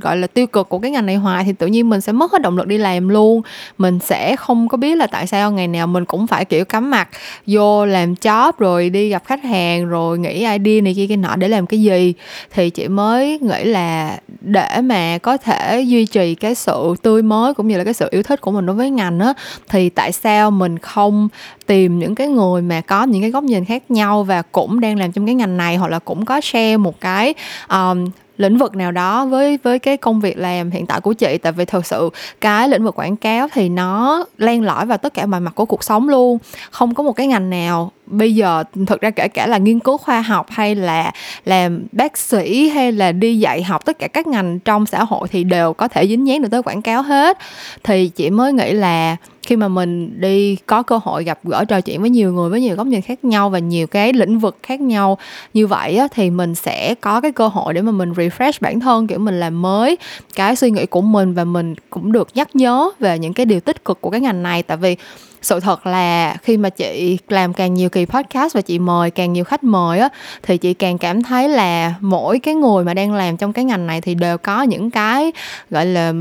gọi 0.00 0.16
là 0.16 0.26
tiêu 0.26 0.46
cực 0.46 0.68
của 0.68 0.78
cái 0.78 0.90
ngành 0.90 1.06
này 1.06 1.16
hoài 1.16 1.44
thì 1.44 1.52
tự 1.52 1.66
nhiên 1.66 1.90
mình 1.90 2.00
sẽ 2.00 2.12
mất 2.12 2.32
hết 2.32 2.42
động 2.42 2.56
lực 2.56 2.66
đi 2.66 2.78
làm 2.78 3.08
luôn. 3.08 3.42
Mình 3.78 3.98
sẽ 3.98 4.36
không 4.36 4.68
có 4.68 4.76
biết 4.76 4.96
là 4.96 5.06
tại 5.06 5.26
sao 5.26 5.52
ngày 5.52 5.68
nào 5.68 5.86
mình 5.86 6.04
cũng 6.04 6.26
phải 6.26 6.44
kiểu 6.44 6.64
cắm 6.64 6.90
mặt 6.90 7.08
vô 7.46 7.86
làm 7.86 8.14
job 8.14 8.52
rồi 8.58 8.90
đi 8.90 9.08
gặp 9.08 9.22
khách 9.24 9.44
hàng 9.44 9.86
rồi 9.86 10.18
nghĩ 10.18 10.34
idea 10.34 10.80
này 10.82 10.94
kia 10.94 11.06
cái 11.06 11.16
nọ 11.16 11.36
để 11.36 11.48
làm 11.48 11.66
cái 11.66 11.82
gì. 11.82 12.14
Thì 12.50 12.70
chị 12.70 12.88
mới 12.88 13.38
nghĩ 13.42 13.64
là 13.64 14.18
để 14.40 14.80
mà 14.82 15.18
có 15.18 15.36
thể 15.36 15.80
duy 15.80 16.06
trì 16.06 16.34
cái 16.34 16.54
sự 16.54 16.94
tươi 17.02 17.22
mới 17.22 17.54
cũng 17.54 17.68
như 17.68 17.78
là 17.78 17.84
cái 17.84 17.94
sự 17.94 18.08
yêu 18.10 18.22
thích 18.22 18.40
của 18.40 18.50
mình 18.50 18.66
đối 18.66 18.76
với 18.76 18.90
ngành 18.90 19.20
á 19.20 19.32
thì 19.68 19.88
tại 19.88 20.12
sao 20.12 20.50
mình 20.50 20.78
không 20.78 21.28
tìm 21.66 21.98
những 21.98 22.14
cái 22.14 22.26
người 22.26 22.62
mà 22.62 22.80
có 22.80 23.02
những 23.02 23.20
cái 23.20 23.30
góc 23.30 23.44
nhìn 23.44 23.64
khác 23.64 23.90
nhau 23.90 24.22
và 24.22 24.42
cũng 24.42 24.80
đang 24.80 24.98
làm 24.98 25.12
trong 25.12 25.26
cái 25.26 25.34
ngành 25.34 25.56
này 25.56 25.76
hoặc 25.76 25.88
là 25.88 25.98
cũng 25.98 26.24
có 26.24 26.40
share 26.40 26.76
một 26.76 27.00
cái 27.00 27.34
um, 27.68 28.10
lĩnh 28.38 28.58
vực 28.58 28.76
nào 28.76 28.92
đó 28.92 29.26
với 29.26 29.58
với 29.62 29.78
cái 29.78 29.96
công 29.96 30.20
việc 30.20 30.38
làm 30.38 30.70
hiện 30.70 30.86
tại 30.86 31.00
của 31.00 31.12
chị? 31.12 31.38
Tại 31.38 31.52
vì 31.52 31.64
thực 31.64 31.86
sự 31.86 32.10
cái 32.40 32.68
lĩnh 32.68 32.84
vực 32.84 32.98
quảng 32.98 33.16
cáo 33.16 33.48
thì 33.52 33.68
nó 33.68 34.24
len 34.38 34.62
lỏi 34.62 34.86
vào 34.86 34.98
tất 34.98 35.14
cả 35.14 35.26
mọi 35.26 35.40
mặt 35.40 35.54
của 35.54 35.64
cuộc 35.64 35.84
sống 35.84 36.08
luôn. 36.08 36.38
Không 36.70 36.94
có 36.94 37.02
một 37.02 37.12
cái 37.12 37.26
ngành 37.26 37.50
nào 37.50 37.92
bây 38.10 38.34
giờ 38.34 38.64
thực 38.86 39.00
ra 39.00 39.10
kể 39.10 39.28
cả 39.28 39.46
là 39.46 39.58
nghiên 39.58 39.80
cứu 39.80 39.98
khoa 39.98 40.20
học 40.20 40.46
hay 40.50 40.74
là 40.74 41.12
làm 41.44 41.86
bác 41.92 42.18
sĩ 42.18 42.68
hay 42.68 42.92
là 42.92 43.12
đi 43.12 43.38
dạy 43.38 43.62
học 43.62 43.84
tất 43.84 43.98
cả 43.98 44.08
các 44.08 44.26
ngành 44.26 44.58
trong 44.58 44.86
xã 44.86 45.04
hội 45.04 45.28
thì 45.28 45.44
đều 45.44 45.72
có 45.72 45.88
thể 45.88 46.08
dính 46.08 46.26
dáng 46.26 46.42
được 46.42 46.48
tới 46.50 46.62
quảng 46.62 46.82
cáo 46.82 47.02
hết. 47.02 47.38
Thì 47.84 48.08
chị 48.08 48.30
mới 48.30 48.52
nghĩ 48.52 48.72
là 48.72 49.16
khi 49.42 49.56
mà 49.56 49.68
mình 49.68 50.20
đi 50.20 50.56
có 50.56 50.82
cơ 50.82 51.00
hội 51.02 51.24
gặp 51.24 51.38
gỡ 51.44 51.64
trò 51.64 51.80
chuyện 51.80 52.00
với 52.00 52.10
nhiều 52.10 52.32
người 52.32 52.50
với 52.50 52.60
nhiều 52.60 52.76
góc 52.76 52.86
nhìn 52.86 53.00
khác 53.00 53.24
nhau 53.24 53.50
và 53.50 53.58
nhiều 53.58 53.86
cái 53.86 54.12
lĩnh 54.12 54.38
vực 54.38 54.58
khác 54.62 54.80
nhau 54.80 55.18
như 55.54 55.66
vậy 55.66 55.96
á, 55.96 56.08
thì 56.14 56.30
mình 56.30 56.54
sẽ 56.54 56.94
có 56.94 57.20
cái 57.20 57.32
cơ 57.32 57.48
hội 57.48 57.74
để 57.74 57.82
mà 57.82 57.92
mình 57.92 58.12
refresh 58.12 58.52
bản 58.60 58.80
thân 58.80 59.06
kiểu 59.06 59.18
mình 59.18 59.40
làm 59.40 59.62
mới 59.62 59.98
cái 60.34 60.56
suy 60.56 60.70
nghĩ 60.70 60.86
của 60.86 61.00
mình 61.00 61.34
và 61.34 61.44
mình 61.44 61.74
cũng 61.90 62.12
được 62.12 62.28
nhắc 62.34 62.56
nhớ 62.56 62.90
về 62.98 63.18
những 63.18 63.32
cái 63.32 63.46
điều 63.46 63.60
tích 63.60 63.84
cực 63.84 64.00
của 64.00 64.10
cái 64.10 64.20
ngành 64.20 64.42
này. 64.42 64.62
Tại 64.62 64.76
vì 64.76 64.96
sự 65.42 65.60
thật 65.60 65.86
là 65.86 66.36
khi 66.42 66.56
mà 66.56 66.70
chị 66.70 67.18
làm 67.28 67.52
càng 67.52 67.74
nhiều 67.74 67.88
kỳ 67.88 68.04
podcast 68.04 68.54
và 68.54 68.60
chị 68.60 68.78
mời 68.78 69.10
càng 69.10 69.32
nhiều 69.32 69.44
khách 69.44 69.64
mời 69.64 69.98
á, 69.98 70.08
thì 70.42 70.58
chị 70.58 70.74
càng 70.74 70.98
cảm 70.98 71.22
thấy 71.22 71.48
là 71.48 71.94
mỗi 72.00 72.38
cái 72.38 72.54
người 72.54 72.84
mà 72.84 72.94
đang 72.94 73.12
làm 73.12 73.36
trong 73.36 73.52
cái 73.52 73.64
ngành 73.64 73.86
này 73.86 74.00
thì 74.00 74.14
đều 74.14 74.38
có 74.38 74.62
những 74.62 74.90
cái, 74.90 75.32
gọi 75.70 75.86
là, 75.86 76.12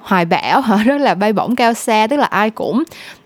hoài 0.00 0.24
bão 0.24 0.60
hả 0.60 0.76
rất 0.84 0.98
là 0.98 1.14
bay 1.14 1.32
bổng 1.32 1.56
cao 1.56 1.74
xa, 1.74 2.06
tức 2.06 2.16
là 2.16 2.26
ai 2.26 2.50
cũng 2.50 2.82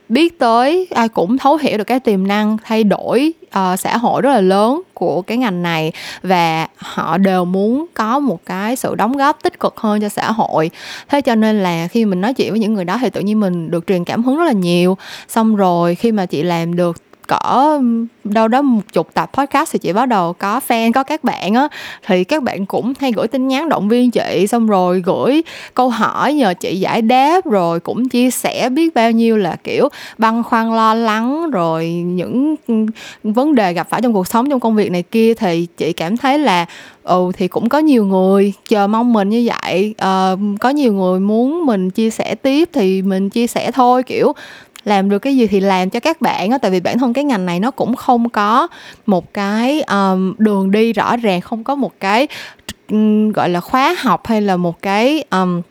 biết 0.09 0.39
tới 0.39 0.89
ai 0.91 1.09
cũng 1.09 1.39
thấu 1.39 1.57
hiểu 1.57 1.79
được 1.79 1.85
cái 1.85 2.01
tiềm 2.01 2.27
năng 2.27 2.57
thay 2.65 2.85
đổi 2.85 3.33
uh, 3.47 3.81
xã 3.81 3.97
hội 3.97 4.23
rất 4.23 4.31
là 4.31 4.41
lớn 4.41 4.83
của 4.95 5.23
cái 5.23 5.39
ngành 5.39 5.63
này 5.63 5.93
và 6.23 6.69
họ 6.77 7.19
đều 7.19 7.45
muốn 7.45 7.87
có 7.95 8.19
một 8.19 8.41
cái 8.47 8.77
sự 8.77 8.95
đóng 8.95 9.17
góp 9.17 9.43
tích 9.43 9.61
cực 9.61 9.77
hơn 9.77 10.01
cho 10.01 10.09
xã 10.09 10.33
hội. 10.33 10.71
Thế 11.09 11.21
cho 11.21 11.35
nên 11.35 11.63
là 11.63 11.89
khi 11.89 12.05
mình 12.05 12.21
nói 12.21 12.35
chuyện 12.35 12.51
với 12.51 12.61
những 12.61 12.75
người 12.75 12.85
đó 12.85 12.99
thì 13.01 13.11
tự 13.11 13.21
nhiên 13.21 13.41
mình 13.41 13.71
được 13.71 13.87
truyền 13.87 14.05
cảm 14.05 14.25
hứng 14.25 14.39
rất 14.39 14.45
là 14.45 14.53
nhiều. 14.53 14.97
Xong 15.29 15.57
rồi 15.57 15.95
khi 15.95 16.13
mà 16.13 16.27
chị 16.27 16.43
làm 16.43 16.77
được 16.77 16.97
cỡ 17.27 17.81
đâu 18.25 18.49
đó 18.49 18.63
một 18.63 18.81
chục 18.93 19.15
tập 19.15 19.31
podcast 19.33 19.73
thì 19.73 19.79
chị 19.79 19.93
bắt 19.93 20.07
đầu 20.07 20.33
có 20.33 20.61
fan 20.69 20.93
có 20.93 21.03
các 21.03 21.25
bạn 21.25 21.55
á. 21.55 21.69
Thì 22.07 22.25
các 22.25 22.43
bạn 22.43 22.67
cũng 22.67 22.93
hay 22.99 23.13
gửi 23.13 23.29
tin 23.29 23.49
nhắn 23.49 23.69
động 23.69 23.89
viên 23.89 24.11
chị 24.11 24.47
xong 24.49 24.67
rồi 24.67 25.03
gửi 25.07 25.43
câu 25.75 25.89
hỏi 25.89 26.35
nhờ 26.35 26.55
chị 26.55 26.81
giải 26.81 27.03
đáp 27.03 27.47
rồi 27.47 27.81
cũng 27.81 28.09
chia 28.09 28.31
sẻ 28.31 28.69
biết 28.69 28.95
bao 28.95 29.11
nhiêu 29.11 29.37
là 29.37 29.57
kiểu 29.65 29.89
băn 30.19 30.43
khoăn 30.43 30.77
lo 30.77 30.95
lắng 30.95 31.51
rồi 31.51 31.89
những 31.89 32.55
vấn 33.23 33.55
đề 33.55 33.73
gặp 33.73 33.87
phải 33.91 34.03
trong 34.03 34.13
cuộc 34.13 34.27
sống 34.27 34.51
trong 34.51 34.61
công 34.61 34.75
việc 34.75 34.91
này 34.91 35.03
kia. 35.03 35.35
Thì 35.35 35.67
chị 35.77 35.93
cảm 35.93 36.17
thấy 36.17 36.39
là 36.39 36.67
ừ 37.03 37.33
thì 37.37 37.49
cũng 37.49 37.69
có 37.69 37.79
nhiều 37.79 38.05
người 38.05 38.53
chờ 38.69 38.87
mong 38.87 39.13
mình 39.13 39.29
như 39.29 39.49
vậy. 39.61 39.95
À, 39.99 40.33
có 40.61 40.69
nhiều 40.69 40.93
người 40.93 41.21
muốn 41.21 41.67
mình 41.67 41.91
chia 41.91 42.11
sẻ 42.11 42.35
tiếp 42.35 42.69
thì 42.73 43.03
mình 43.03 43.31
chia 43.31 43.47
sẻ 43.47 43.71
thôi 43.71 44.03
kiểu 44.03 44.33
làm 44.85 45.09
được 45.09 45.19
cái 45.19 45.37
gì 45.37 45.47
thì 45.47 45.61
làm 45.61 45.91
cho 45.91 46.01
các 46.01 46.21
bạn 46.21 46.51
á 46.51 46.59
tại 46.59 46.71
vì 46.71 46.81
bản 46.81 46.99
thân 46.99 47.13
cái 47.13 47.25
ngành 47.25 47.47
này 47.47 47.61
nó 47.61 47.71
cũng 47.71 47.97
không 47.97 48.29
có 48.29 48.69
một 49.07 49.35
cái 49.35 49.83
um, 49.83 50.35
đường 50.39 50.71
đi 50.71 50.93
rõ 50.93 51.17
ràng 51.17 51.41
không 51.41 51.65
có 51.65 51.75
một 51.75 51.93
cái 52.01 52.29
um, 52.91 53.33
gọi 53.33 53.49
là 53.49 53.61
khóa 53.61 53.97
học 53.99 54.27
hay 54.27 54.43
là 54.43 54.57
một 54.57 54.83
cái 54.83 55.25
um, 55.31 55.63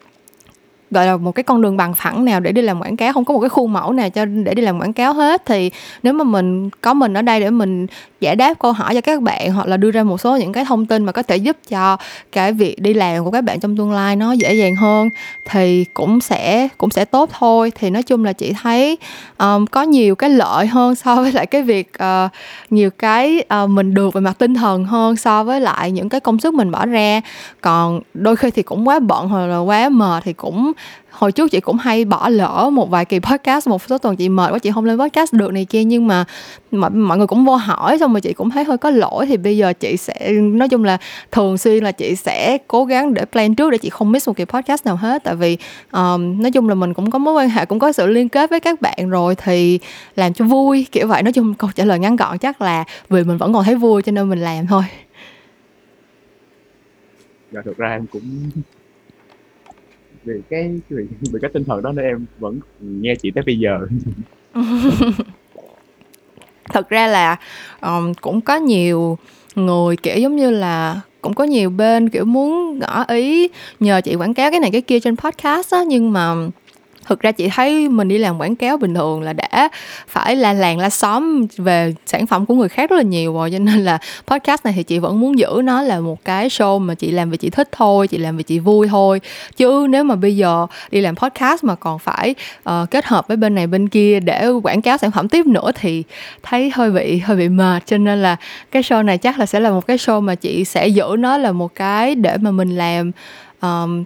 gọi 0.93 1.05
là 1.05 1.17
một 1.17 1.31
cái 1.31 1.43
con 1.43 1.61
đường 1.61 1.77
bằng 1.77 1.93
phẳng 1.93 2.25
nào 2.25 2.39
để 2.39 2.51
đi 2.51 2.61
làm 2.61 2.81
quảng 2.81 2.97
cáo 2.97 3.13
không 3.13 3.25
có 3.25 3.33
một 3.33 3.39
cái 3.39 3.49
khuôn 3.49 3.73
mẫu 3.73 3.93
nào 3.93 4.09
cho 4.09 4.25
để 4.25 4.53
đi 4.53 4.61
làm 4.61 4.79
quảng 4.79 4.93
cáo 4.93 5.13
hết. 5.13 5.45
Thì 5.45 5.71
nếu 6.03 6.13
mà 6.13 6.23
mình 6.23 6.69
có 6.81 6.93
mình 6.93 7.13
ở 7.13 7.21
đây 7.21 7.39
để 7.39 7.49
mình 7.49 7.87
giải 8.19 8.35
đáp 8.35 8.53
câu 8.59 8.71
hỏi 8.71 8.93
cho 8.93 9.01
các 9.01 9.21
bạn 9.21 9.51
hoặc 9.51 9.67
là 9.67 9.77
đưa 9.77 9.91
ra 9.91 10.03
một 10.03 10.21
số 10.21 10.37
những 10.37 10.53
cái 10.53 10.65
thông 10.65 10.85
tin 10.85 11.05
mà 11.05 11.11
có 11.11 11.23
thể 11.23 11.37
giúp 11.37 11.57
cho 11.69 11.97
cái 12.31 12.53
việc 12.53 12.81
đi 12.81 12.93
làm 12.93 13.23
của 13.23 13.31
các 13.31 13.43
bạn 13.43 13.59
trong 13.59 13.77
tương 13.77 13.91
lai 13.91 14.15
nó 14.15 14.31
dễ 14.31 14.53
dàng 14.53 14.75
hơn 14.75 15.09
thì 15.49 15.85
cũng 15.93 16.19
sẽ 16.19 16.67
cũng 16.77 16.89
sẽ 16.89 17.05
tốt 17.05 17.29
thôi. 17.39 17.71
Thì 17.79 17.89
nói 17.89 18.03
chung 18.03 18.25
là 18.25 18.33
chị 18.33 18.53
thấy 18.63 18.97
um, 19.37 19.65
có 19.65 19.81
nhiều 19.81 20.15
cái 20.15 20.29
lợi 20.29 20.67
hơn 20.67 20.95
so 20.95 21.15
với 21.15 21.31
lại 21.31 21.45
cái 21.45 21.61
việc 21.61 21.91
uh, 22.03 22.31
nhiều 22.69 22.89
cái 22.89 23.43
uh, 23.63 23.69
mình 23.69 23.93
được 23.93 24.13
về 24.13 24.21
mặt 24.21 24.37
tinh 24.37 24.53
thần 24.53 24.85
hơn 24.85 25.15
so 25.15 25.43
với 25.43 25.61
lại 25.61 25.91
những 25.91 26.09
cái 26.09 26.19
công 26.19 26.39
sức 26.39 26.53
mình 26.53 26.71
bỏ 26.71 26.85
ra. 26.85 27.21
Còn 27.61 28.01
đôi 28.13 28.35
khi 28.35 28.51
thì 28.51 28.63
cũng 28.63 28.87
quá 28.87 28.99
bận 28.99 29.27
hoặc 29.29 29.45
là 29.45 29.57
quá 29.57 29.89
mệt 29.89 30.23
thì 30.23 30.33
cũng 30.33 30.71
hồi 31.13 31.31
trước 31.31 31.51
chị 31.51 31.59
cũng 31.59 31.77
hay 31.77 32.05
bỏ 32.05 32.29
lỡ 32.29 32.69
một 32.73 32.89
vài 32.89 33.05
kỳ 33.05 33.19
podcast 33.19 33.67
một 33.67 33.81
số 33.87 33.97
tuần 33.97 34.15
chị 34.15 34.29
mệt 34.29 34.51
quá 34.51 34.59
chị 34.59 34.71
không 34.71 34.85
lên 34.85 34.99
podcast 34.99 35.33
được 35.33 35.53
này 35.53 35.65
kia 35.65 35.83
nhưng 35.83 36.07
mà 36.07 36.25
mọi, 36.71 36.89
mọi 36.89 37.17
người 37.17 37.27
cũng 37.27 37.45
vô 37.45 37.55
hỏi 37.55 37.97
xong 37.99 38.13
rồi 38.13 38.21
chị 38.21 38.33
cũng 38.33 38.49
thấy 38.49 38.63
hơi 38.63 38.77
có 38.77 38.89
lỗi. 38.89 39.25
Thì 39.25 39.37
bây 39.37 39.57
giờ 39.57 39.73
chị 39.73 39.97
sẽ 39.97 40.31
nói 40.31 40.69
chung 40.69 40.83
là 40.83 40.97
thường 41.31 41.57
xuyên 41.57 41.83
là 41.83 41.91
chị 41.91 42.15
sẽ 42.15 42.57
cố 42.67 42.85
gắng 42.85 43.13
để 43.13 43.25
plan 43.25 43.55
trước 43.55 43.69
để 43.69 43.77
chị 43.77 43.89
không 43.89 44.11
miss 44.11 44.27
một 44.27 44.37
kỳ 44.37 44.45
podcast 44.45 44.85
nào 44.85 44.95
hết. 44.95 45.23
Tại 45.23 45.35
vì 45.35 45.57
um, 45.91 46.41
nói 46.41 46.51
chung 46.51 46.69
là 46.69 46.75
mình 46.75 46.93
cũng 46.93 47.11
có 47.11 47.19
mối 47.19 47.33
quan 47.33 47.49
hệ 47.49 47.65
cũng 47.65 47.79
có 47.79 47.91
sự 47.91 48.07
liên 48.07 48.29
kết 48.29 48.49
với 48.49 48.59
các 48.59 48.81
bạn 48.81 49.09
rồi 49.09 49.35
thì 49.35 49.79
làm 50.15 50.33
cho 50.33 50.45
vui 50.45 50.87
kiểu 50.91 51.07
vậy. 51.07 51.23
Nói 51.23 51.33
chung 51.33 51.53
câu 51.53 51.69
trả 51.75 51.85
lời 51.85 51.99
ngắn 51.99 52.15
gọn 52.15 52.37
chắc 52.37 52.61
là 52.61 52.83
vì 53.09 53.23
mình 53.23 53.37
vẫn 53.37 53.53
còn 53.53 53.63
thấy 53.63 53.75
vui 53.75 54.01
cho 54.01 54.11
nên 54.11 54.29
mình 54.29 54.39
làm 54.39 54.67
thôi. 54.67 54.83
Dạ 57.51 57.61
thực 57.65 57.77
ra 57.77 57.89
em 57.91 58.05
cũng 58.07 58.21
vì 60.25 60.33
cái 60.49 60.79
vì, 60.89 61.03
vì 61.21 61.39
cái 61.41 61.51
tinh 61.53 61.63
thần 61.63 61.81
đó 61.81 61.91
nên 61.91 62.05
em 62.05 62.25
vẫn 62.39 62.59
nghe 62.79 63.15
chị 63.15 63.31
tới 63.31 63.43
bây 63.45 63.59
giờ. 63.59 63.79
Thật 66.73 66.89
ra 66.89 67.07
là 67.07 67.37
um, 67.81 68.13
cũng 68.21 68.41
có 68.41 68.55
nhiều 68.55 69.17
người 69.55 69.95
kiểu 69.95 70.17
giống 70.17 70.35
như 70.35 70.49
là 70.51 71.01
cũng 71.21 71.33
có 71.33 71.43
nhiều 71.43 71.69
bên 71.69 72.09
kiểu 72.09 72.25
muốn 72.25 72.79
ngỏ 72.79 73.05
ý 73.07 73.47
nhờ 73.79 74.01
chị 74.01 74.15
quảng 74.15 74.33
cáo 74.33 74.51
cái 74.51 74.59
này 74.59 74.71
cái 74.71 74.81
kia 74.81 74.99
trên 74.99 75.17
podcast 75.17 75.73
á 75.73 75.83
nhưng 75.87 76.13
mà 76.13 76.35
thực 77.05 77.19
ra 77.19 77.31
chị 77.31 77.49
thấy 77.49 77.89
mình 77.89 78.07
đi 78.07 78.17
làm 78.17 78.41
quảng 78.41 78.55
cáo 78.55 78.77
bình 78.77 78.93
thường 78.93 79.21
là 79.21 79.33
đã 79.33 79.69
phải 80.07 80.35
la 80.35 80.53
làng 80.53 80.79
la 80.79 80.89
xóm 80.89 81.45
về 81.57 81.93
sản 82.05 82.27
phẩm 82.27 82.45
của 82.45 82.55
người 82.55 82.69
khác 82.69 82.89
rất 82.89 82.95
là 82.95 83.03
nhiều 83.03 83.33
rồi 83.33 83.51
cho 83.51 83.59
nên 83.59 83.85
là 83.85 83.97
podcast 84.27 84.65
này 84.65 84.73
thì 84.77 84.83
chị 84.83 84.99
vẫn 84.99 85.19
muốn 85.19 85.39
giữ 85.39 85.61
nó 85.63 85.81
là 85.81 85.99
một 85.99 86.25
cái 86.25 86.49
show 86.49 86.79
mà 86.79 86.95
chị 86.95 87.11
làm 87.11 87.29
vì 87.29 87.37
chị 87.37 87.49
thích 87.49 87.69
thôi 87.71 88.07
chị 88.07 88.17
làm 88.17 88.37
vì 88.37 88.43
chị 88.43 88.59
vui 88.59 88.87
thôi. 88.87 89.21
Chứ 89.57 89.87
nếu 89.89 90.03
mà 90.03 90.15
bây 90.15 90.35
giờ 90.35 90.67
đi 90.91 91.01
làm 91.01 91.15
podcast 91.15 91.63
mà 91.63 91.75
còn 91.75 91.99
phải 91.99 92.35
uh, 92.69 92.91
kết 92.91 93.05
hợp 93.05 93.27
với 93.27 93.37
bên 93.37 93.55
này 93.55 93.67
bên 93.67 93.89
kia 93.89 94.19
để 94.19 94.47
quảng 94.63 94.81
cáo 94.81 94.97
sản 94.97 95.11
phẩm 95.11 95.27
tiếp 95.27 95.45
nữa 95.45 95.71
thì 95.75 96.03
thấy 96.43 96.71
hơi 96.73 96.91
bị 96.91 97.17
hơi 97.19 97.37
bị 97.37 97.49
mệt. 97.49 97.83
Cho 97.85 97.97
nên 97.97 98.21
là 98.21 98.35
cái 98.71 98.83
show 98.83 99.05
này 99.05 99.17
chắc 99.17 99.39
là 99.39 99.45
sẽ 99.45 99.59
là 99.59 99.69
một 99.69 99.87
cái 99.87 99.97
show 99.97 100.21
mà 100.21 100.35
chị 100.35 100.65
sẽ 100.65 100.87
giữ 100.87 101.15
nó 101.19 101.37
là 101.37 101.51
một 101.51 101.75
cái 101.75 102.15
để 102.15 102.37
mà 102.37 102.51
mình 102.51 102.77
làm 102.77 103.11
um, 103.61 104.03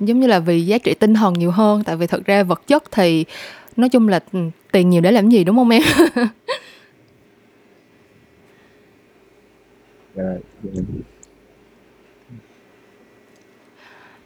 giống 0.00 0.20
như 0.20 0.26
là 0.26 0.38
vì 0.38 0.66
giá 0.66 0.78
trị 0.78 0.94
tinh 0.94 1.14
thần 1.14 1.34
nhiều 1.34 1.50
hơn 1.50 1.82
tại 1.84 1.96
vì 1.96 2.06
thực 2.06 2.24
ra 2.24 2.42
vật 2.42 2.66
chất 2.66 2.84
thì 2.90 3.24
nói 3.76 3.88
chung 3.88 4.08
là 4.08 4.20
ừ, 4.32 4.38
tiền 4.72 4.90
nhiều 4.90 5.00
để 5.00 5.12
làm 5.12 5.28
gì 5.28 5.44
đúng 5.44 5.56
không 5.56 5.70
em? 5.70 5.82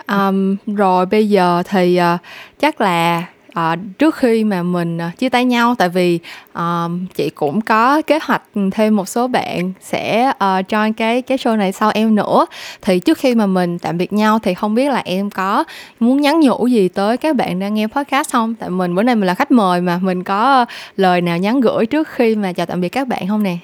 Um, 0.08 0.56
rồi 0.66 1.06
bây 1.06 1.28
giờ 1.28 1.62
thì 1.68 2.00
uh, 2.14 2.20
chắc 2.58 2.80
là 2.80 3.28
uh, 3.58 3.78
trước 3.98 4.14
khi 4.14 4.44
mà 4.44 4.62
mình 4.62 4.96
uh, 4.96 5.18
chia 5.18 5.28
tay 5.28 5.44
nhau 5.44 5.74
tại 5.78 5.88
vì 5.88 6.18
uh, 6.58 6.90
chị 7.14 7.30
cũng 7.30 7.60
có 7.60 8.02
kế 8.02 8.18
hoạch 8.22 8.42
thêm 8.72 8.96
một 8.96 9.08
số 9.08 9.28
bạn 9.28 9.72
sẽ 9.80 10.28
uh, 10.28 10.40
join 10.40 10.92
cái 10.92 11.22
cái 11.22 11.38
show 11.38 11.56
này 11.56 11.72
sau 11.72 11.90
em 11.94 12.14
nữa. 12.14 12.46
Thì 12.82 13.00
trước 13.00 13.18
khi 13.18 13.34
mà 13.34 13.46
mình 13.46 13.78
tạm 13.78 13.98
biệt 13.98 14.12
nhau 14.12 14.38
thì 14.38 14.54
không 14.54 14.74
biết 14.74 14.90
là 14.90 15.02
em 15.04 15.30
có 15.30 15.64
muốn 16.00 16.20
nhắn 16.20 16.40
nhủ 16.40 16.66
gì 16.66 16.88
tới 16.88 17.16
các 17.16 17.36
bạn 17.36 17.58
đang 17.58 17.74
nghe 17.74 17.86
podcast 17.86 18.32
không? 18.32 18.54
Tại 18.54 18.70
mình 18.70 18.94
bữa 18.94 19.02
nay 19.02 19.14
mình 19.14 19.26
là 19.26 19.34
khách 19.34 19.50
mời 19.50 19.80
mà 19.80 19.98
mình 20.02 20.22
có 20.22 20.64
lời 20.96 21.20
nào 21.20 21.38
nhắn 21.38 21.60
gửi 21.60 21.86
trước 21.86 22.08
khi 22.08 22.36
mà 22.36 22.52
chào 22.52 22.66
tạm 22.66 22.80
biệt 22.80 22.88
các 22.88 23.08
bạn 23.08 23.28
không 23.28 23.42
nè? 23.42 23.56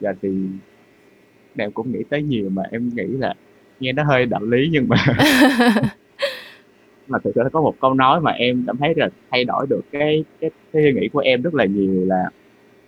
Dạ 0.00 0.12
thì 0.22 0.28
em 1.56 1.72
cũng 1.72 1.92
nghĩ 1.92 1.98
tới 2.10 2.22
nhiều 2.22 2.50
mà 2.50 2.62
em 2.70 2.90
nghĩ 2.94 3.06
là 3.06 3.34
nghe 3.80 3.92
nó 3.92 4.04
hơi 4.04 4.26
đạo 4.26 4.40
lý 4.42 4.68
nhưng 4.72 4.88
mà 4.88 4.96
mà 7.08 7.18
thực 7.18 7.32
sự 7.34 7.42
có 7.52 7.60
một 7.60 7.74
câu 7.80 7.94
nói 7.94 8.20
mà 8.20 8.30
em 8.30 8.64
cảm 8.66 8.76
thấy 8.76 8.94
là 8.96 9.08
thay 9.30 9.44
đổi 9.44 9.66
được 9.70 9.80
cái 9.92 10.24
cái 10.40 10.50
cái 10.72 10.82
suy 10.82 10.92
nghĩ 10.92 11.08
của 11.08 11.18
em 11.18 11.42
rất 11.42 11.54
là 11.54 11.64
nhiều 11.64 12.04
là 12.06 12.30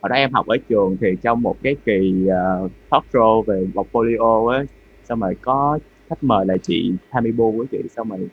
hồi 0.03 0.09
đó 0.09 0.17
em 0.17 0.33
học 0.33 0.47
ở 0.47 0.57
trường 0.69 0.97
thì 1.01 1.09
trong 1.23 1.43
một 1.43 1.57
cái 1.63 1.77
kỳ 1.85 2.27
uh, 2.27 2.71
talk 2.91 3.05
show 3.13 3.43
về 3.43 3.67
portfolio 3.75 4.47
á 4.49 4.65
xong 5.05 5.21
rồi 5.21 5.37
có 5.41 5.79
khách 6.09 6.25
mời 6.25 6.47
là 6.47 6.57
chị 6.57 6.93
Tamibu 7.11 7.55
của 7.57 7.65
chị 7.71 7.79
xong 7.97 8.09
rồi 8.09 8.29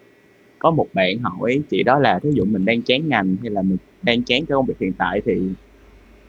có 0.60 0.72
một 0.72 0.88
bạn 0.94 1.20
hỏi 1.20 1.62
chị 1.70 1.84
đó 1.84 2.00
là 2.00 2.20
thí 2.20 2.30
dụ 2.34 2.46
mình 2.46 2.66
đang 2.66 2.82
chán 2.82 3.10
ngành 3.10 3.36
hay 3.42 3.50
là 3.50 3.62
mình 3.62 3.78
đang 4.02 4.24
chán 4.24 4.46
cái 4.46 4.56
công 4.56 4.66
việc 4.66 4.80
hiện 4.80 4.94
tại 4.98 5.22
thì 5.26 5.42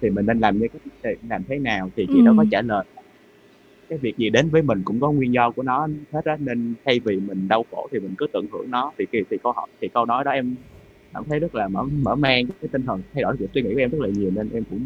thì 0.01 0.11
mình 0.11 0.27
nên 0.27 0.40
làm 0.40 0.59
như 0.59 0.69
cái 1.03 1.14
làm 1.29 1.43
thế 1.49 1.59
nào 1.59 1.90
thì 1.97 2.07
chị 2.09 2.19
ừ. 2.19 2.27
đó 2.27 2.35
có 2.37 2.45
trả 2.51 2.62
lời 2.62 2.85
cái 3.88 3.99
việc 3.99 4.16
gì 4.16 4.31
đến 4.31 4.49
với 4.49 4.62
mình 4.62 4.83
cũng 4.85 5.01
có 5.01 5.11
nguyên 5.11 5.33
do 5.35 5.51
của 5.51 5.62
nó 5.62 5.88
hết 6.12 6.25
á 6.25 6.37
nên 6.38 6.75
thay 6.85 7.01
vì 7.05 7.16
mình 7.16 7.49
đau 7.49 7.64
khổ 7.70 7.88
thì 7.92 7.99
mình 7.99 8.14
cứ 8.18 8.27
tận 8.33 8.47
hưởng 8.53 8.70
nó. 8.70 8.92
Thì 8.99 9.05
thì, 9.12 9.18
thì 9.31 9.37
câu 9.42 9.53
hỏi 9.53 9.66
thì 9.81 9.88
câu 9.94 10.07
nói 10.07 10.25
đó 10.25 10.31
em 10.31 10.55
cảm 11.14 11.25
thấy 11.29 11.38
rất 11.38 11.55
là 11.55 11.68
mở 11.68 11.83
mở 12.03 12.14
mang 12.14 12.47
cái 12.61 12.68
tinh 12.73 12.83
thần 12.87 13.03
thay 13.14 13.23
đổi 13.23 13.37
việc 13.37 13.47
suy 13.55 13.62
nghĩ 13.62 13.75
của 13.75 13.81
em 13.81 13.90
rất 13.90 14.01
là 14.01 14.09
nhiều 14.09 14.31
nên 14.35 14.49
em 14.55 14.64
cũng 14.70 14.81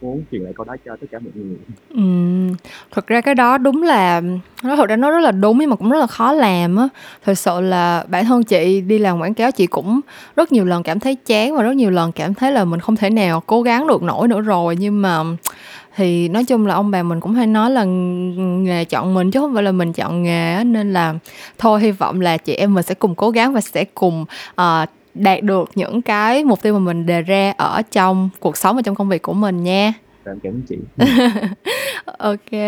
muốn 0.00 0.22
truyền 0.30 0.42
lại 0.42 0.52
câu 0.56 0.64
đó 0.64 0.76
cho 0.84 0.96
tất 0.96 1.06
cả 1.10 1.18
mọi 1.18 1.32
người. 1.34 1.56
Ừ, 1.94 2.02
thật 2.90 3.06
ra 3.06 3.20
cái 3.20 3.34
đó 3.34 3.58
đúng 3.58 3.82
là 3.82 4.20
nó 4.62 4.76
thật 4.76 4.88
ra 4.88 4.96
nó 4.96 5.10
rất 5.10 5.20
là 5.20 5.32
đúng 5.32 5.58
nhưng 5.58 5.70
mà 5.70 5.76
cũng 5.76 5.90
rất 5.90 5.98
là 5.98 6.06
khó 6.06 6.32
làm 6.32 6.76
á. 6.76 6.88
Thật 7.24 7.34
sự 7.34 7.60
là 7.60 8.04
bản 8.08 8.24
thân 8.24 8.44
chị 8.44 8.80
đi 8.80 8.98
làm 8.98 9.20
quảng 9.20 9.34
cáo 9.34 9.50
chị 9.50 9.66
cũng 9.66 10.00
rất 10.36 10.52
nhiều 10.52 10.64
lần 10.64 10.82
cảm 10.82 11.00
thấy 11.00 11.16
chán 11.16 11.56
và 11.56 11.62
rất 11.62 11.76
nhiều 11.76 11.90
lần 11.90 12.12
cảm 12.12 12.34
thấy 12.34 12.52
là 12.52 12.64
mình 12.64 12.80
không 12.80 12.96
thể 12.96 13.10
nào 13.10 13.42
cố 13.46 13.62
gắng 13.62 13.86
được 13.86 14.02
nổi 14.02 14.28
nữa 14.28 14.40
rồi. 14.40 14.76
Nhưng 14.78 15.02
mà 15.02 15.22
thì 15.96 16.28
nói 16.28 16.44
chung 16.44 16.66
là 16.66 16.74
ông 16.74 16.90
bà 16.90 17.02
mình 17.02 17.20
cũng 17.20 17.34
hay 17.34 17.46
nói 17.46 17.70
là 17.70 17.84
nghề 17.84 18.84
chọn 18.84 19.14
mình 19.14 19.30
chứ 19.30 19.40
không 19.40 19.54
phải 19.54 19.62
là 19.62 19.72
mình 19.72 19.92
chọn 19.92 20.22
nghề 20.22 20.54
á. 20.54 20.64
Nên 20.64 20.92
là 20.92 21.14
thôi 21.58 21.80
hy 21.80 21.90
vọng 21.90 22.20
là 22.20 22.36
chị 22.36 22.54
em 22.54 22.74
mình 22.74 22.82
sẽ 22.82 22.94
cùng 22.94 23.14
cố 23.14 23.30
gắng 23.30 23.52
và 23.52 23.60
sẽ 23.60 23.84
cùng 23.84 24.24
uh, 24.50 24.88
đạt 25.14 25.42
được 25.42 25.70
những 25.74 26.02
cái 26.02 26.44
mục 26.44 26.62
tiêu 26.62 26.72
mà 26.72 26.78
mình 26.78 27.06
đề 27.06 27.22
ra 27.22 27.52
ở 27.56 27.82
trong 27.92 28.30
cuộc 28.40 28.56
sống 28.56 28.76
và 28.76 28.82
trong 28.82 28.94
công 28.94 29.08
việc 29.08 29.22
của 29.22 29.32
mình 29.32 29.62
nha. 29.64 29.92
Cảm 30.24 30.38
ơn 30.42 30.62
chị. 30.68 30.76
Ok. 32.18 32.60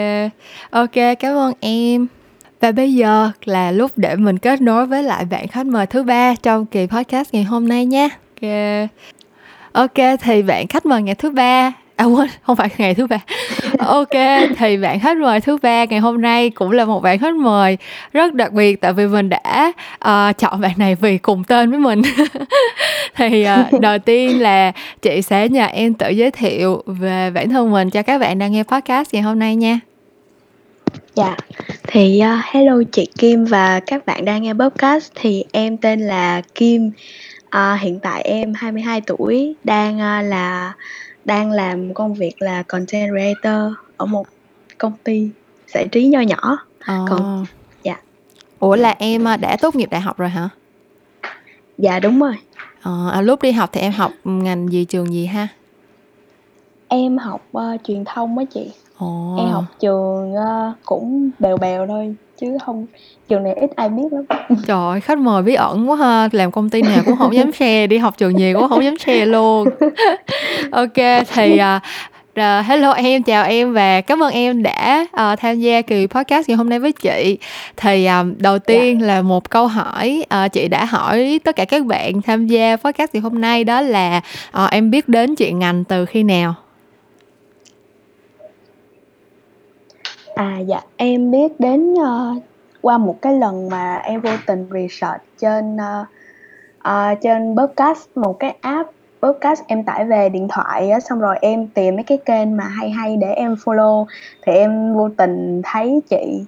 Ok 0.71 1.19
cảm 1.21 1.37
ơn 1.37 1.53
em. 1.61 2.07
Và 2.61 2.73
bây 2.73 2.95
giờ 2.95 3.31
là 3.45 3.71
lúc 3.71 3.91
để 3.97 4.17
mình 4.17 4.39
kết 4.39 4.61
nối 4.61 4.87
với 4.87 5.03
lại 5.03 5.25
bạn 5.25 5.49
khách 5.49 5.67
mời 5.67 5.87
thứ 5.87 6.03
ba 6.03 6.35
trong 6.43 6.67
kỳ 6.67 6.87
podcast 6.87 7.35
ngày 7.35 7.45
hôm 7.45 7.69
nay 7.69 7.87
nha. 7.87 8.09
Ok. 8.43 8.51
Ok 9.73 10.19
thì 10.21 10.43
bạn 10.43 10.67
khách 10.67 10.87
mời 10.87 11.03
ngày 11.03 11.15
thứ 11.15 11.31
ba 11.31 11.73
à 11.97 12.05
quên 12.05 12.29
không 12.43 12.57
phải 12.57 12.69
ngày 12.79 12.95
thứ 12.95 13.07
ba. 13.07 13.19
Ok 13.79 14.11
thì 14.59 14.77
bạn 14.77 15.01
khách 15.01 15.17
mời 15.17 15.41
thứ 15.41 15.59
ba 15.63 15.85
ngày 15.85 16.01
hôm 16.01 16.21
nay 16.21 16.51
cũng 16.51 16.71
là 16.71 16.85
một 16.85 17.03
bạn 17.03 17.19
khách 17.19 17.35
mời. 17.35 17.79
Rất 18.13 18.35
đặc 18.35 18.53
biệt 18.53 18.81
tại 18.81 18.93
vì 18.93 19.07
mình 19.07 19.29
đã 19.29 19.73
uh, 19.95 20.39
chọn 20.39 20.61
bạn 20.61 20.73
này 20.77 20.95
vì 20.95 21.19
cùng 21.19 21.45
tên 21.45 21.71
với 21.71 21.79
mình. 21.79 22.03
Thì 23.17 23.47
uh, 23.75 23.81
đầu 23.81 23.99
tiên 23.99 24.43
là 24.43 24.73
chị 25.03 25.23
sẽ 25.23 25.49
nhờ 25.49 25.65
em 25.65 25.95
tự 25.95 26.09
giới 26.09 26.31
thiệu 26.31 26.83
về 26.87 27.31
bản 27.31 27.49
thân 27.49 27.71
mình 27.71 27.91
cho 27.91 28.03
các 28.03 28.19
bạn 28.19 28.39
đang 28.39 28.53
nghe 28.53 28.63
podcast 28.63 29.15
ngày 29.15 29.23
hôm 29.23 29.39
nay 29.39 29.57
nha. 29.57 29.81
Dạ, 31.15 31.37
thì 31.87 32.23
uh, 32.23 32.45
hello 32.45 32.83
chị 32.93 33.09
Kim 33.19 33.45
và 33.45 33.81
các 33.87 34.07
bạn 34.07 34.25
đang 34.25 34.43
nghe 34.43 34.53
podcast. 34.53 35.13
Thì 35.15 35.45
em 35.53 35.77
tên 35.77 36.01
là 36.01 36.43
Kim. 36.55 36.91
Uh, 37.57 37.81
hiện 37.81 37.99
tại 38.01 38.23
em 38.23 38.53
22 38.55 39.01
tuổi, 39.01 39.55
đang 39.65 39.97
uh, 39.97 40.31
là 40.31 40.73
đang 41.25 41.51
làm 41.51 41.95
công 41.95 42.15
việc 42.15 42.43
là 42.43 42.63
content 42.63 43.11
creator 43.11 43.73
ở 43.97 44.07
một 44.07 44.27
công 44.79 44.93
ty 45.05 45.31
giải 45.67 45.89
trí 45.89 46.07
nho 46.07 46.21
nhỏ. 46.21 46.59
Ờ. 46.87 47.07
còn 47.09 47.47
dạ. 47.83 48.01
Ủa 48.59 48.77
là 48.77 48.95
em 48.99 49.29
à, 49.29 49.37
đã 49.37 49.57
tốt 49.61 49.75
nghiệp 49.75 49.91
đại 49.91 50.01
học 50.01 50.19
rồi 50.19 50.29
hả? 50.29 50.49
Dạ 51.79 52.01
đúng 52.01 52.21
rồi. 52.21 52.35
Ờ, 52.83 53.11
à, 53.13 53.21
lúc 53.21 53.43
đi 53.43 53.53
học 53.53 53.71
thì 53.73 53.81
em 53.81 53.93
học 53.93 54.13
ngành 54.25 54.69
gì 54.69 54.85
trường 54.85 55.13
gì 55.13 55.27
ha? 55.27 55.49
Em 56.89 57.19
học 57.19 57.43
uh, 57.57 57.81
truyền 57.85 58.05
thông 58.05 58.39
á 58.39 58.45
chị. 58.55 58.71
Ồ. 58.99 59.37
em 59.39 59.49
học 59.49 59.65
trường 59.81 60.35
uh, 60.35 60.77
cũng 60.85 61.31
bèo 61.39 61.57
bèo 61.57 61.87
thôi 61.87 62.15
chứ 62.41 62.59
không 62.67 62.87
trường 63.29 63.43
này 63.45 63.55
ít 63.55 63.71
ai 63.77 63.89
biết 63.89 64.03
lắm. 64.11 64.25
Trời 64.67 64.91
ơi 64.91 65.01
khách 65.01 65.19
mời 65.19 65.43
bí 65.43 65.55
ẩn 65.55 65.91
quá 65.91 65.97
ha. 65.97 66.29
Làm 66.33 66.51
công 66.51 66.71
ty 66.71 66.83
nào 66.83 67.03
cũng 67.07 67.17
không 67.17 67.35
dám 67.35 67.53
share 67.53 67.87
đi 67.87 67.99
học 67.99 68.19
trường 68.19 68.39
gì 68.39 68.53
cũng 68.53 68.69
không 68.69 68.85
dám 68.85 68.99
share 68.99 69.27
luôn. 69.27 69.69
Ok 70.71 71.27
thì 71.35 71.61
uh, 71.61 71.83
Uh, 72.41 72.67
hello 72.67 72.93
em 72.93 73.23
chào 73.23 73.45
em 73.45 73.73
và 73.73 74.01
cảm 74.01 74.23
ơn 74.23 74.33
em 74.33 74.63
đã 74.63 75.07
uh, 75.13 75.39
tham 75.39 75.61
gia 75.61 75.83
kỳ 75.83 76.07
podcast 76.07 76.49
ngày 76.49 76.57
hôm 76.57 76.69
nay 76.69 76.79
với 76.79 76.93
chị. 76.93 77.39
Thì 77.77 78.07
um, 78.07 78.35
đầu 78.39 78.59
tiên 78.59 78.99
yeah. 78.99 79.09
là 79.09 79.23
một 79.23 79.51
câu 79.51 79.67
hỏi 79.67 80.25
uh, 80.45 80.53
chị 80.53 80.69
đã 80.69 80.85
hỏi 80.85 81.41
tất 81.45 81.57
cả 81.57 81.65
các 81.65 81.85
bạn 81.85 82.23
tham 82.23 82.47
gia 82.47 82.77
podcast 82.77 83.15
ngày 83.15 83.21
hôm 83.21 83.41
nay 83.41 83.65
đó 83.65 83.81
là 83.81 84.21
uh, 84.65 84.71
em 84.71 84.91
biết 84.91 85.09
đến 85.09 85.35
chuyện 85.35 85.59
ngành 85.59 85.85
từ 85.85 86.07
khi 86.07 86.23
nào 86.23 86.55
À 90.35 90.59
dạ 90.59 90.81
em 90.97 91.31
biết 91.31 91.61
đến 91.61 91.95
uh, 91.95 92.43
qua 92.81 92.99
một 92.99 93.23
cái 93.23 93.33
lần 93.33 93.69
mà 93.69 93.97
em 93.97 94.21
vô 94.21 94.31
tình 94.47 94.67
research 94.73 95.23
trên 95.39 95.77
uh, 95.77 96.07
uh, 96.89 97.21
trên 97.21 97.57
podcast 97.57 98.09
một 98.15 98.39
cái 98.39 98.57
app 98.61 98.91
podcast 99.23 99.63
em 99.67 99.85
tải 99.85 100.05
về 100.05 100.29
điện 100.29 100.49
thoại 100.49 100.91
á, 100.91 101.01
xong 101.01 101.21
rồi 101.21 101.37
em 101.41 101.67
tìm 101.67 101.95
mấy 101.95 102.05
cái 102.05 102.19
kênh 102.19 102.57
mà 102.57 102.65
hay 102.65 102.91
hay 102.91 103.17
để 103.17 103.33
em 103.33 103.55
follow 103.55 104.07
thì 104.47 104.53
em 104.53 104.95
vô 104.95 105.09
tình 105.17 105.63
thấy 105.65 106.01
chị 106.11 106.45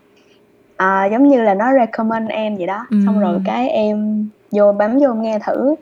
uh, 0.82 1.12
giống 1.12 1.28
như 1.28 1.42
là 1.42 1.54
nó 1.54 1.72
recommend 1.72 2.30
em 2.30 2.56
vậy 2.56 2.66
đó. 2.66 2.86
Xong 3.06 3.20
rồi 3.20 3.40
cái 3.44 3.68
em 3.68 4.28
vô 4.50 4.72
bấm 4.72 4.98
vô 4.98 5.14
nghe 5.14 5.38
thử 5.46 5.74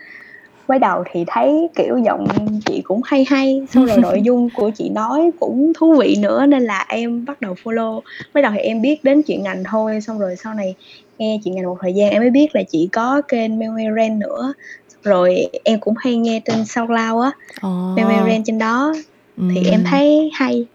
mới 0.68 0.78
đầu 0.78 1.04
thì 1.12 1.24
thấy 1.26 1.68
kiểu 1.74 1.98
giọng 1.98 2.26
chị 2.66 2.82
cũng 2.84 3.00
hay 3.04 3.24
hay 3.28 3.66
xong 3.70 3.86
rồi 3.86 3.98
nội 3.98 4.20
dung 4.24 4.48
của 4.54 4.70
chị 4.70 4.88
nói 4.88 5.30
cũng 5.40 5.72
thú 5.78 5.94
vị 5.98 6.16
nữa 6.20 6.46
nên 6.46 6.62
là 6.62 6.86
em 6.88 7.24
bắt 7.24 7.40
đầu 7.40 7.54
follow 7.64 8.00
mới 8.34 8.42
đầu 8.42 8.52
thì 8.54 8.60
em 8.60 8.82
biết 8.82 9.04
đến 9.04 9.22
chuyện 9.22 9.42
ngành 9.42 9.64
thôi 9.64 10.00
xong 10.00 10.18
rồi 10.18 10.36
sau 10.36 10.54
này 10.54 10.74
nghe 11.18 11.40
chuyện 11.44 11.54
ngành 11.54 11.64
một 11.64 11.76
thời 11.80 11.94
gian 11.94 12.10
em 12.10 12.22
mới 12.22 12.30
biết 12.30 12.54
là 12.54 12.62
chị 12.70 12.88
có 12.92 13.22
kênh 13.28 13.58
Memory 13.58 13.84
Ren 13.96 14.18
nữa 14.18 14.52
rồi 15.02 15.46
em 15.64 15.80
cũng 15.80 15.94
hay 15.98 16.16
nghe 16.16 16.40
trên 16.44 16.64
SoundCloud 16.64 17.22
á 17.22 17.30
oh. 17.66 17.96
Memory 17.96 18.30
Ren 18.30 18.44
trên 18.44 18.58
đó 18.58 18.94
thì 19.36 19.64
ừ. 19.64 19.70
em 19.70 19.84
thấy 19.90 20.30
hay 20.34 20.66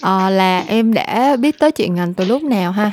à, 0.00 0.30
là 0.30 0.64
em 0.68 0.94
đã 0.94 1.36
biết 1.36 1.58
tới 1.58 1.72
chuyện 1.72 1.94
ngành 1.94 2.14
từ 2.14 2.24
lúc 2.24 2.42
nào 2.42 2.72
ha 2.72 2.90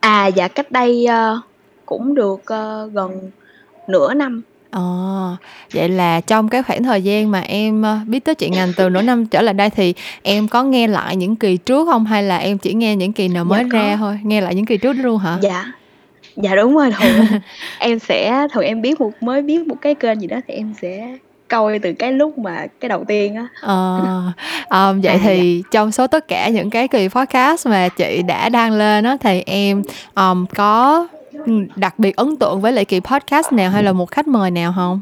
à 0.00 0.26
dạ 0.26 0.48
cách 0.48 0.70
đây 0.70 1.06
uh, 1.06 1.44
cũng 1.86 2.14
được 2.14 2.40
uh, 2.40 2.92
gần 2.92 3.30
nửa 3.88 4.14
năm 4.14 4.42
Ờ, 4.76 5.36
vậy 5.74 5.88
là 5.88 6.20
trong 6.20 6.48
cái 6.48 6.62
khoảng 6.62 6.82
thời 6.82 7.02
gian 7.02 7.30
mà 7.30 7.40
em 7.40 7.82
ờ, 7.82 7.98
biết 8.06 8.24
tới 8.24 8.34
chuyện 8.34 8.52
ngành 8.52 8.72
từ 8.76 8.88
nửa 8.88 9.02
năm 9.02 9.26
trở 9.26 9.42
lại 9.42 9.54
đây 9.54 9.70
thì 9.70 9.94
em 10.22 10.48
có 10.48 10.62
nghe 10.62 10.86
lại 10.86 11.16
những 11.16 11.36
kỳ 11.36 11.56
trước 11.56 11.84
không 11.84 12.04
hay 12.04 12.22
là 12.22 12.36
em 12.36 12.58
chỉ 12.58 12.74
nghe 12.74 12.96
những 12.96 13.12
kỳ 13.12 13.28
nào 13.28 13.44
dạ 13.44 13.48
mới 13.48 13.64
dạ 13.72 13.78
ra 13.78 13.96
thôi, 13.96 14.18
nghe 14.22 14.40
lại 14.40 14.54
những 14.54 14.66
kỳ 14.66 14.76
trước 14.76 14.92
luôn 14.92 15.18
hả? 15.18 15.38
Dạ. 15.42 15.72
Dạ 16.36 16.54
đúng 16.54 16.76
rồi 16.76 16.90
thường 17.00 17.26
em 17.78 17.98
sẽ 17.98 18.46
thường 18.52 18.64
em 18.64 18.82
biết 18.82 19.00
một 19.00 19.10
mới 19.20 19.42
biết 19.42 19.66
một 19.66 19.76
cái 19.80 19.94
kênh 19.94 20.20
gì 20.20 20.26
đó 20.26 20.36
thì 20.48 20.54
em 20.54 20.74
sẽ 20.82 21.16
coi 21.48 21.78
từ 21.78 21.92
cái 21.92 22.12
lúc 22.12 22.38
mà 22.38 22.66
cái 22.80 22.88
đầu 22.88 23.04
tiên 23.04 23.34
á. 23.34 23.46
Ờ, 23.60 24.00
um, 24.70 25.00
vậy 25.00 25.14
à, 25.14 25.20
thì 25.22 25.62
dạ. 25.64 25.68
trong 25.70 25.92
số 25.92 26.06
tất 26.06 26.28
cả 26.28 26.48
những 26.48 26.70
cái 26.70 26.88
kỳ 26.88 27.08
podcast 27.08 27.66
mà 27.66 27.88
chị 27.88 28.22
đã 28.22 28.48
đăng 28.48 28.72
lên 28.72 29.04
á 29.04 29.16
thì 29.20 29.42
em 29.46 29.82
um, 30.14 30.46
có 30.46 31.06
đặc 31.76 31.98
biệt 31.98 32.16
ấn 32.16 32.36
tượng 32.36 32.60
với 32.60 32.72
lại 32.72 32.84
kỳ 32.84 33.00
podcast 33.00 33.52
nào 33.52 33.70
hay 33.70 33.82
là 33.82 33.92
một 33.92 34.10
khách 34.10 34.28
mời 34.28 34.50
nào 34.50 34.72
không? 34.76 35.00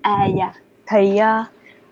À 0.00 0.26
dạ, 0.38 0.52
thì 0.86 1.12
uh, 1.14 1.46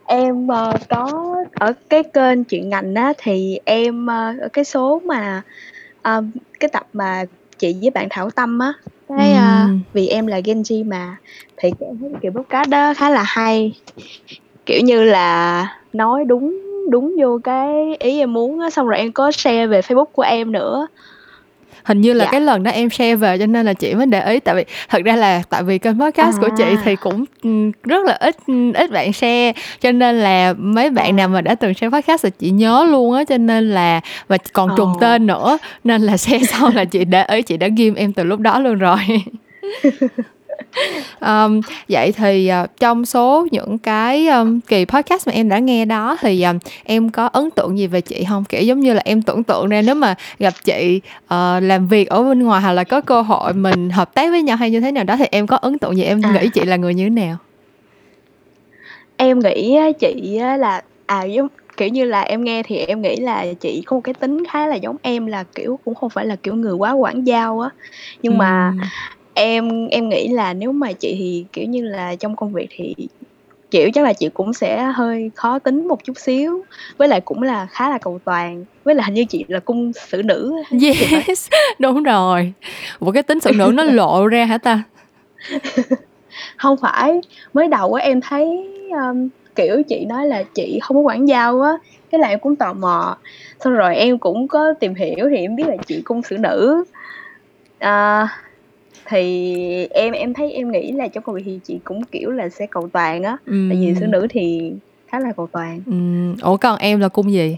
em 0.06 0.46
uh, 0.46 0.80
có 0.88 1.36
ở 1.54 1.72
cái 1.88 2.02
kênh 2.02 2.44
chuyện 2.44 2.68
ngành 2.68 2.94
á 2.94 3.12
thì 3.18 3.58
em 3.64 4.06
uh, 4.06 4.40
ở 4.40 4.48
cái 4.52 4.64
số 4.64 5.00
mà 5.04 5.42
uh, 6.08 6.24
cái 6.60 6.68
tập 6.72 6.86
mà 6.92 7.24
chị 7.58 7.76
với 7.80 7.90
bạn 7.90 8.06
Thảo 8.10 8.30
Tâm 8.30 8.58
á 8.58 8.72
cái 9.08 9.32
uh, 9.32 9.80
vì 9.92 10.08
em 10.08 10.26
là 10.26 10.40
Gen 10.44 10.62
Z 10.62 10.88
mà 10.88 11.16
thì 11.56 11.70
em 11.80 11.98
thấy 12.00 12.10
kiểu 12.22 12.32
podcast 12.32 12.68
đó 12.68 12.94
khá 12.96 13.10
là 13.10 13.22
hay. 13.22 13.74
Kiểu 14.66 14.80
như 14.80 15.04
là 15.04 15.66
nói 15.92 16.24
đúng 16.24 16.58
đúng 16.90 17.16
vô 17.20 17.38
cái 17.44 17.96
ý 17.98 18.18
em 18.18 18.32
muốn 18.32 18.60
á 18.60 18.70
xong 18.70 18.86
rồi 18.86 18.98
em 18.98 19.12
có 19.12 19.32
share 19.32 19.66
về 19.66 19.80
Facebook 19.80 20.04
của 20.04 20.22
em 20.22 20.52
nữa 20.52 20.86
hình 21.84 22.00
như 22.00 22.12
là 22.12 22.24
dạ. 22.24 22.30
cái 22.30 22.40
lần 22.40 22.62
đó 22.62 22.70
em 22.70 22.90
share 22.90 23.16
về 23.16 23.38
cho 23.38 23.46
nên 23.46 23.66
là 23.66 23.72
chị 23.72 23.94
mới 23.94 24.06
để 24.06 24.30
ý 24.32 24.40
tại 24.40 24.54
vì 24.54 24.64
thật 24.88 25.02
ra 25.04 25.16
là 25.16 25.42
tại 25.50 25.62
vì 25.62 25.78
kênh 25.78 26.00
podcast 26.00 26.36
à. 26.36 26.40
của 26.40 26.48
chị 26.56 26.64
thì 26.84 26.96
cũng 26.96 27.24
rất 27.84 28.06
là 28.06 28.12
ít 28.20 28.36
ít 28.74 28.90
bạn 28.90 29.12
share 29.12 29.52
cho 29.80 29.92
nên 29.92 30.16
là 30.16 30.54
mấy 30.58 30.90
bạn 30.90 31.16
nào 31.16 31.28
mà 31.28 31.40
đã 31.40 31.54
từng 31.54 31.74
share 31.74 31.90
podcast 31.90 32.24
thì 32.24 32.30
chị 32.38 32.50
nhớ 32.50 32.86
luôn 32.90 33.14
á 33.14 33.24
cho 33.24 33.38
nên 33.38 33.70
là 33.70 34.00
và 34.28 34.38
còn 34.52 34.70
trùng 34.76 34.92
oh. 34.92 35.00
tên 35.00 35.26
nữa 35.26 35.58
nên 35.84 36.02
là 36.02 36.16
share 36.22 36.44
xong 36.44 36.76
là 36.76 36.84
chị 36.84 37.04
để 37.04 37.24
ý 37.24 37.42
chị 37.42 37.56
đã 37.56 37.68
ghim 37.76 37.94
em 37.94 38.12
từ 38.12 38.24
lúc 38.24 38.40
đó 38.40 38.58
luôn 38.58 38.78
rồi 38.78 38.98
um, 41.20 41.60
vậy 41.88 42.12
thì 42.12 42.50
uh, 42.62 42.70
trong 42.80 43.06
số 43.06 43.46
những 43.50 43.78
cái 43.78 44.28
um, 44.28 44.60
kỳ 44.60 44.84
podcast 44.84 45.28
mà 45.28 45.32
em 45.32 45.48
đã 45.48 45.58
nghe 45.58 45.84
đó 45.84 46.16
thì 46.20 46.42
um, 46.42 46.58
em 46.84 47.10
có 47.10 47.26
ấn 47.26 47.50
tượng 47.50 47.78
gì 47.78 47.86
về 47.86 48.00
chị 48.00 48.24
không 48.28 48.44
kiểu 48.44 48.62
giống 48.62 48.80
như 48.80 48.92
là 48.92 49.02
em 49.04 49.22
tưởng 49.22 49.44
tượng 49.44 49.68
ra 49.68 49.82
nếu 49.82 49.94
mà 49.94 50.14
gặp 50.38 50.54
chị 50.64 51.00
uh, 51.24 51.62
làm 51.62 51.88
việc 51.88 52.08
ở 52.08 52.22
bên 52.22 52.42
ngoài 52.42 52.62
hoặc 52.62 52.72
là 52.72 52.84
có 52.84 53.00
cơ 53.00 53.22
hội 53.22 53.52
mình 53.52 53.90
hợp 53.90 54.14
tác 54.14 54.30
với 54.30 54.42
nhau 54.42 54.56
hay 54.56 54.70
như 54.70 54.80
thế 54.80 54.92
nào 54.92 55.04
đó 55.04 55.16
thì 55.16 55.24
em 55.30 55.46
có 55.46 55.56
ấn 55.56 55.78
tượng 55.78 55.96
gì 55.96 56.02
em 56.02 56.20
à. 56.22 56.32
nghĩ 56.32 56.48
chị 56.48 56.64
là 56.64 56.76
người 56.76 56.94
như 56.94 57.04
thế 57.04 57.10
nào 57.10 57.36
em 59.16 59.38
nghĩ 59.38 59.78
chị 60.00 60.38
là 60.58 60.82
à 61.06 61.24
giống 61.24 61.48
kiểu 61.76 61.88
như 61.88 62.04
là 62.04 62.20
em 62.20 62.44
nghe 62.44 62.62
thì 62.62 62.76
em 62.76 63.02
nghĩ 63.02 63.16
là 63.16 63.46
chị 63.60 63.82
có 63.86 63.96
một 63.96 64.00
cái 64.00 64.14
tính 64.14 64.44
khá 64.50 64.66
là 64.66 64.74
giống 64.74 64.96
em 65.02 65.26
là 65.26 65.44
kiểu 65.54 65.78
cũng 65.84 65.94
không 65.94 66.10
phải 66.10 66.26
là 66.26 66.36
kiểu 66.36 66.54
người 66.54 66.72
quá 66.72 66.92
quảng 66.92 67.26
giao 67.26 67.60
á 67.60 67.70
nhưng 68.22 68.32
ừ. 68.32 68.36
mà 68.36 68.72
em 69.34 69.88
em 69.88 70.08
nghĩ 70.08 70.28
là 70.28 70.54
nếu 70.54 70.72
mà 70.72 70.92
chị 70.92 71.14
thì 71.18 71.44
kiểu 71.52 71.64
như 71.64 71.82
là 71.84 72.14
trong 72.14 72.36
công 72.36 72.52
việc 72.52 72.66
thì 72.70 72.94
kiểu 73.70 73.90
chắc 73.94 74.04
là 74.04 74.12
chị 74.12 74.28
cũng 74.34 74.52
sẽ 74.52 74.82
hơi 74.82 75.30
khó 75.34 75.58
tính 75.58 75.88
một 75.88 76.04
chút 76.04 76.18
xíu. 76.18 76.62
Với 76.96 77.08
lại 77.08 77.20
cũng 77.20 77.42
là 77.42 77.66
khá 77.66 77.90
là 77.90 77.98
cầu 77.98 78.18
toàn. 78.24 78.64
Với 78.84 78.94
lại 78.94 79.04
hình 79.04 79.14
như 79.14 79.24
chị 79.24 79.44
là 79.48 79.60
cung 79.60 79.92
xử 79.92 80.22
nữ 80.22 80.52
yes 80.82 81.50
đúng 81.78 82.02
rồi. 82.02 82.52
Một 83.00 83.12
cái 83.12 83.22
tính 83.22 83.40
xử 83.40 83.52
nữ 83.52 83.70
nó 83.74 83.84
lộ 83.92 84.26
ra 84.26 84.44
hả 84.44 84.58
ta? 84.58 84.82
Không 86.56 86.76
phải. 86.82 87.20
Mới 87.52 87.68
đầu 87.68 87.94
á 87.94 88.04
em 88.04 88.20
thấy 88.20 88.44
um, 88.90 89.28
kiểu 89.54 89.82
chị 89.88 90.04
nói 90.04 90.26
là 90.26 90.42
chị 90.54 90.78
không 90.82 90.96
có 90.96 91.00
quản 91.00 91.28
giao 91.28 91.60
á 91.60 91.72
cái 92.10 92.20
là 92.20 92.28
em 92.28 92.38
cũng 92.38 92.56
tò 92.56 92.72
mò. 92.72 93.16
Xong 93.60 93.72
rồi 93.72 93.96
em 93.96 94.18
cũng 94.18 94.48
có 94.48 94.74
tìm 94.80 94.94
hiểu 94.94 95.28
thì 95.30 95.36
em 95.36 95.56
biết 95.56 95.66
là 95.66 95.76
chị 95.86 96.02
cung 96.04 96.22
xử 96.22 96.36
nữ. 96.38 96.84
À, 97.78 98.28
thì 99.08 99.86
em 99.90 100.12
em 100.12 100.34
thấy 100.34 100.52
em 100.52 100.72
nghĩ 100.72 100.92
là 100.92 101.08
trong 101.08 101.24
công 101.24 101.34
việc 101.34 101.42
thì 101.44 101.60
chị 101.64 101.78
cũng 101.84 102.04
kiểu 102.04 102.30
là 102.30 102.48
sẽ 102.48 102.66
cầu 102.66 102.88
toàn 102.92 103.22
á. 103.22 103.36
Ừ. 103.46 103.66
tại 103.70 103.78
vì 103.80 103.94
xử 104.00 104.06
nữ 104.06 104.26
thì 104.30 104.72
khá 105.06 105.20
là 105.20 105.32
cầu 105.36 105.48
toàn. 105.52 105.80
Ừ. 105.86 105.94
ủa 106.42 106.56
còn 106.56 106.78
em 106.78 107.00
là 107.00 107.08
cung 107.08 107.32
gì? 107.32 107.56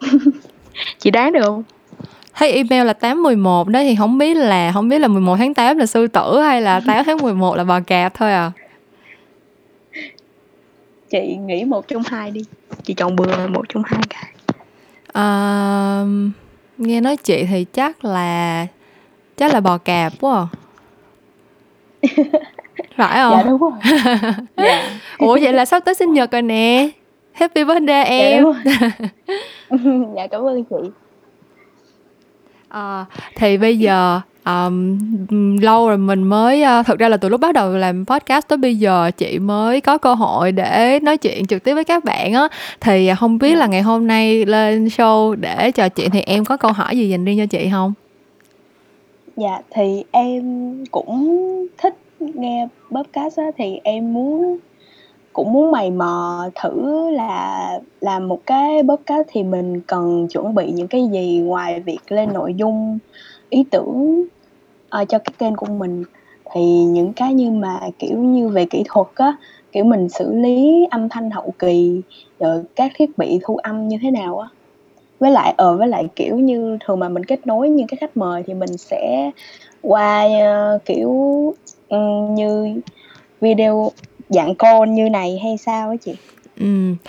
Chị 0.98 1.10
đoán 1.10 1.32
được 1.32 1.42
không? 1.44 1.62
Thấy 2.34 2.52
email 2.52 2.86
là 2.86 2.92
811 2.92 3.68
đó 3.68 3.80
thì 3.80 3.96
không 3.96 4.18
biết 4.18 4.36
là 4.36 4.72
không 4.72 4.88
biết 4.88 4.98
là 4.98 5.08
11 5.08 5.36
tháng 5.36 5.54
8 5.54 5.78
là 5.78 5.86
sư 5.86 6.06
tử 6.06 6.40
hay 6.40 6.62
là 6.62 6.80
8 6.86 7.04
tháng 7.04 7.18
11 7.18 7.56
là 7.56 7.64
bò 7.64 7.80
cạp 7.80 8.14
thôi 8.14 8.32
à. 8.32 8.52
Chị 11.10 11.36
nghĩ 11.36 11.64
một 11.64 11.88
trong 11.88 12.02
hai 12.06 12.30
đi. 12.30 12.44
Chị 12.82 12.94
chọn 12.94 13.16
bừa 13.16 13.46
một 13.46 13.62
trong 13.68 13.82
hai 13.86 14.00
cái. 14.10 14.32
À, 15.12 16.04
nghe 16.78 17.00
nói 17.00 17.16
chị 17.16 17.44
thì 17.50 17.66
chắc 17.72 18.04
là 18.04 18.66
chắc 19.36 19.52
là 19.52 19.60
bò 19.60 19.78
cạp 19.78 20.12
quá 20.20 20.34
à. 20.36 20.46
phải 22.96 23.22
không? 23.22 23.32
Dạ 23.36 23.42
đúng 23.42 23.60
rồi. 23.60 23.72
Dạ. 24.56 24.90
ủa 25.18 25.38
vậy 25.42 25.52
là 25.52 25.64
sắp 25.64 25.80
tới 25.84 25.94
sinh 25.94 26.12
nhật 26.12 26.30
rồi 26.30 26.42
nè. 26.42 26.88
Happy 27.32 27.64
birthday 27.64 27.86
dạ, 27.86 28.02
em. 28.02 28.44
dạ, 28.64 28.90
dạ 30.16 30.26
cảm 30.30 30.46
ơn 30.46 30.64
chị. 30.64 30.90
À, 32.68 33.04
thì 33.36 33.56
bây 33.58 33.78
giờ 33.78 34.20
um, 34.44 34.98
lâu 35.62 35.88
rồi 35.88 35.98
mình 35.98 36.22
mới 36.22 36.62
uh, 36.62 36.86
thực 36.86 36.98
ra 36.98 37.08
là 37.08 37.16
từ 37.16 37.28
lúc 37.28 37.40
bắt 37.40 37.54
đầu 37.54 37.76
làm 37.76 38.06
podcast 38.06 38.48
tới 38.48 38.56
bây 38.56 38.76
giờ 38.76 39.10
chị 39.16 39.38
mới 39.38 39.80
có 39.80 39.98
cơ 39.98 40.14
hội 40.14 40.52
để 40.52 41.00
nói 41.02 41.16
chuyện 41.16 41.46
trực 41.46 41.64
tiếp 41.64 41.74
với 41.74 41.84
các 41.84 42.04
bạn 42.04 42.32
á. 42.32 42.48
Thì 42.80 43.10
không 43.18 43.38
biết 43.38 43.54
là 43.54 43.66
ngày 43.66 43.82
hôm 43.82 44.06
nay 44.06 44.46
lên 44.46 44.84
show 44.84 45.34
để 45.34 45.70
trò 45.70 45.88
chuyện 45.88 46.10
thì 46.10 46.20
em 46.20 46.44
có 46.44 46.56
câu 46.56 46.72
hỏi 46.72 46.98
gì 46.98 47.08
dành 47.08 47.24
riêng 47.24 47.38
cho 47.38 47.46
chị 47.46 47.68
không 47.72 47.92
dạ 49.36 49.60
thì 49.70 50.04
em 50.10 50.74
cũng 50.90 51.38
thích 51.78 51.94
nghe 52.18 52.68
podcast 52.90 53.38
á 53.38 53.50
thì 53.56 53.80
em 53.84 54.12
muốn 54.12 54.58
cũng 55.32 55.52
muốn 55.52 55.70
mày 55.70 55.90
mò 55.90 56.48
thử 56.54 57.10
là 57.10 57.80
làm 58.00 58.28
một 58.28 58.40
cái 58.46 58.82
podcast 58.88 59.28
thì 59.32 59.42
mình 59.42 59.80
cần 59.80 60.28
chuẩn 60.30 60.54
bị 60.54 60.72
những 60.72 60.88
cái 60.88 61.08
gì 61.12 61.38
ngoài 61.38 61.80
việc 61.80 61.98
lên 62.08 62.32
nội 62.32 62.54
dung 62.54 62.98
ý 63.50 63.64
tưởng 63.70 64.24
uh, 65.02 65.08
cho 65.08 65.18
cái 65.18 65.34
kênh 65.38 65.56
của 65.56 65.66
mình. 65.66 66.04
Thì 66.52 66.84
những 66.84 67.12
cái 67.12 67.34
như 67.34 67.50
mà 67.50 67.80
kiểu 67.98 68.18
như 68.18 68.48
về 68.48 68.64
kỹ 68.70 68.82
thuật 68.88 69.06
á 69.14 69.36
kiểu 69.72 69.84
mình 69.84 70.08
xử 70.08 70.34
lý 70.34 70.86
âm 70.90 71.08
thanh 71.08 71.30
hậu 71.30 71.54
kỳ 71.58 72.00
rồi 72.38 72.62
các 72.76 72.92
thiết 72.96 73.18
bị 73.18 73.40
thu 73.42 73.56
âm 73.56 73.88
như 73.88 73.96
thế 74.02 74.10
nào 74.10 74.38
á 74.38 74.48
với 75.24 75.32
lại 75.32 75.54
ờ 75.56 75.76
với 75.76 75.88
lại 75.88 76.08
kiểu 76.16 76.36
như 76.36 76.78
thường 76.86 76.98
mà 76.98 77.08
mình 77.08 77.24
kết 77.24 77.46
nối 77.46 77.68
những 77.68 77.86
cái 77.86 77.96
khách 78.00 78.16
mời 78.16 78.42
thì 78.46 78.54
mình 78.54 78.76
sẽ 78.76 79.30
qua 79.82 80.24
uh, 80.24 80.84
kiểu 80.84 81.10
um, 81.88 82.34
như 82.34 82.80
video 83.40 83.90
dạng 84.28 84.54
call 84.54 84.90
như 84.90 85.08
này 85.08 85.38
hay 85.42 85.56
sao 85.56 85.90
á 85.90 85.96
chị 86.04 86.14
Ừ, 86.60 86.66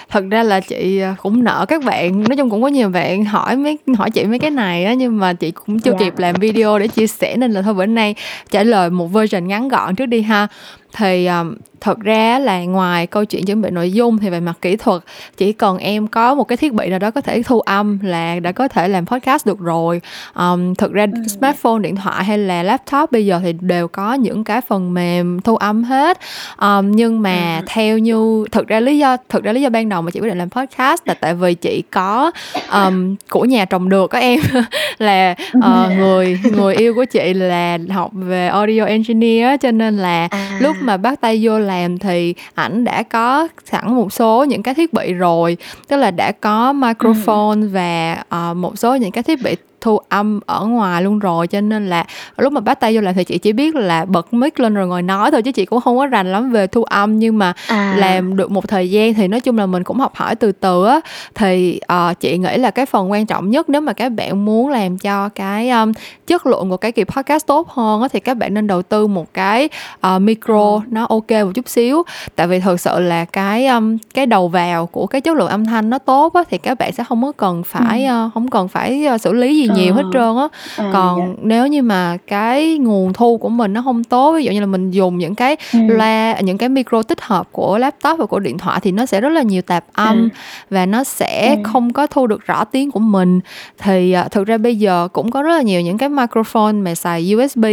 thật 0.10 0.24
ra 0.32 0.44
là 0.44 0.60
chị 0.60 1.00
à, 1.00 1.16
cũng 1.24 1.44
nợ 1.44 1.66
các 1.68 1.84
bạn 1.84 2.24
nói 2.24 2.38
chung 2.38 2.50
cũng 2.50 2.62
có 2.62 2.68
nhiều 2.68 2.90
bạn 2.90 3.26
hỏi 3.26 3.56
mấy 3.56 3.78
hỏi 3.98 4.12
chị 4.12 4.24
mấy 4.24 4.40
cái 4.40 4.52
này 4.52 4.86
á 4.86 4.94
nhưng 4.94 5.18
mà 5.18 5.34
chị 5.34 5.52
cũng 5.52 5.80
chưa 5.80 5.92
yeah. 5.92 6.02
Dạ. 6.02 6.06
kịp 6.06 6.18
làm 6.18 6.36
video 6.36 6.80
để 6.80 6.88
chia 6.88 7.08
sẻ 7.08 7.36
nên 7.38 7.52
là 7.52 7.62
thôi 7.62 7.74
bữa 7.74 7.86
nay 7.86 8.16
trả 8.52 8.64
lời 8.64 8.90
một 8.90 9.08
version 9.08 9.48
ngắn 9.48 9.68
gọn 9.68 9.96
trước 9.96 10.06
đi 10.06 10.22
ha 10.22 10.48
thì 10.96 11.26
um, 11.26 11.56
thật 11.82 12.00
ra 12.00 12.40
là 12.40 12.64
ngoài 12.64 13.08
câu 13.08 13.26
chuyện 13.26 13.46
chuẩn 13.46 13.62
bị 13.62 13.70
nội 13.70 13.92
dung 13.92 14.18
thì 14.18 14.30
về 14.30 14.40
mặt 14.40 14.58
kỹ 14.62 14.76
thuật 14.76 15.02
chỉ 15.38 15.54
cần 15.54 15.78
em 15.78 16.08
có 16.08 16.36
một 16.36 16.44
cái 16.44 16.58
thiết 16.58 16.74
bị 16.74 16.90
nào 16.90 17.00
đó 17.00 17.12
có 17.12 17.22
thể 17.22 17.44
thu 17.44 17.60
âm 17.60 18.00
là 18.02 18.40
đã 18.40 18.52
có 18.52 18.68
thể 18.68 18.88
làm 18.88 19.06
podcast 19.06 19.48
được 19.48 19.60
rồi 19.60 20.02
um, 20.36 20.74
thực 20.74 20.94
ra 20.94 21.06
ừ. 21.14 21.28
smartphone 21.28 21.80
điện 21.80 21.96
thoại 21.96 22.24
hay 22.24 22.38
là 22.38 22.64
laptop 22.64 23.12
bây 23.12 23.26
giờ 23.26 23.40
thì 23.44 23.54
đều 23.54 23.88
có 23.88 24.14
những 24.14 24.44
cái 24.44 24.62
phần 24.62 24.94
mềm 24.94 25.42
thu 25.42 25.56
âm 25.56 25.84
hết 25.84 26.20
um, 26.62 26.92
nhưng 26.92 27.22
mà 27.22 27.58
ừ. 27.58 27.66
theo 27.68 27.98
như 27.98 28.46
thực 28.52 28.68
ra 28.68 28.80
lý 28.80 28.98
do 28.98 29.18
thực 29.30 29.44
ra 29.44 29.52
lý 29.52 29.62
do 29.62 29.70
ban 29.70 29.90
đầu 29.90 30.02
mà 30.02 30.12
chị 30.12 30.20
quyết 30.20 30.30
định 30.30 30.38
làm 30.38 30.50
podcast 30.50 31.02
là 31.06 31.14
tại 31.14 31.34
vì 31.34 31.54
chị 31.54 31.84
có 31.92 32.32
um, 32.72 33.16
của 33.30 33.46
nhà 33.46 33.66
trồng 33.66 33.90
được 33.90 34.08
có 34.12 34.20
em 34.20 34.40
là 34.98 35.36
uh, 35.58 35.98
người 35.98 36.40
người 36.58 36.76
yêu 36.76 36.94
của 36.94 37.06
chị 37.06 37.34
là 37.34 37.78
học 37.90 38.12
về 38.14 38.48
audio 38.48 38.86
engineer 38.86 39.62
cho 39.62 39.72
nên 39.72 39.98
là 39.98 40.28
à. 40.32 40.58
lúc 40.62 40.76
mà 40.86 40.98
bắt 40.98 41.22
tay 41.22 41.40
vô 41.44 41.60
làm 41.60 41.98
thì 41.98 42.36
ảnh 42.54 42.84
đã 42.84 43.04
có 43.04 43.48
sẵn 43.66 43.96
một 43.96 44.14
số 44.14 44.44
những 44.44 44.64
cái 44.64 44.74
thiết 44.74 44.94
bị 44.94 45.14
rồi 45.14 45.58
tức 45.88 45.98
là 45.98 46.12
đã 46.12 46.32
có 46.32 46.74
microphone 46.74 47.62
ừ. 47.62 47.70
và 47.72 48.24
uh, 48.52 48.58
một 48.58 48.80
số 48.80 48.96
những 48.96 49.12
cái 49.12 49.24
thiết 49.24 49.44
bị 49.44 49.56
thu 49.86 50.00
âm 50.10 50.40
ở 50.46 50.66
ngoài 50.66 51.02
luôn 51.02 51.20
rồi 51.20 51.48
cho 51.48 51.62
nên 51.62 51.90
là 51.90 52.06
lúc 52.38 52.54
mà 52.54 52.62
bắt 52.62 52.80
tay 52.80 52.96
vô 52.96 53.02
làm 53.02 53.16
thì 53.16 53.24
chị 53.24 53.38
chỉ 53.38 53.54
biết 53.54 53.76
là 53.76 54.06
bật 54.06 54.34
mic 54.34 54.60
lên 54.60 54.74
rồi 54.74 54.88
ngồi 54.88 55.02
nói 55.02 55.32
thôi 55.32 55.42
chứ 55.42 55.52
chị 55.52 55.66
cũng 55.66 55.82
không 55.82 55.98
có 55.98 56.06
rành 56.06 56.32
lắm 56.32 56.52
về 56.52 56.68
thu 56.68 56.84
âm 56.84 57.20
nhưng 57.20 57.38
mà 57.38 57.54
à. 57.68 57.96
làm 57.98 58.38
được 58.38 58.52
một 58.52 58.68
thời 58.68 58.92
gian 58.92 59.14
thì 59.14 59.28
nói 59.28 59.40
chung 59.40 59.58
là 59.58 59.66
mình 59.66 59.84
cũng 59.84 60.00
học 60.00 60.16
hỏi 60.16 60.36
từ 60.36 60.52
từ 60.52 60.86
á 60.86 61.00
thì 61.36 61.80
uh, 61.94 62.20
chị 62.20 62.38
nghĩ 62.38 62.58
là 62.58 62.72
cái 62.72 62.86
phần 62.86 63.12
quan 63.12 63.26
trọng 63.26 63.50
nhất 63.50 63.70
nếu 63.70 63.82
mà 63.82 63.94
các 63.94 64.10
bạn 64.10 64.46
muốn 64.46 64.70
làm 64.70 64.98
cho 64.98 65.30
cái 65.30 65.70
um, 65.70 65.92
chất 66.28 66.46
lượng 66.46 66.70
của 66.70 66.78
cái 66.78 66.92
kỳ 66.92 67.04
podcast 67.04 67.46
tốt 67.46 67.70
hơn 67.70 68.02
á 68.02 68.08
thì 68.14 68.20
các 68.20 68.38
bạn 68.38 68.54
nên 68.54 68.68
đầu 68.68 68.82
tư 68.82 69.08
một 69.08 69.34
cái 69.34 69.70
uh, 70.16 70.22
micro 70.22 70.72
ừ. 70.72 70.80
nó 70.90 71.06
ok 71.10 71.32
một 71.32 71.52
chút 71.54 71.70
xíu 71.70 72.04
tại 72.36 72.48
vì 72.48 72.60
thực 72.60 72.80
sự 72.80 73.00
là 73.00 73.26
cái 73.26 73.68
um, 73.68 73.98
cái 74.14 74.26
đầu 74.26 74.48
vào 74.48 74.86
của 74.86 75.08
cái 75.08 75.22
chất 75.22 75.38
lượng 75.38 75.50
âm 75.50 75.66
thanh 75.66 75.90
nó 75.90 75.98
tốt 75.98 76.34
á 76.34 76.44
thì 76.50 76.58
các 76.58 76.78
bạn 76.78 76.92
sẽ 76.92 77.04
không 77.04 77.24
có 77.24 77.32
cần 77.32 77.64
phải 77.64 78.06
ừ. 78.06 78.26
uh, 78.26 78.34
không 78.34 78.50
cần 78.50 78.68
phải 78.68 79.08
uh, 79.16 79.22
xử 79.22 79.34
lý 79.34 79.56
gì 79.56 79.68
nhiều 79.76 79.94
hết 79.94 80.04
ờ. 80.04 80.10
trơn 80.14 80.38
á 80.38 80.48
à, 80.86 80.90
còn 80.94 81.20
dạ. 81.20 81.34
nếu 81.42 81.68
như 81.68 81.82
mà 81.82 82.18
cái 82.28 82.78
nguồn 82.78 83.14
thu 83.14 83.38
của 83.38 83.50
mình 83.50 83.74
nó 83.74 83.82
không 83.82 84.04
tốt 84.04 84.34
ví 84.36 84.44
dụ 84.44 84.52
như 84.52 84.60
là 84.60 84.66
mình 84.66 84.92
dùng 84.92 85.18
những 85.18 85.36
cái 85.36 85.58
ừ. 85.74 85.80
loa 85.88 86.40
những 86.40 86.58
cái 86.58 86.70
micro 86.70 87.04
tích 87.04 87.22
hợp 87.22 87.48
của 87.52 87.78
laptop 87.78 88.20
và 88.20 88.26
của 88.26 88.40
điện 88.40 88.58
thoại 88.58 88.80
thì 88.84 88.92
nó 88.92 89.06
sẽ 89.06 89.22
rất 89.22 89.30
là 89.30 89.42
nhiều 89.42 89.62
tạp 89.62 89.86
âm 89.94 90.22
ừ. 90.22 90.30
và 90.70 90.86
nó 90.86 91.04
sẽ 91.04 91.56
ừ. 91.56 91.62
không 91.64 91.94
có 91.94 92.08
thu 92.08 92.28
được 92.28 92.46
rõ 92.46 92.64
tiếng 92.64 92.92
của 92.92 93.00
mình 93.00 93.40
thì 93.78 94.16
uh, 94.26 94.32
thực 94.32 94.48
ra 94.48 94.58
bây 94.58 94.76
giờ 94.76 95.08
cũng 95.14 95.32
có 95.32 95.42
rất 95.42 95.56
là 95.56 95.62
nhiều 95.62 95.82
những 95.82 95.98
cái 95.98 96.10
microphone 96.10 96.74
mà 96.74 96.96
xài 96.96 97.36
USB 97.36 97.66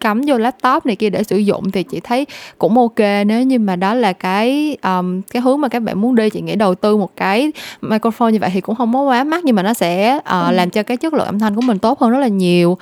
cắm 0.00 0.22
vô 0.26 0.38
laptop 0.38 0.86
này 0.86 0.96
kia 0.96 1.10
để 1.10 1.22
sử 1.22 1.36
dụng 1.36 1.70
thì 1.70 1.82
chị 1.82 2.00
thấy 2.00 2.26
cũng 2.58 2.78
ok 2.78 2.98
nếu 3.26 3.42
như 3.42 3.58
mà 3.58 3.76
đó 3.76 3.94
là 3.94 4.12
cái 4.12 4.76
um, 4.82 5.20
cái 5.22 5.42
hướng 5.42 5.60
mà 5.60 5.68
các 5.68 5.82
bạn 5.82 6.00
muốn 6.00 6.14
đi 6.14 6.30
chị 6.30 6.40
nghĩ 6.40 6.56
đầu 6.56 6.74
tư 6.74 6.96
một 6.96 7.16
cái 7.16 7.52
microphone 7.80 8.32
như 8.32 8.38
vậy 8.40 8.50
thì 8.52 8.60
cũng 8.60 8.74
không 8.74 8.92
có 8.92 9.00
quá 9.00 9.24
mắc 9.24 9.44
nhưng 9.44 9.56
mà 9.56 9.62
nó 9.62 9.74
sẽ 9.74 10.16
uh, 10.16 10.24
ừ. 10.24 10.50
làm 10.52 10.70
cho 10.70 10.82
cái 10.82 10.96
chất 10.96 11.14
lượng 11.14 11.26
âm 11.26 11.39
thanh 11.40 11.54
của 11.54 11.60
mình 11.60 11.78
tốt 11.78 12.00
hơn 12.00 12.10
rất 12.10 12.18
là 12.18 12.28
nhiều 12.28 12.78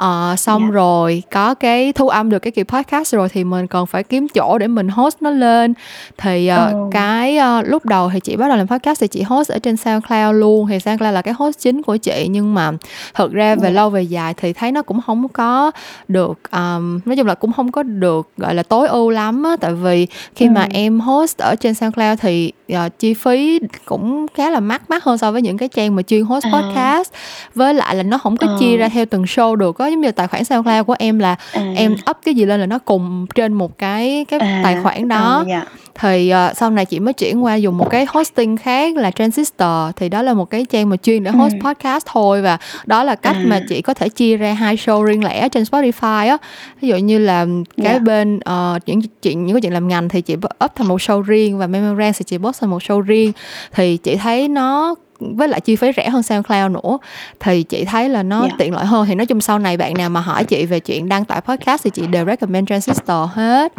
uh, 0.00 0.38
xong 0.38 0.62
yeah. 0.62 0.70
Dạ. 0.70 0.74
rồi 0.74 1.22
có 1.30 1.54
cái 1.54 1.92
thu 1.92 2.08
âm 2.08 2.30
được 2.30 2.38
cái 2.38 2.50
kỳ 2.50 2.62
podcast 2.62 3.14
rồi 3.14 3.28
thì 3.28 3.44
mình 3.44 3.66
còn 3.66 3.86
phải 3.86 4.02
kiếm 4.02 4.28
chỗ 4.34 4.58
để 4.58 4.66
mình 4.66 4.88
host 4.88 5.16
nó 5.20 5.30
lên 5.30 5.74
thì 6.18 6.50
uh, 6.70 6.76
oh. 6.76 6.92
cái 6.92 7.38
uh, 7.38 7.68
lúc 7.68 7.84
đầu 7.84 8.10
thì 8.12 8.20
chị 8.20 8.36
bắt 8.36 8.48
đầu 8.48 8.56
làm 8.56 8.66
podcast 8.66 9.00
thì 9.00 9.08
chị 9.08 9.22
host 9.22 9.50
ở 9.50 9.58
trên 9.58 9.76
SoundCloud 9.76 10.34
luôn 10.34 10.66
thì 10.68 10.78
SoundCloud 10.78 11.14
là 11.14 11.22
cái 11.22 11.34
host 11.38 11.58
chính 11.58 11.82
của 11.82 11.96
chị 11.96 12.26
nhưng 12.30 12.54
mà 12.54 12.72
thực 13.14 13.32
ra 13.32 13.54
về 13.54 13.62
yeah. 13.62 13.62
Dạ. 13.62 13.70
lâu 13.70 13.90
về 13.90 14.02
dài 14.02 14.34
thì 14.34 14.52
thấy 14.52 14.72
nó 14.72 14.82
cũng 14.82 15.00
không 15.06 15.28
có 15.28 15.70
được 16.08 16.38
um, 16.52 17.00
nói 17.04 17.16
chung 17.16 17.26
là 17.26 17.34
cũng 17.34 17.52
không 17.52 17.72
có 17.72 17.82
được 17.82 18.28
gọi 18.36 18.54
là 18.54 18.62
tối 18.62 18.88
ưu 18.88 19.10
lắm 19.10 19.42
á 19.42 19.56
tại 19.60 19.72
vì 19.72 20.06
khi 20.34 20.46
ừ. 20.46 20.50
mà 20.50 20.66
em 20.70 21.00
host 21.00 21.38
ở 21.38 21.54
trên 21.60 21.74
SoundCloud 21.74 22.18
thì 22.20 22.52
uh, 22.72 22.98
chi 22.98 23.14
phí 23.14 23.60
cũng 23.84 24.26
khá 24.34 24.50
là 24.50 24.60
mắc 24.60 24.90
mắc 24.90 25.04
hơn 25.04 25.18
so 25.18 25.32
với 25.32 25.42
những 25.42 25.58
cái 25.58 25.68
trang 25.68 25.96
mà 25.96 26.02
chuyên 26.02 26.24
host 26.24 26.44
à. 26.44 26.50
podcast 26.52 27.12
với 27.54 27.74
lại 27.74 27.89
là 27.94 28.02
nó 28.02 28.18
không 28.18 28.36
có 28.36 28.46
à. 28.46 28.56
chia 28.60 28.76
ra 28.76 28.88
theo 28.88 29.06
từng 29.06 29.22
show 29.22 29.54
được 29.54 29.78
á 29.78 29.88
giống 29.88 30.00
như 30.00 30.12
tài 30.12 30.26
khoản 30.26 30.44
SoundCloud 30.44 30.86
của 30.86 30.96
em 30.98 31.18
là 31.18 31.36
à. 31.52 31.72
em 31.76 31.96
up 32.10 32.16
cái 32.24 32.34
gì 32.34 32.44
lên 32.44 32.60
là 32.60 32.66
nó 32.66 32.78
cùng 32.78 33.26
trên 33.34 33.52
một 33.52 33.78
cái 33.78 34.26
cái 34.28 34.40
à. 34.40 34.60
tài 34.64 34.76
khoản 34.82 35.08
đó 35.08 35.44
à, 35.48 35.50
yeah. 35.50 35.68
thì 35.94 36.32
uh, 36.50 36.56
sau 36.56 36.70
này 36.70 36.84
chị 36.84 37.00
mới 37.00 37.12
chuyển 37.12 37.44
qua 37.44 37.54
dùng 37.54 37.78
một 37.78 37.90
cái 37.90 38.06
hosting 38.08 38.56
khác 38.56 38.96
là 38.96 39.10
Transistor 39.10 39.94
thì 39.96 40.08
đó 40.08 40.22
là 40.22 40.34
một 40.34 40.50
cái 40.50 40.64
trang 40.64 40.88
mà 40.88 40.96
chuyên 40.96 41.24
để 41.24 41.30
host 41.30 41.54
ừ. 41.54 41.58
podcast 41.64 42.06
thôi 42.06 42.42
và 42.42 42.58
đó 42.86 43.04
là 43.04 43.14
cách 43.14 43.36
à. 43.36 43.44
mà 43.46 43.60
chị 43.68 43.82
có 43.82 43.94
thể 43.94 44.08
chia 44.08 44.36
ra 44.36 44.52
hai 44.52 44.76
show 44.76 45.02
riêng 45.02 45.24
lẻ 45.24 45.48
trên 45.48 45.62
Spotify 45.62 46.28
á 46.28 46.36
ví 46.80 46.88
dụ 46.88 46.96
như 46.96 47.18
là 47.18 47.46
cái 47.76 47.86
yeah. 47.86 48.02
bên 48.02 48.36
uh, 48.36 48.82
những 48.86 49.00
chuyện 49.22 49.46
những 49.46 49.54
cái 49.54 49.60
chuyện 49.60 49.72
làm 49.72 49.88
ngành 49.88 50.08
thì 50.08 50.20
chị 50.20 50.34
up 50.64 50.74
thành 50.74 50.88
một 50.88 51.00
show 51.00 51.22
riêng 51.22 51.58
và 51.58 51.66
Memorand 51.66 52.16
thì 52.18 52.24
chị 52.24 52.38
post 52.38 52.60
thành 52.60 52.70
một 52.70 52.82
show 52.82 53.00
riêng 53.00 53.32
thì 53.72 53.96
chị 53.96 54.16
thấy 54.16 54.48
nó 54.48 54.94
với 55.20 55.48
lại 55.48 55.60
chi 55.60 55.76
phí 55.76 55.90
rẻ 55.96 56.08
hơn 56.08 56.22
SoundCloud 56.22 56.70
nữa 56.70 56.98
thì 57.40 57.62
chị 57.62 57.84
thấy 57.84 58.08
là 58.08 58.22
nó 58.22 58.40
yeah. 58.40 58.50
Dạ. 58.50 58.56
tiện 58.58 58.74
lợi 58.74 58.84
hơn 58.84 59.06
thì 59.06 59.14
nói 59.14 59.26
chung 59.26 59.40
sau 59.40 59.58
này 59.58 59.76
bạn 59.76 59.94
nào 59.94 60.10
mà 60.10 60.20
hỏi 60.20 60.44
chị 60.44 60.66
về 60.66 60.80
chuyện 60.80 61.08
đăng 61.08 61.24
tải 61.24 61.40
podcast 61.40 61.84
thì 61.84 61.90
chị 61.90 62.06
đều 62.06 62.26
recommend 62.26 62.68
Transistor 62.68 63.30
hết 63.34 63.72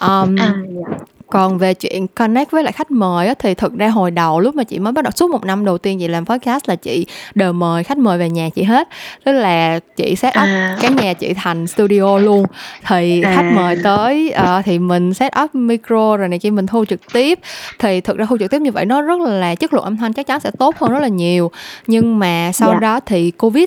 um, 0.00 0.36
à, 0.36 0.44
yeah 0.44 0.54
dạ 0.90 1.17
còn 1.30 1.58
về 1.58 1.74
chuyện 1.74 2.06
connect 2.08 2.50
với 2.50 2.62
lại 2.62 2.72
khách 2.72 2.90
mời 2.90 3.26
á, 3.28 3.34
thì 3.38 3.54
thực 3.54 3.74
ra 3.74 3.88
hồi 3.88 4.10
đầu 4.10 4.40
lúc 4.40 4.54
mà 4.54 4.64
chị 4.64 4.78
mới 4.78 4.92
bắt 4.92 5.02
đầu 5.04 5.10
suốt 5.10 5.30
một 5.30 5.44
năm 5.44 5.64
đầu 5.64 5.78
tiên 5.78 5.98
chị 6.00 6.08
làm 6.08 6.26
podcast 6.26 6.68
là 6.68 6.76
chị 6.76 7.06
đều 7.34 7.52
mời 7.52 7.84
khách 7.84 7.98
mời 7.98 8.18
về 8.18 8.30
nhà 8.30 8.48
chị 8.54 8.62
hết 8.62 8.88
tức 9.24 9.32
là 9.32 9.78
chị 9.96 10.16
set 10.16 10.28
up 10.30 10.34
À. 10.44 10.76
cái 10.80 10.90
nhà 10.90 11.12
chị 11.14 11.34
thành 11.34 11.66
studio 11.66 12.18
luôn 12.18 12.44
thì 12.86 13.22
À. 13.22 13.32
khách 13.36 13.50
mời 13.54 13.76
tới 13.84 14.30
ờ, 14.30 14.62
thì 14.64 14.78
mình 14.78 15.14
set 15.14 15.32
up 15.44 15.54
micro 15.54 16.16
rồi 16.16 16.28
này 16.28 16.38
kia 16.38 16.50
mình 16.50 16.66
thu 16.66 16.84
trực 16.84 17.00
tiếp 17.12 17.38
thì 17.78 18.00
thực 18.00 18.16
ra 18.16 18.24
thu 18.28 18.36
trực 18.38 18.50
tiếp 18.50 18.60
như 18.60 18.72
vậy 18.72 18.84
nó 18.84 19.02
rất 19.02 19.20
là 19.20 19.54
chất 19.54 19.72
lượng 19.74 19.84
âm 19.84 19.96
thanh 19.96 20.12
chắc 20.12 20.26
chắn 20.26 20.40
sẽ 20.40 20.50
tốt 20.58 20.76
hơn 20.78 20.92
rất 20.92 21.00
là 21.00 21.08
nhiều 21.08 21.50
nhưng 21.86 22.18
mà 22.18 22.50
sau 22.54 22.70
Dạ. 22.72 22.78
đó 22.80 23.00
thì 23.06 23.30
covid 23.30 23.64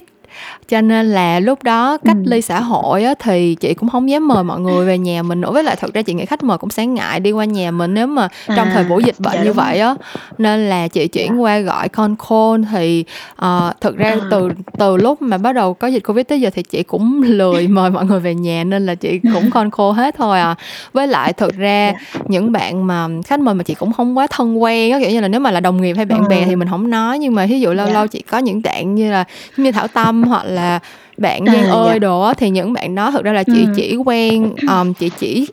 cho 0.72 0.82
nên 0.82 1.06
là 1.12 1.40
lúc 1.40 1.64
đó 1.64 1.98
cách 2.06 2.16
Ừ. 2.26 2.30
ly 2.30 2.42
xã 2.42 2.60
hội 2.60 3.04
á, 3.04 3.14
thì 3.20 3.56
chị 3.56 3.74
cũng 3.74 3.90
không 3.90 4.10
dám 4.10 4.28
mời 4.28 4.44
mọi 4.44 4.60
người 4.60 4.86
về 4.86 4.98
nhà 4.98 5.24
mình 5.24 5.42
nữa 5.42 5.52
với 5.52 5.64
lại 5.64 5.76
thật 5.80 5.94
ra 5.94 6.02
chị 6.02 6.14
nghĩ 6.14 6.26
khách 6.26 6.44
mời 6.44 6.58
cũng 6.58 6.70
sẽ 6.70 6.86
ngại 6.86 7.20
đi 7.20 7.32
qua 7.32 7.46
nhà 7.46 7.72
mình 7.72 7.94
nếu 7.94 8.08
mà 8.08 8.28
trong 8.48 8.68
À, 8.70 8.72
thời 8.74 8.84
buổi 8.84 9.04
dịch 9.04 9.16
bệnh 9.20 9.34
dạ 9.34 9.44
như 9.44 9.54
vậy 9.54 9.80
á 9.80 9.96
nên 10.38 10.70
là 10.70 10.88
chị 10.88 11.08
chuyển 11.08 11.42
qua 11.42 11.60
gọi 11.60 11.90
con 11.90 12.16
call 12.30 12.64
thì 12.72 13.04
uh, 13.46 13.82
thực 13.82 13.98
ra 13.98 14.10
À. 14.10 14.18
từ 14.32 14.50
từ 14.78 14.98
lúc 14.98 15.22
mà 15.22 15.38
bắt 15.38 15.54
đầu 15.54 15.74
có 15.74 15.88
dịch 15.88 16.04
covid 16.08 16.26
tới 16.28 16.42
giờ 16.42 16.50
thì 16.56 16.64
chị 16.64 16.84
cũng 16.84 17.22
lười 17.26 17.68
mời 17.68 17.90
mọi 17.90 18.06
người 18.06 18.20
về 18.20 18.36
nhà 18.36 18.64
nên 18.64 18.86
là 18.86 18.96
chị 18.96 19.20
cũng 19.34 19.52
con 19.52 19.72
call 19.72 19.92
hết 19.96 20.16
thôi 20.18 20.40
à 20.40 20.56
với 20.94 21.08
lại 21.08 21.34
thực 21.34 21.58
ra 21.58 21.94
những 22.28 22.52
bạn 22.52 22.88
mà 22.88 23.08
khách 23.26 23.40
mời 23.40 23.56
mà 23.56 23.64
chị 23.64 23.74
cũng 23.74 23.94
không 23.94 24.18
quá 24.18 24.28
thân 24.30 24.62
quen 24.64 24.92
á 24.92 25.00
kiểu 25.00 25.10
như 25.10 25.20
là 25.20 25.28
nếu 25.28 25.40
mà 25.40 25.52
là 25.52 25.60
đồng 25.60 25.82
nghiệp 25.82 25.94
hay 25.98 26.06
bạn 26.06 26.22
Ừ. 26.22 26.28
bè 26.30 26.46
thì 26.46 26.56
mình 26.56 26.70
không 26.70 26.90
nói 26.90 27.20
nhưng 27.20 27.36
mà 27.36 27.46
ví 27.46 27.60
dụ 27.62 27.74
lâu 27.74 27.88
Dạ. 27.88 27.94
lâu 27.94 28.08
chị 28.08 28.22
có 28.32 28.38
những 28.38 28.62
bạn 28.64 28.96
như 28.96 29.12
là 29.12 29.24
như 29.58 29.72
Thảo 29.72 29.88
Tâm 29.88 30.24
hoặc 30.24 30.44
là 30.46 30.61
bạn 31.18 31.46
À, 31.46 31.54
Giang 31.54 31.70
ơi 31.70 31.90
dạ. 31.94 32.00
đồ 32.00 32.34
thì 32.38 32.50
những 32.50 32.74
bạn 32.74 32.96
đó 32.96 33.12
thực 33.12 33.24
ra 33.24 33.32
là 33.34 33.44
chị 33.44 33.66
Ừ. 33.68 33.74
chỉ 33.76 33.96
quen 34.06 34.54
um, 34.68 34.94
chị 34.94 35.10
chỉ 35.20 35.48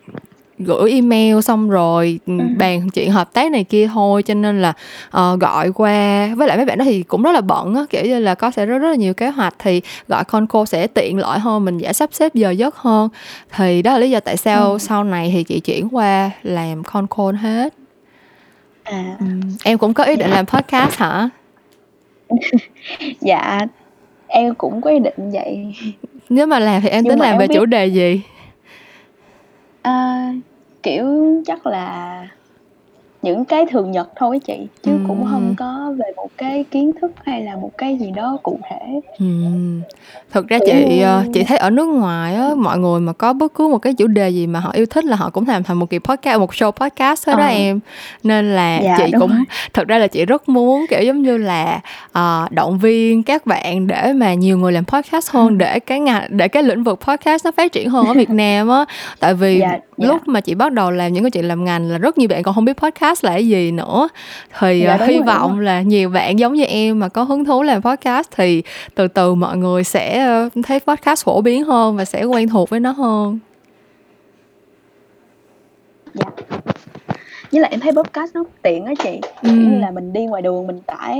gửi 0.58 0.90
email 0.92 1.40
xong 1.40 1.70
rồi 1.70 2.20
ừ, 2.26 2.32
Ừ. 2.38 2.44
bàn 2.58 2.90
chuyện 2.90 3.10
hợp 3.10 3.32
tác 3.32 3.50
này 3.52 3.64
kia 3.64 3.90
thôi 3.94 4.22
cho 4.22 4.34
nên 4.34 4.62
là 4.62 4.72
ờ, 5.10 5.36
gọi 5.40 5.72
qua 5.74 6.28
với 6.36 6.48
lại 6.48 6.56
mấy 6.56 6.66
bạn 6.66 6.78
đó 6.78 6.84
thì 6.84 7.02
cũng 7.02 7.22
rất 7.22 7.32
là 7.32 7.40
bận 7.40 7.74
á 7.74 7.84
kiểu 7.90 8.04
như 8.04 8.18
là 8.18 8.34
có 8.34 8.50
sẽ 8.50 8.66
rất 8.66 8.78
rất 8.78 8.88
là 8.88 8.94
nhiều 8.94 9.14
kế 9.14 9.28
hoạch 9.28 9.54
thì 9.58 9.80
gọi 10.08 10.24
con 10.24 10.46
cô 10.46 10.66
sẽ 10.66 10.86
tiện 10.86 11.18
lợi 11.18 11.38
hơn 11.38 11.64
mình 11.64 11.78
dễ 11.78 11.92
sắp 11.92 12.10
xếp 12.12 12.34
giờ 12.34 12.50
giấc 12.50 12.76
hơn 12.76 13.08
thì 13.56 13.82
đó 13.82 13.92
là 13.92 13.98
lý 13.98 14.10
do 14.10 14.20
tại 14.20 14.36
sao 14.36 14.72
Ừ. 14.72 14.78
sau 14.78 15.04
này 15.04 15.30
thì 15.34 15.44
chị 15.44 15.60
chuyển 15.60 15.88
qua 15.92 16.30
làm 16.42 16.84
con 16.84 17.06
call 17.16 17.36
hết 17.36 17.74
À, 18.84 19.16
ừ. 19.20 19.26
em 19.64 19.78
cũng 19.78 19.94
có 19.94 20.04
ý 20.04 20.16
định 20.16 20.28
Dạ. 20.30 20.36
làm 20.36 20.46
podcast 20.46 20.96
hả 20.98 21.28
dạ 23.20 23.58
em 24.28 24.54
cũng 24.54 24.80
có 24.80 24.90
ý 24.90 24.98
định 24.98 25.30
vậy. 25.32 25.74
Nếu 26.28 26.46
mà 26.46 26.58
làm 26.58 26.82
thì 26.82 26.88
em 26.88 27.04
Nhưng 27.04 27.10
tính 27.12 27.20
làm 27.20 27.32
em 27.32 27.38
về 27.38 27.46
biết- 27.48 27.54
chủ 27.54 27.64
đề 27.64 27.86
gì? 27.86 28.20
À, 29.82 30.32
kiểu 30.82 31.06
chắc 31.46 31.66
là 31.66 32.28
những 33.22 33.44
cái 33.44 33.66
thường 33.70 33.90
nhật 33.90 34.08
thôi 34.16 34.38
chị 34.46 34.54
chứ 34.82 34.90
cũng 35.08 35.20
Ừm. 35.22 35.30
không 35.32 35.54
có 35.58 35.92
về 35.98 36.12
một 36.16 36.28
cái 36.38 36.64
kiến 36.70 36.90
thức 37.00 37.12
hay 37.24 37.42
là 37.42 37.56
một 37.56 37.70
cái 37.78 37.98
gì 38.00 38.10
đó 38.16 38.38
cụ 38.42 38.58
thể 38.70 39.00
Ừm. 39.18 39.80
Thực 40.32 40.48
ra 40.48 40.58
chị 40.66 41.00
ờ, 41.00 41.24
chị 41.34 41.44
thấy 41.44 41.58
ở 41.58 41.70
nước 41.70 41.84
ngoài 41.86 42.34
á 42.34 42.50
mọi 42.56 42.78
người 42.78 43.00
mà 43.00 43.12
có 43.12 43.32
bất 43.32 43.54
cứ 43.54 43.68
một 43.68 43.78
cái 43.78 43.94
chủ 43.94 44.06
đề 44.06 44.28
gì 44.28 44.46
mà 44.46 44.60
họ 44.60 44.70
yêu 44.72 44.86
thích 44.86 45.04
là 45.04 45.16
họ 45.16 45.30
cũng 45.30 45.48
làm 45.48 45.62
thành 45.62 45.76
một 45.78 45.90
kỳ 45.90 45.98
podcast 45.98 46.40
một 46.40 46.50
show 46.50 46.70
podcast 46.70 47.26
hết 47.28 47.34
đó 47.36 47.42
Ờ. 47.44 47.48
em 47.48 47.80
nên 48.22 48.54
là 48.54 48.80
Dạ, 48.84 48.98
chị 48.98 49.12
cũng 49.20 49.30
rồi. 49.30 49.40
thực 49.74 49.88
ra 49.88 49.98
là 49.98 50.06
chị 50.06 50.24
rất 50.26 50.48
muốn 50.48 50.86
kiểu 50.90 51.02
giống 51.02 51.22
như 51.22 51.36
là 51.38 51.80
ờ, 52.12 52.46
động 52.50 52.78
viên 52.78 53.22
các 53.22 53.46
bạn 53.46 53.86
để 53.86 54.12
mà 54.12 54.34
nhiều 54.34 54.58
người 54.58 54.72
làm 54.72 54.84
podcast 54.84 55.30
hơn 55.30 55.58
để 55.58 55.80
cái 55.80 56.00
ngành 56.00 56.26
để 56.28 56.48
cái 56.48 56.62
lĩnh 56.62 56.82
vực 56.84 57.00
podcast 57.00 57.44
nó 57.44 57.50
phát 57.56 57.72
triển 57.72 57.90
hơn 57.90 58.06
ở 58.06 58.14
Việt 58.14 58.30
Nam 58.40 58.68
á 58.68 58.84
tại 59.20 59.34
vì 59.34 59.58
Dạ, 59.58 59.78
dạ. 59.96 60.08
lúc 60.08 60.28
mà 60.28 60.40
chị 60.40 60.54
bắt 60.54 60.72
đầu 60.72 60.90
làm 60.90 61.12
những 61.12 61.24
cái 61.24 61.30
chuyện 61.30 61.48
làm 61.48 61.64
ngành 61.64 61.90
là 61.90 61.98
rất 61.98 62.18
nhiều 62.18 62.28
bạn 62.28 62.42
còn 62.42 62.54
không 62.54 62.64
biết 62.64 62.76
podcast 62.80 63.07
là 63.22 63.30
cái 63.30 63.48
gì 63.48 63.70
nữa 63.70 64.08
thì 64.58 64.80
Dạ, 64.86 64.96
đúng 64.96 65.08
hy 65.08 65.20
vọng 65.20 65.56
rồi. 65.56 65.64
là 65.64 65.82
nhiều 65.82 66.10
bạn 66.10 66.38
giống 66.38 66.52
như 66.54 66.64
em 66.64 66.98
mà 66.98 67.08
có 67.08 67.22
hứng 67.22 67.44
thú 67.44 67.62
làm 67.62 67.82
podcast 67.82 68.28
thì 68.36 68.62
từ 68.94 69.08
từ 69.08 69.34
mọi 69.34 69.56
người 69.56 69.84
sẽ 69.84 70.18
ờ, 70.26 70.48
thấy 70.64 70.80
podcast 70.80 71.24
phổ 71.24 71.40
biến 71.40 71.64
hơn 71.64 71.96
và 71.96 72.04
sẽ 72.04 72.24
quen 72.24 72.48
thuộc 72.48 72.70
với 72.70 72.80
nó 72.80 72.90
hơn 72.90 73.38
với 77.52 77.60
lại 77.60 77.70
em 77.70 77.80
thấy 77.80 77.92
podcast 77.92 78.34
nó 78.34 78.44
tiện 78.62 78.84
á 78.84 78.92
chị 79.04 79.20
Ừ. 79.42 79.50
như 79.50 79.78
là 79.78 79.90
mình 79.90 80.12
đi 80.12 80.24
ngoài 80.24 80.42
đường 80.42 80.66
mình 80.66 80.80
tải 80.86 81.14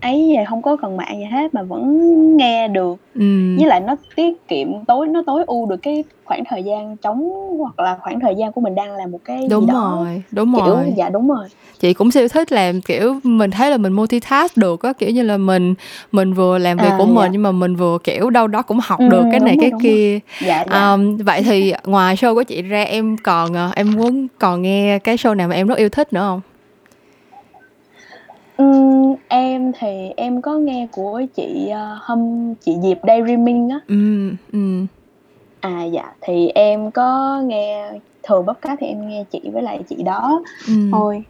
ấy 0.00 0.34
về 0.36 0.44
không 0.48 0.62
có 0.62 0.76
cần 0.76 0.96
mạng 0.96 1.18
gì 1.18 1.24
hết 1.24 1.54
mà 1.54 1.62
vẫn 1.62 2.36
nghe 2.36 2.68
được 2.68 2.96
ừ. 3.14 3.56
với 3.58 3.66
lại 3.66 3.80
nó 3.80 3.96
tiết 4.16 4.48
kiệm 4.48 4.68
tối 4.84 5.08
nó 5.08 5.22
tối 5.26 5.44
ưu 5.46 5.66
được 5.66 5.76
cái 5.82 6.04
khoảng 6.32 6.44
thời 6.44 6.62
gian 6.62 6.96
trống 6.96 7.28
hoặc 7.58 7.80
là 7.80 7.98
khoảng 8.02 8.20
thời 8.20 8.34
gian 8.34 8.52
của 8.52 8.60
mình 8.60 8.74
đang 8.74 8.96
làm 8.96 9.10
một 9.10 9.18
cái 9.24 9.48
đúng 9.50 9.60
gì 9.60 9.66
đó. 9.66 9.96
rồi 10.00 10.22
đúng 10.32 10.52
kiểu 10.56 10.64
rồi. 10.74 10.94
dạ 10.96 11.08
đúng 11.08 11.28
rồi. 11.28 11.48
Chị 11.80 11.94
cũng 11.94 12.10
siêu 12.10 12.28
thích 12.28 12.52
làm 12.52 12.80
kiểu 12.80 13.20
mình 13.22 13.50
thấy 13.50 13.70
là 13.70 13.76
mình 13.76 13.92
multitask 13.92 14.56
được 14.56 14.82
á 14.82 14.92
kiểu 14.92 15.10
như 15.10 15.22
là 15.22 15.36
mình 15.36 15.74
mình 16.12 16.32
vừa 16.34 16.58
làm 16.58 16.76
việc 16.78 16.88
À, 16.88 16.94
của 16.98 17.06
mình 17.06 17.14
dạ. 17.24 17.28
nhưng 17.32 17.42
mà 17.42 17.52
mình 17.52 17.76
vừa 17.76 17.98
kiểu 18.04 18.30
đâu 18.30 18.46
đó 18.46 18.62
cũng 18.62 18.78
học 18.82 18.98
Ừ, 19.00 19.08
được 19.10 19.24
cái 19.30 19.40
này 19.40 19.56
rồi, 19.56 19.70
cái 19.70 19.80
kia. 19.82 20.18
dạ 20.46 20.64
dạ. 20.70 20.92
Um, 20.92 21.16
vậy 21.16 21.42
thì 21.42 21.72
ngoài 21.84 22.14
show 22.14 22.34
của 22.34 22.42
chị 22.42 22.62
ra 22.62 22.82
em 22.82 23.16
còn 23.16 23.54
ờ, 23.54 23.70
em 23.76 23.92
muốn 23.96 24.26
còn 24.38 24.62
nghe 24.62 24.98
cái 24.98 25.16
show 25.16 25.34
nào 25.34 25.48
mà 25.48 25.54
em 25.54 25.66
rất 25.66 25.78
yêu 25.78 25.88
thích 25.88 26.12
nữa 26.12 26.20
không? 26.20 26.40
Ừm, 28.56 29.14
em 29.28 29.72
thì 29.80 30.08
em 30.16 30.42
có 30.42 30.54
nghe 30.58 30.86
của 30.92 31.22
chị 31.36 31.68
ờ, 31.68 31.98
hâm 32.00 32.54
chị 32.54 32.76
Diệp 32.82 32.98
Daydreaming 33.06 33.68
á. 33.68 33.80
Ừ 33.88 34.30
ừ 34.52 34.86
à 35.62 35.84
dạ. 35.84 36.12
Thì 36.20 36.48
em 36.48 36.90
có 36.90 37.40
nghe 37.44 37.90
thường 38.22 38.46
podcast 38.46 38.80
thì 38.80 38.86
em 38.86 39.08
nghe 39.08 39.24
chị 39.32 39.40
với 39.52 39.62
lại 39.62 39.80
chị 39.88 39.96
đó 40.02 40.42
ừ. 40.66 40.74
thôi. 40.92 41.24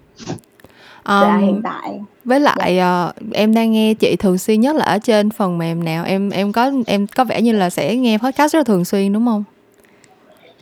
Là 1.05 1.37
hiện 1.37 1.61
tại. 1.65 2.01
với 2.25 2.41
lại 2.41 2.79
ờ, 2.79 3.13
em 3.33 3.55
đang 3.55 3.73
nghe 3.73 3.95
chị 3.95 4.17
thường 4.17 4.39
xuyên 4.39 4.61
nhất 4.61 4.77
là 4.77 4.85
ở 4.85 4.99
trên 4.99 5.31
phần 5.31 5.59
mềm 5.59 5.85
nào 5.85 6.05
em 6.05 6.31
em 6.31 6.53
có 6.53 6.71
em 6.87 7.07
có 7.07 7.25
vẻ 7.25 7.43
như 7.43 7.53
là 7.53 7.71
sẽ 7.71 7.97
nghe 7.97 8.19
podcast 8.19 8.53
rất 8.53 8.59
là 8.59 8.65
thường 8.65 8.85
xuyên 8.85 9.13
đúng 9.13 9.27
không? 9.27 9.45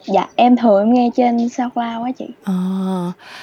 Dạ 0.05 0.29
em 0.37 0.57
thường 0.57 0.79
em 0.79 0.95
nghe 0.95 1.11
trên 1.17 1.49
SoundCloud 1.49 2.05
á 2.05 2.13
chị. 2.19 2.27
À, 2.45 2.55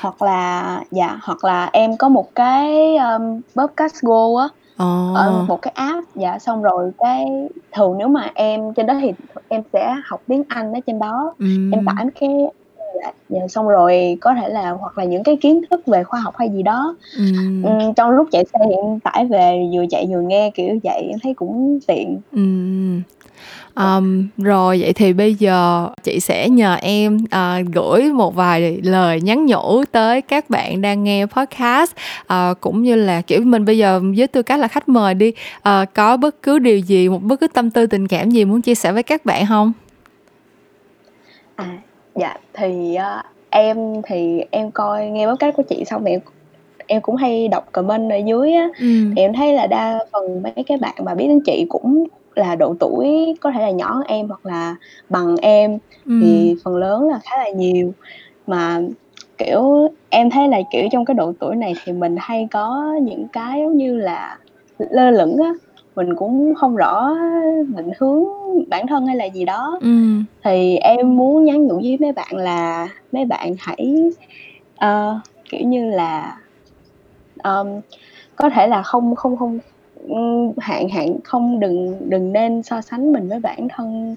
hoặc 0.01 0.21
là 0.21 0.81
dạ 0.91 1.19
hoặc 1.21 1.43
là 1.43 1.69
em 1.73 1.97
có 1.97 2.09
một 2.09 2.35
cái 2.35 2.95
um, 2.97 3.41
podcast 3.55 3.95
go 4.01 4.41
á 4.41 4.47
ờ, 4.77 5.13
ở 5.15 5.43
một 5.47 5.57
cái 5.61 5.73
app 5.75 6.07
dạ 6.15 6.39
xong 6.39 6.61
rồi 6.63 6.91
cái 6.97 7.25
thường 7.75 7.97
nếu 7.97 8.07
mà 8.07 8.31
em 8.35 8.73
trên 8.73 8.85
đó 8.85 8.93
thì 9.01 9.11
em 9.47 9.61
sẽ 9.73 9.95
học 10.05 10.21
tiếng 10.27 10.43
Anh 10.47 10.73
ở 10.73 10.79
trên 10.87 10.99
đó. 10.99 11.35
Ừm, 11.39 11.71
em 11.71 11.85
tải 11.85 12.05
mấy 12.05 12.11
cái 12.19 12.29
dạ, 13.03 13.11
dạ, 13.29 13.47
xong 13.47 13.67
rồi 13.67 14.17
có 14.21 14.33
thể 14.41 14.49
là 14.49 14.71
hoặc 14.71 14.97
là 14.97 15.03
những 15.03 15.23
cái 15.23 15.37
kiến 15.41 15.61
thức 15.69 15.81
về 15.87 16.03
khoa 16.03 16.19
học 16.19 16.33
hay 16.37 16.49
gì 16.49 16.63
đó. 16.63 16.95
Ừm, 17.17 17.63
Ừm, 17.63 17.93
trong 17.93 18.09
lúc 18.09 18.27
chạy 18.31 18.43
xe 18.53 18.59
thì 18.69 18.75
em 18.75 18.99
tải 18.99 19.25
về 19.25 19.69
vừa 19.73 19.85
chạy 19.89 20.05
vừa 20.09 20.21
nghe 20.21 20.51
kiểu 20.53 20.79
vậy 20.83 21.01
em 21.09 21.19
thấy 21.23 21.33
cũng 21.33 21.79
tiện. 21.87 22.21
Ừm. 22.31 23.01
Um, 23.77 24.27
rồi 24.37 24.79
vậy 24.81 24.93
thì 24.93 25.13
bây 25.13 25.35
giờ 25.35 25.87
chị 26.03 26.19
sẽ 26.19 26.49
nhờ 26.49 26.75
em 26.81 27.17
à, 27.29 27.59
gửi 27.73 28.03
một 28.03 28.35
vài 28.35 28.79
lời 28.83 29.21
nhắn 29.21 29.45
nhủ 29.45 29.83
tới 29.91 30.21
các 30.21 30.49
bạn 30.49 30.81
đang 30.81 31.03
nghe 31.03 31.25
podcast 31.25 31.91
à, 32.27 32.53
cũng 32.61 32.83
như 32.83 32.95
là 32.95 33.21
kiểu 33.21 33.41
mình 33.41 33.65
bây 33.65 33.77
giờ 33.77 34.01
với 34.17 34.27
tư 34.27 34.41
cách 34.41 34.59
là 34.59 34.67
khách 34.67 34.89
mời 34.89 35.13
đi 35.13 35.33
à, 35.61 35.85
có 35.93 36.17
bất 36.17 36.41
cứ 36.43 36.59
điều 36.59 36.77
gì 36.77 37.09
một 37.09 37.19
bất 37.23 37.39
cứ 37.39 37.47
tâm 37.47 37.69
tư 37.71 37.85
tình 37.87 38.07
cảm 38.07 38.29
gì 38.29 38.45
muốn 38.45 38.61
chia 38.61 38.75
sẻ 38.75 38.91
với 38.91 39.03
các 39.03 39.25
bạn 39.25 39.45
không? 39.49 39.73
à 41.55 41.77
dạ 42.15 42.35
thì 42.53 42.95
ờ, 42.95 43.21
em 43.49 43.77
thì 44.07 44.41
em 44.51 44.71
coi 44.71 45.05
nghe 45.05 45.27
podcast 45.27 45.55
của 45.55 45.63
chị 45.69 45.83
xong 45.85 46.03
thì 46.05 46.11
em 46.11 46.19
em 46.87 47.01
cũng 47.01 47.15
hay 47.15 47.47
đọc 47.47 47.67
comment 47.71 48.11
ở 48.11 48.17
dưới 48.27 48.53
á 48.53 48.67
Ừ. 48.79 48.87
thì 49.15 49.21
em 49.21 49.33
thấy 49.33 49.53
là 49.53 49.67
đa 49.67 49.99
phần 50.11 50.43
mấy 50.43 50.63
cái 50.67 50.77
bạn 50.77 50.95
mà 51.05 51.15
biết 51.15 51.27
đến 51.27 51.39
chị 51.45 51.65
cũng 51.69 52.03
là 52.37 52.55
độ 52.55 52.75
tuổi 52.79 53.07
có 53.41 53.51
thể 53.51 53.61
là 53.61 53.71
nhỏ 53.71 53.93
hơn 53.93 54.03
em 54.07 54.27
hoặc 54.27 54.45
là 54.45 54.75
bằng 55.09 55.35
em 55.41 55.77
Ừ. 56.05 56.11
thì 56.21 56.55
phần 56.65 56.75
lớn 56.75 57.07
là 57.09 57.19
khá 57.23 57.37
là 57.37 57.49
nhiều 57.49 57.93
mà 58.47 58.81
kiểu 59.37 59.87
em 60.09 60.29
thấy 60.29 60.47
là 60.47 60.59
kiểu 60.71 60.87
trong 60.91 61.05
cái 61.05 61.15
độ 61.15 61.33
tuổi 61.39 61.55
này 61.55 61.73
thì 61.83 61.93
mình 61.93 62.15
hay 62.19 62.47
có 62.51 62.83
những 63.01 63.27
cái 63.33 63.59
giống 63.63 63.77
như 63.77 63.97
là 63.97 64.37
lơ 64.77 65.11
lửng 65.11 65.37
á 65.43 65.53
mình 65.95 66.15
cũng 66.15 66.53
không 66.55 66.75
rõ 66.75 67.09
định 67.75 67.89
hướng 67.99 68.23
bản 68.69 68.87
thân 68.87 69.05
hay 69.05 69.15
là 69.15 69.25
gì 69.25 69.45
đó 69.45 69.79
Ừ. 69.81 69.87
thì 70.45 70.77
em 70.77 71.15
muốn 71.17 71.45
nhắn 71.45 71.67
nhủ 71.67 71.75
với 71.75 71.97
mấy 72.01 72.11
bạn 72.11 72.35
là 72.37 72.87
mấy 73.11 73.25
bạn 73.25 73.55
hãy 73.59 73.95
ờ, 74.75 75.19
kiểu 75.51 75.61
như 75.67 75.85
là 75.85 76.37
um, 77.43 77.67
có 78.35 78.49
thể 78.49 78.67
là 78.67 78.83
không 78.83 79.15
không 79.15 79.37
không 79.37 79.59
hạn 80.57 80.89
hạn 80.89 81.17
không 81.23 81.59
đừng 81.59 81.97
đừng 82.09 82.33
nên 82.33 82.63
so 82.63 82.81
sánh 82.81 83.11
mình 83.13 83.29
với 83.29 83.39
bản 83.39 83.67
thân 83.75 84.15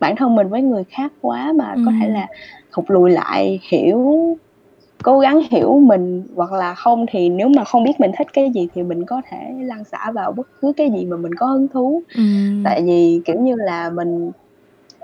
bản 0.00 0.16
thân 0.16 0.34
mình 0.34 0.48
với 0.48 0.62
người 0.62 0.84
khác 0.84 1.12
quá 1.20 1.52
mà 1.56 1.74
có 1.86 1.92
thể 2.00 2.08
là 2.08 2.26
thụt 2.72 2.84
lùi 2.88 3.10
lại 3.10 3.60
hiểu 3.70 4.16
cố 5.02 5.18
gắng 5.18 5.40
hiểu 5.50 5.78
mình 5.78 6.22
hoặc 6.36 6.52
là 6.52 6.74
không 6.74 7.06
thì 7.10 7.28
nếu 7.28 7.48
mà 7.48 7.64
không 7.64 7.84
biết 7.84 8.00
mình 8.00 8.10
thích 8.18 8.26
cái 8.32 8.50
gì 8.54 8.68
thì 8.74 8.82
mình 8.82 9.04
có 9.06 9.22
thể 9.30 9.38
lăn 9.60 9.84
xả 9.84 10.10
vào 10.14 10.32
bất 10.32 10.48
cứ 10.60 10.72
cái 10.76 10.90
gì 10.90 11.04
mà 11.04 11.16
mình 11.16 11.34
có 11.34 11.46
hứng 11.46 11.68
thú 11.68 12.02
Ừ. 12.16 12.22
tại 12.64 12.82
vì 12.82 13.20
kiểu 13.24 13.40
như 13.40 13.54
là 13.54 13.90
mình 13.90 14.30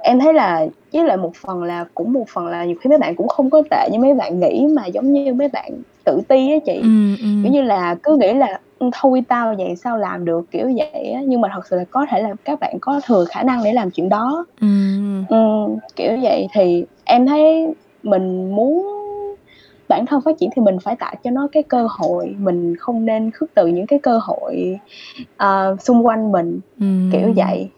em 0.03 0.21
thấy 0.21 0.33
là 0.35 0.67
với 0.97 1.05
lại 1.07 1.17
một 1.17 1.33
phần 1.37 1.63
là 1.63 1.87
cũng 1.95 2.13
một 2.13 2.25
phần 2.29 2.47
là 2.47 2.65
nhiều 2.65 2.77
khi 2.81 2.89
mấy 2.89 2.99
bạn 2.99 3.15
cũng 3.17 3.29
không 3.29 3.51
có 3.51 3.63
tệ 3.71 3.89
như 3.93 3.99
mấy 3.99 4.15
bạn 4.15 4.41
nghĩ 4.41 4.67
mà 4.77 4.87
giống 4.87 5.13
như 5.13 5.35
mấy 5.35 5.49
bạn 5.49 5.73
tự 6.05 6.21
ti 6.29 6.53
á 6.53 6.59
chị 6.67 6.75
ừ, 6.75 7.17
ừ. 7.21 7.27
kiểu 7.43 7.53
như 7.53 7.63
là 7.63 7.97
cứ 8.03 8.17
nghĩ 8.17 8.35
là 8.35 8.61
ừ, 8.79 8.91
thôi 8.93 9.23
tao 9.29 9.55
vậy 9.59 9.77
sao 9.77 9.99
làm 9.99 10.25
được 10.25 10.51
kiểu 10.51 10.73
vậy 10.77 11.13
á 11.13 11.21
nhưng 11.27 11.41
mà 11.41 11.49
thật 11.55 11.67
sự 11.71 11.77
là 11.77 11.85
có 11.91 12.07
thể 12.11 12.23
là 12.23 12.35
các 12.45 12.61
bạn 12.61 12.77
có 12.81 13.01
thừa 13.07 13.25
khả 13.25 13.43
năng 13.43 13.65
để 13.65 13.73
làm 13.73 13.91
chuyện 13.91 14.09
đó 14.09 14.47
ừ. 14.61 14.67
ừ, 15.29 15.37
kiểu 15.97 16.13
vậy 16.23 16.47
thì 16.53 16.85
em 17.05 17.27
thấy 17.27 17.75
mình 18.03 18.57
muốn 18.57 18.97
bản 19.89 20.07
thân 20.07 20.21
phát 20.21 20.39
triển 20.39 20.51
thì 20.57 20.63
mình 20.63 20.79
phải 20.79 20.97
tạo 20.97 21.15
cho 21.25 21.31
nó 21.31 21.49
cái 21.53 21.63
cơ 21.63 21.89
hội 21.91 22.35
mình 22.39 22.77
không 22.77 23.07
nên 23.07 23.31
khước 23.31 23.55
từ 23.55 23.67
những 23.67 23.87
cái 23.87 23.99
cơ 23.99 24.21
hội 24.23 24.79
uh, 25.45 25.81
xung 25.81 26.07
quanh 26.07 26.33
mình 26.33 26.61
ừ. 26.81 26.87
kiểu 27.13 27.33
vậy 27.37 27.69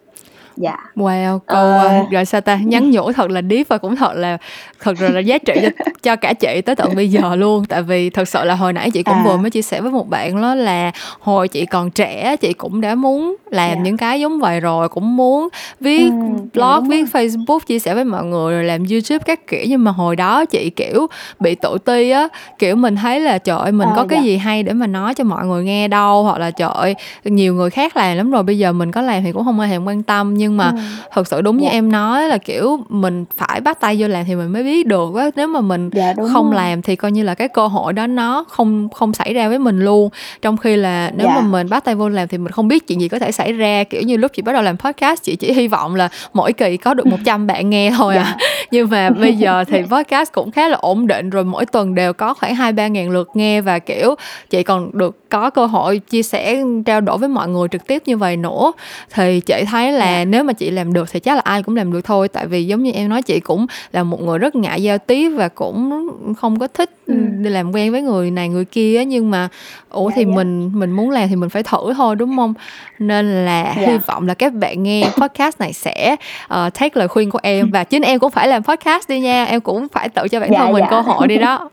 dạ 0.61 0.77
wow 0.97 1.39
câu 1.39 1.73
uh, 2.03 2.11
rồi 2.11 2.25
sao 2.25 2.41
ta 2.41 2.57
nhắn 2.57 2.91
nhủ 2.91 3.13
thật 3.13 3.31
là 3.31 3.43
deep 3.51 3.69
và 3.69 3.79
cũng 3.79 3.97
thật 3.97 4.13
là 4.15 4.39
thật 4.81 5.01
là, 5.01 5.09
là 5.09 5.21
giá 5.21 5.39
trị 5.39 5.55
cho, 5.63 5.69
cho 6.03 6.17
cả 6.17 6.33
chị 6.33 6.61
tới 6.61 6.77
tận 6.77 6.95
bây 6.97 7.09
giờ 7.09 7.37
luôn 7.37 7.65
tại 7.65 7.83
vì 7.83 8.11
thật 8.11 8.29
sự 8.29 8.45
là 8.45 8.55
hồi 8.55 8.73
nãy 8.73 8.91
chị 8.91 9.03
cũng 9.03 9.15
à. 9.15 9.23
vừa 9.25 9.37
mới 9.37 9.51
chia 9.51 9.63
sẻ 9.63 9.81
với 9.81 9.93
một 9.93 10.09
bạn 10.09 10.43
đó 10.43 10.55
là 10.55 10.93
hồi 11.21 11.49
chị 11.49 11.67
còn 11.67 11.91
trẻ 11.91 12.37
chị 12.37 12.53
cũng 12.53 12.81
đã 12.81 12.95
muốn 12.95 13.37
làm 13.51 13.67
yeah. 13.67 13.79
Dạ. 13.79 13.83
những 13.83 13.97
cái 13.97 14.21
giống 14.21 14.41
vậy 14.41 14.61
rồi 14.61 14.89
cũng 14.89 15.17
muốn 15.17 15.49
viết 15.81 16.11
ừ, 16.11 16.43
blog 16.55 16.89
viết 16.89 17.05
rồi. 17.13 17.29
facebook 17.29 17.59
chia 17.59 17.79
sẻ 17.79 17.95
với 17.95 18.05
mọi 18.05 18.25
người 18.25 18.55
rồi 18.55 18.65
làm 18.65 18.85
youtube 18.91 19.25
các 19.27 19.47
kiểu 19.47 19.65
nhưng 19.69 19.85
mà 19.85 19.91
hồi 19.91 20.17
đó 20.17 20.45
chị 20.45 20.71
kiểu 20.71 21.07
bị 21.41 21.55
tự 21.55 21.79
ti 21.85 22.11
á 22.11 22.29
kiểu 22.59 22.77
mình 22.77 22.97
thấy 22.97 23.21
là 23.21 23.39
trời 23.39 23.59
ơi 23.59 23.73
mình 23.73 23.89
à, 23.89 23.93
có 23.97 24.07
cái 24.09 24.19
dạ. 24.19 24.25
gì 24.25 24.37
hay 24.37 24.63
để 24.63 24.73
mà 24.73 24.87
nói 24.87 25.15
cho 25.15 25.25
mọi 25.25 25.47
người 25.47 25.65
nghe 25.65 25.89
đâu 25.89 26.23
hoặc 26.23 26.39
là 26.39 26.51
trời 26.51 26.71
ơi 26.75 26.95
nhiều 27.25 27.55
người 27.55 27.71
khác 27.71 27.97
làm 27.97 28.17
lắm 28.17 28.31
rồi 28.31 28.43
bây 28.43 28.59
giờ 28.59 28.73
mình 28.73 28.93
có 28.93 29.03
làm 29.03 29.23
thì 29.23 29.33
cũng 29.33 29.45
không 29.45 29.61
ai 29.61 29.69
thèm 29.69 29.85
quan 29.85 30.03
tâm 30.03 30.35
nhưng 30.35 30.48
mà 30.57 30.71
ừ. 30.71 30.79
thật 31.13 31.29
sự 31.29 31.43
đúng 31.43 31.57
như. 31.57 31.65
Dạ. 31.65 31.71
em 31.71 31.93
nói 31.93 32.29
là 32.29 32.39
kiểu 32.39 32.79
mình 32.89 33.25
phải 33.37 33.61
bắt 33.61 33.81
tay 33.81 33.97
vô 33.99 34.09
làm 34.09 34.25
thì 34.25 34.35
mình 34.35 34.53
mới 34.53 34.63
biết 34.63 34.87
được 34.87 35.15
á 35.15 35.31
nếu 35.37 35.47
mà 35.47 35.61
mình 35.61 35.91
dạ, 35.93 36.15
không 36.33 36.51
rồi. 36.51 36.55
làm 36.55 36.83
thì 36.83 36.97
coi 36.97 37.13
như 37.13 37.23
là 37.23 37.35
cái 37.35 37.49
cơ 37.49 37.67
hội 37.67 37.93
đó 37.93 38.07
nó 38.07 38.45
không 38.49 38.89
không 38.89 39.15
xảy 39.15 39.35
ra 39.35 39.49
với 39.49 39.59
mình 39.59 39.81
luôn 39.81 40.11
trong 40.43 40.57
khi 40.57 40.77
là 40.77 41.11
nếu 41.17 41.27
dạ. 41.27 41.35
mà 41.35 41.41
mình 41.41 41.69
bắt 41.69 41.85
tay 41.85 41.95
vô 41.95 42.09
làm 42.09 42.29
thì 42.29 42.39
mình 42.39 42.53
không 42.53 42.69
biết 42.69 42.87
chuyện 42.89 43.01
gì 43.01 43.09
có 43.09 43.19
thể 43.19 43.33
xảy 43.33 43.53
ra 43.53 43.85
kiểu 43.85 44.03
như 44.03 44.17
lúc 44.17 44.33
chị 44.35 44.43
bắt 44.43 44.53
đầu 44.53 44.63
làm 44.63 44.77
podcast 44.77 45.23
chị 45.23 45.37
chỉ 45.37 45.53
hy 45.53 45.69
vọng 45.69 45.95
là 45.95 46.09
mỗi 46.33 46.53
kỳ 46.53 46.77
có 46.77 46.95
được 46.95 47.07
100 47.07 47.47
bạn 47.47 47.71
nghe 47.71 47.91
thôi 47.97 48.17
à 48.17 48.37
dạ. 48.41 48.47
nhưng 48.71 48.91
mà 48.91 49.11
bây 49.11 49.37
giờ 49.37 49.65
thì 49.65 49.83
podcast 49.91 50.33
cũng 50.33 50.51
khá 50.51 50.69
là 50.69 50.79
ổn 50.81 51.07
định 51.07 51.31
rồi 51.31 51.45
mỗi 51.45 51.67
tuần 51.67 51.95
đều 51.95 52.13
có 52.13 52.35
khoảng 52.35 52.55
hai 52.55 52.73
ba 52.73 52.87
ngàn 52.87 53.11
lượt 53.11 53.29
nghe 53.35 53.61
và 53.61 53.79
kiểu 53.79 54.15
chị 54.51 54.63
còn 54.63 54.91
được 54.93 55.29
có 55.31 55.51
cơ 55.51 55.67
hội 55.67 55.99
chia 55.99 56.23
sẻ 56.23 56.63
trao 56.87 57.01
đổi 57.01 57.19
với 57.19 57.29
mọi 57.29 57.49
người 57.49 57.69
trực 57.69 57.87
tiếp 57.87 58.03
như 58.07 58.17
vậy 58.17 58.37
nữa 58.37 58.73
thì 59.15 59.41
chị 59.41 59.65
thấy 59.71 59.93
là 59.93 60.05
yeah. 60.05 60.29
Nếu 60.39 60.45
mà 60.45 60.53
chị 60.53 60.71
làm 60.71 60.93
được 60.93 61.09
thì 61.13 61.21
chắc 61.21 61.35
là 61.35 61.41
ai 61.45 61.63
cũng 61.63 61.77
làm 61.77 61.93
được 61.93 62.01
thôi 62.05 62.29
tại 62.29 62.47
vì 62.47 62.67
giống 62.67 62.83
như 62.83 62.93
em 62.93 63.09
nói 63.09 63.23
chị 63.23 63.41
cũng 63.41 63.67
là 63.93 64.03
một 64.03 64.23
người 64.23 64.39
rất 64.39 64.55
ngại 64.55 64.83
giao 64.83 64.99
tiếp 64.99 65.29
và 65.29 65.49
cũng 65.49 66.09
không 66.37 66.59
có 66.59 66.67
thích 66.67 66.91
ừ. 67.07 67.15
đi 67.39 67.51
làm 67.51 67.75
quen 67.75 67.93
với 67.93 68.03
người 68.03 68.31
này 68.31 68.49
người 68.49 68.65
kia 68.65 69.05
nhưng 69.05 69.31
mà 69.31 69.49
ủa 69.91 70.09
dạ, 70.09 70.15
thì 70.17 70.25
dạ. 70.25 70.35
mình 70.35 70.71
mình 70.75 70.91
muốn 70.91 71.11
làm 71.11 71.29
thì 71.29 71.37
mình 71.37 71.51
phải 71.51 71.63
thử 71.63 71.95
thôi 71.97 72.17
đúng 72.17 72.37
không 72.37 72.55
nên 72.99 73.45
là 73.45 73.75
dạ. 73.77 73.87
hy 73.87 73.99
vọng 74.07 74.29
là 74.29 74.35
các 74.35 74.53
bạn 74.53 74.83
nghe 74.83 75.11
podcast 75.17 75.61
này 75.61 75.73
sẽ 75.73 76.17
uh, 76.45 76.75
take 76.75 76.91
lời 76.95 77.09
khuyên 77.09 77.31
của 77.31 77.41
em 77.43 77.71
và 77.71 77.85
chính 77.85 78.03
em 78.03 78.19
cũng 78.19 78.31
phải 78.31 78.49
làm 78.49 78.63
podcast 78.63 79.09
đi 79.09 79.21
nha 79.21 79.45
em 79.45 79.61
cũng 79.61 79.89
phải 79.89 80.09
tự 80.09 80.29
cho 80.29 80.41
bản 80.41 80.51
dạ, 80.53 80.59
thân 80.59 80.73
mình 80.73 80.85
dạ. 80.85 80.91
cơ 80.91 81.01
hội 81.01 81.29
đi 81.29 81.37
đó 81.37 81.71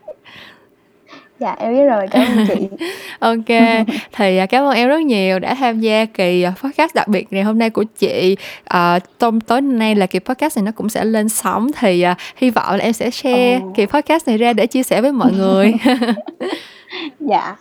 dạ 1.40 1.56
em 1.60 1.74
biết 1.74 1.86
rồi 1.86 2.08
cảm 2.12 2.28
ơn 2.38 2.48
chị. 2.48 2.86
Ok 3.20 3.46
thì 4.14 4.38
à, 4.38 4.46
cảm 4.46 4.64
ơn 4.64 4.76
em 4.76 4.90
rất 4.90 5.02
nhiều 5.02 5.40
đã 5.40 5.56
tham 5.56 5.80
gia 5.80 6.06
kỳ 6.06 6.42
à, 6.42 6.54
podcast 6.64 6.96
đặc 6.96 7.08
biệt 7.08 7.28
ngày 7.34 7.44
hôm 7.44 7.60
nay 7.60 7.70
của 7.70 7.84
chị. 7.84 8.38
À, 8.64 9.00
trong 9.20 9.42
tối 9.42 9.62
nay 9.62 9.96
là 9.96 10.06
kỳ 10.06 10.20
podcast 10.20 10.58
này 10.58 10.64
nó 10.64 10.72
cũng 10.72 10.90
sẽ 10.90 11.06
lên 11.06 11.30
sóng 11.30 11.72
thì 11.80 12.06
uh, 12.12 12.18
hy 12.38 12.50
vọng 12.50 12.76
là 12.76 12.84
em 12.84 12.94
sẽ 12.94 13.10
share 13.10 13.58
oh. 13.58 13.76
kỳ 13.76 13.86
podcast 13.86 14.28
này 14.28 14.38
ra 14.38 14.54
để 14.54 14.68
chia 14.68 14.84
sẻ 14.84 15.02
với 15.02 15.12
mọi 15.12 15.32
người. 15.32 15.74
Dạ. 17.20 17.56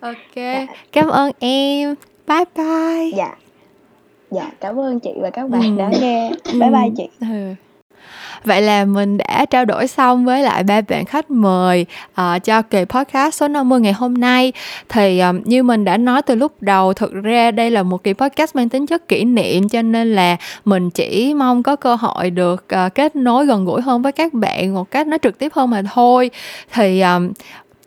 Ok 0.00 0.16
dạ. 0.36 0.66
cảm 0.92 1.08
ơn 1.08 1.32
em. 1.38 1.94
Bye 2.26 2.44
bye. 2.56 3.10
Dạ. 3.16 3.34
Dạ 4.30 4.50
cảm 4.60 4.80
ơn 4.80 5.00
chị 5.00 5.10
và 5.16 5.30
các 5.30 5.50
bạn 5.50 5.62
ừ. 5.62 5.78
đã 5.78 5.90
nghe. 6.00 6.30
Bye 6.52 6.70
bye 6.70 6.90
chị. 6.96 7.08
Ừ 7.20 7.54
vậy 8.44 8.62
là 8.62 8.84
mình 8.84 9.18
đã 9.18 9.46
trao 9.50 9.64
đổi 9.64 9.86
xong 9.86 10.24
với 10.24 10.42
lại 10.42 10.62
ba 10.62 10.80
bạn 10.80 11.04
khách 11.04 11.30
mời 11.30 11.86
uh, 12.20 12.44
cho 12.44 12.62
kỳ 12.62 12.84
podcast 12.84 13.34
số 13.34 13.48
50 13.48 13.80
ngày 13.80 13.92
hôm 13.92 14.14
nay. 14.14 14.52
Thì 14.88 15.20
um, 15.20 15.40
như 15.44 15.62
mình 15.62 15.84
đã 15.84 15.96
nói 15.96 16.22
từ 16.22 16.34
lúc 16.34 16.52
đầu 16.62 16.92
thực 16.92 17.12
ra 17.12 17.50
đây 17.50 17.70
là 17.70 17.82
một 17.82 18.04
kỳ 18.04 18.12
podcast 18.12 18.56
mang 18.56 18.68
tính 18.68 18.86
chất 18.86 19.08
kỷ 19.08 19.24
niệm 19.24 19.68
cho 19.68 19.82
nên 19.82 20.14
là 20.14 20.36
mình 20.64 20.90
chỉ 20.90 21.34
mong 21.34 21.62
có 21.62 21.76
cơ 21.76 21.94
hội 21.94 22.30
được 22.30 22.64
uh, 22.86 22.94
kết 22.94 23.16
nối 23.16 23.46
gần 23.46 23.64
gũi 23.64 23.80
hơn 23.80 24.02
với 24.02 24.12
các 24.12 24.34
bạn 24.34 24.74
một 24.74 24.90
cách 24.90 25.06
nó 25.06 25.16
trực 25.22 25.38
tiếp 25.38 25.52
hơn 25.54 25.70
mà 25.70 25.82
thôi. 25.94 26.30
Thì 26.72 27.00
um, 27.00 27.32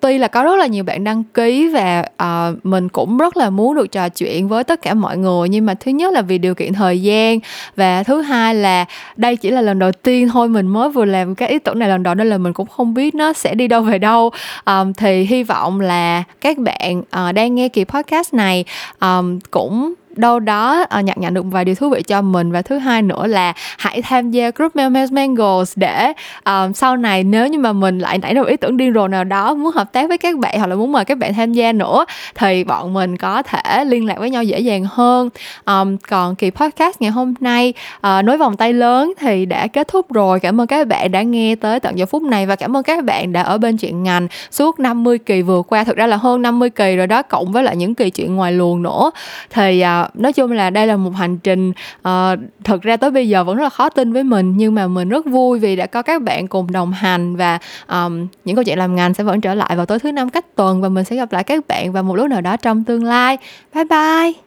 tuy 0.05 0.17
là 0.17 0.27
có 0.27 0.43
rất 0.43 0.55
là 0.55 0.65
nhiều 0.65 0.83
bạn 0.83 1.03
đăng 1.03 1.23
ký 1.23 1.69
và 1.69 2.05
uh, 2.23 2.65
mình 2.65 2.89
cũng 2.89 3.17
rất 3.17 3.37
là 3.37 3.49
muốn 3.49 3.75
được 3.75 3.91
trò 3.91 4.09
chuyện 4.09 4.47
với 4.47 4.63
tất 4.63 4.81
cả 4.81 4.93
mọi 4.93 5.17
người. 5.17 5.49
Nhưng 5.49 5.65
mà 5.65 5.73
thứ 5.73 5.91
nhất 5.91 6.13
là 6.13 6.21
vì 6.21 6.37
điều 6.37 6.55
kiện 6.55 6.73
thời 6.73 7.01
gian 7.01 7.39
và 7.75 8.03
thứ 8.03 8.21
hai 8.21 8.55
là 8.55 8.85
đây 9.15 9.35
chỉ 9.35 9.51
là 9.51 9.61
lần 9.61 9.79
đầu 9.79 9.91
tiên 9.91 10.29
thôi 10.29 10.47
mình 10.47 10.67
mới 10.67 10.89
vừa 10.89 11.05
làm 11.05 11.35
cái 11.35 11.49
ý 11.49 11.59
tưởng 11.59 11.79
này 11.79 11.89
lần 11.89 12.03
đầu 12.03 12.15
nên 12.15 12.29
là 12.29 12.37
mình 12.37 12.53
cũng 12.53 12.67
không 12.67 12.93
biết 12.93 13.15
nó 13.15 13.33
sẽ 13.33 13.55
đi 13.55 13.67
đâu 13.67 13.81
về 13.81 13.97
đâu. 13.97 14.31
Um, 14.65 14.93
thì 14.93 15.23
hy 15.23 15.43
vọng 15.43 15.79
là 15.79 16.23
các 16.41 16.57
bạn 16.57 16.99
uh, 16.99 17.35
đang 17.35 17.55
nghe 17.55 17.69
kỳ 17.69 17.83
podcast 17.83 18.33
này 18.33 18.65
um, 19.01 19.39
cũng 19.51 19.93
đâu 20.17 20.39
đó 20.39 20.85
ờ, 20.89 20.99
uh, 20.99 21.05
nhận 21.05 21.15
nhận 21.19 21.33
được 21.33 21.45
vài 21.45 21.65
điều 21.65 21.75
thú 21.75 21.89
vị 21.89 22.01
cho 22.07 22.21
mình. 22.21 22.51
Và 22.51 22.61
thứ 22.61 22.77
hai 22.77 23.01
nữa 23.01 23.27
là 23.27 23.53
hãy 23.77 24.01
tham 24.01 24.31
gia 24.31 24.51
group 24.55 24.75
Melmel's 24.75 25.13
Mangos 25.13 25.73
để 25.75 26.13
um, 26.45 26.73
sau 26.73 26.97
này 26.97 27.23
nếu 27.23 27.47
như 27.47 27.59
mà 27.59 27.73
mình 27.73 27.99
lại 27.99 28.17
nảy 28.17 28.33
ra 28.33 28.41
ý 28.47 28.57
tưởng 28.57 28.77
điên 28.77 28.93
rồ 28.93 29.07
nào 29.07 29.23
đó 29.23 29.53
muốn 29.53 29.71
hợp 29.75 29.93
tác 29.93 30.07
với 30.09 30.17
các 30.17 30.37
bạn 30.37 30.59
hoặc 30.59 30.67
là 30.67 30.75
muốn 30.75 30.91
mời 30.91 31.05
các 31.05 31.17
bạn 31.17 31.33
tham 31.33 31.53
gia 31.53 31.71
nữa 31.71 32.05
thì 32.35 32.63
bọn 32.63 32.93
mình 32.93 33.17
có 33.17 33.43
thể 33.43 33.85
liên 33.85 34.05
lạc 34.05 34.15
với 34.17 34.29
nhau 34.29 34.43
dễ 34.43 34.59
dàng 34.59 34.85
hơn. 34.89 35.29
Um, 35.65 35.97
còn 35.97 36.35
kỳ 36.35 36.49
podcast 36.49 37.01
ngày 37.01 37.11
hôm 37.11 37.33
nay 37.39 37.73
uh, 37.97 38.25
nối 38.25 38.37
vòng 38.37 38.57
tay 38.57 38.73
lớn 38.73 39.13
thì 39.19 39.45
đã 39.45 39.67
kết 39.67 39.87
thúc 39.87 40.13
rồi. 40.13 40.39
Cảm 40.39 40.61
ơn 40.61 40.67
các 40.67 40.87
bạn 40.87 41.11
đã 41.11 41.21
nghe 41.21 41.55
tới 41.55 41.79
tận 41.79 41.97
giờ 41.97 42.05
phút 42.05 42.23
này 42.23 42.45
và 42.45 42.55
cảm 42.55 42.77
ơn 42.77 42.83
các 42.83 43.03
bạn 43.03 43.33
đã 43.33 43.41
ở 43.41 43.57
bên 43.57 43.77
chuyện 43.77 44.03
ngành 44.03 44.27
suốt 44.51 44.79
50 44.79 45.17
kỳ 45.17 45.41
vừa 45.41 45.61
qua. 45.61 45.83
Thực 45.83 45.97
ra 45.97 46.07
là 46.07 46.17
hơn 46.17 46.41
50 46.41 46.69
kỳ 46.69 46.95
rồi 46.95 47.07
đó 47.07 47.21
cộng 47.21 47.51
với 47.51 47.63
lại 47.63 47.75
những 47.75 47.95
kỳ 47.95 48.09
chuyện 48.09 48.35
ngoài 48.35 48.51
luồng 48.51 48.83
nữa. 48.83 49.11
Thì 49.49 49.83
uh, 50.03 50.04
nói 50.13 50.33
chung 50.33 50.51
là 50.51 50.69
đây 50.69 50.87
là 50.87 50.97
một 50.97 51.15
hành 51.15 51.37
trình 51.37 51.69
uh, 52.07 52.39
thật 52.63 52.81
ra 52.81 52.97
tới 52.97 53.11
bây 53.11 53.29
giờ 53.29 53.43
vẫn 53.43 53.57
rất 53.57 53.63
là 53.63 53.69
khó 53.69 53.89
tin 53.89 54.13
với 54.13 54.23
mình 54.23 54.53
nhưng 54.57 54.75
mà 54.75 54.87
mình 54.87 55.09
rất 55.09 55.25
vui 55.25 55.59
vì 55.59 55.75
đã 55.75 55.85
có 55.85 56.01
các 56.01 56.21
bạn 56.21 56.47
cùng 56.47 56.71
đồng 56.71 56.91
hành 56.91 57.35
và 57.35 57.59
um, 57.87 58.27
những 58.45 58.55
câu 58.55 58.63
chuyện 58.63 58.77
làm 58.77 58.95
ngành 58.95 59.13
sẽ 59.13 59.23
vẫn 59.23 59.41
trở 59.41 59.55
lại 59.55 59.75
vào 59.75 59.85
tối 59.85 59.99
thứ 59.99 60.11
năm 60.11 60.29
cách 60.29 60.55
tuần 60.55 60.81
và 60.81 60.89
mình 60.89 61.05
sẽ 61.05 61.15
gặp 61.15 61.31
lại 61.31 61.43
các 61.43 61.67
bạn 61.67 61.91
vào 61.91 62.03
một 62.03 62.15
lúc 62.15 62.29
nào 62.29 62.41
đó 62.41 62.57
trong 62.57 62.83
tương 62.83 63.03
lai. 63.03 63.37
Bye 63.73 63.85
bye! 63.85 64.44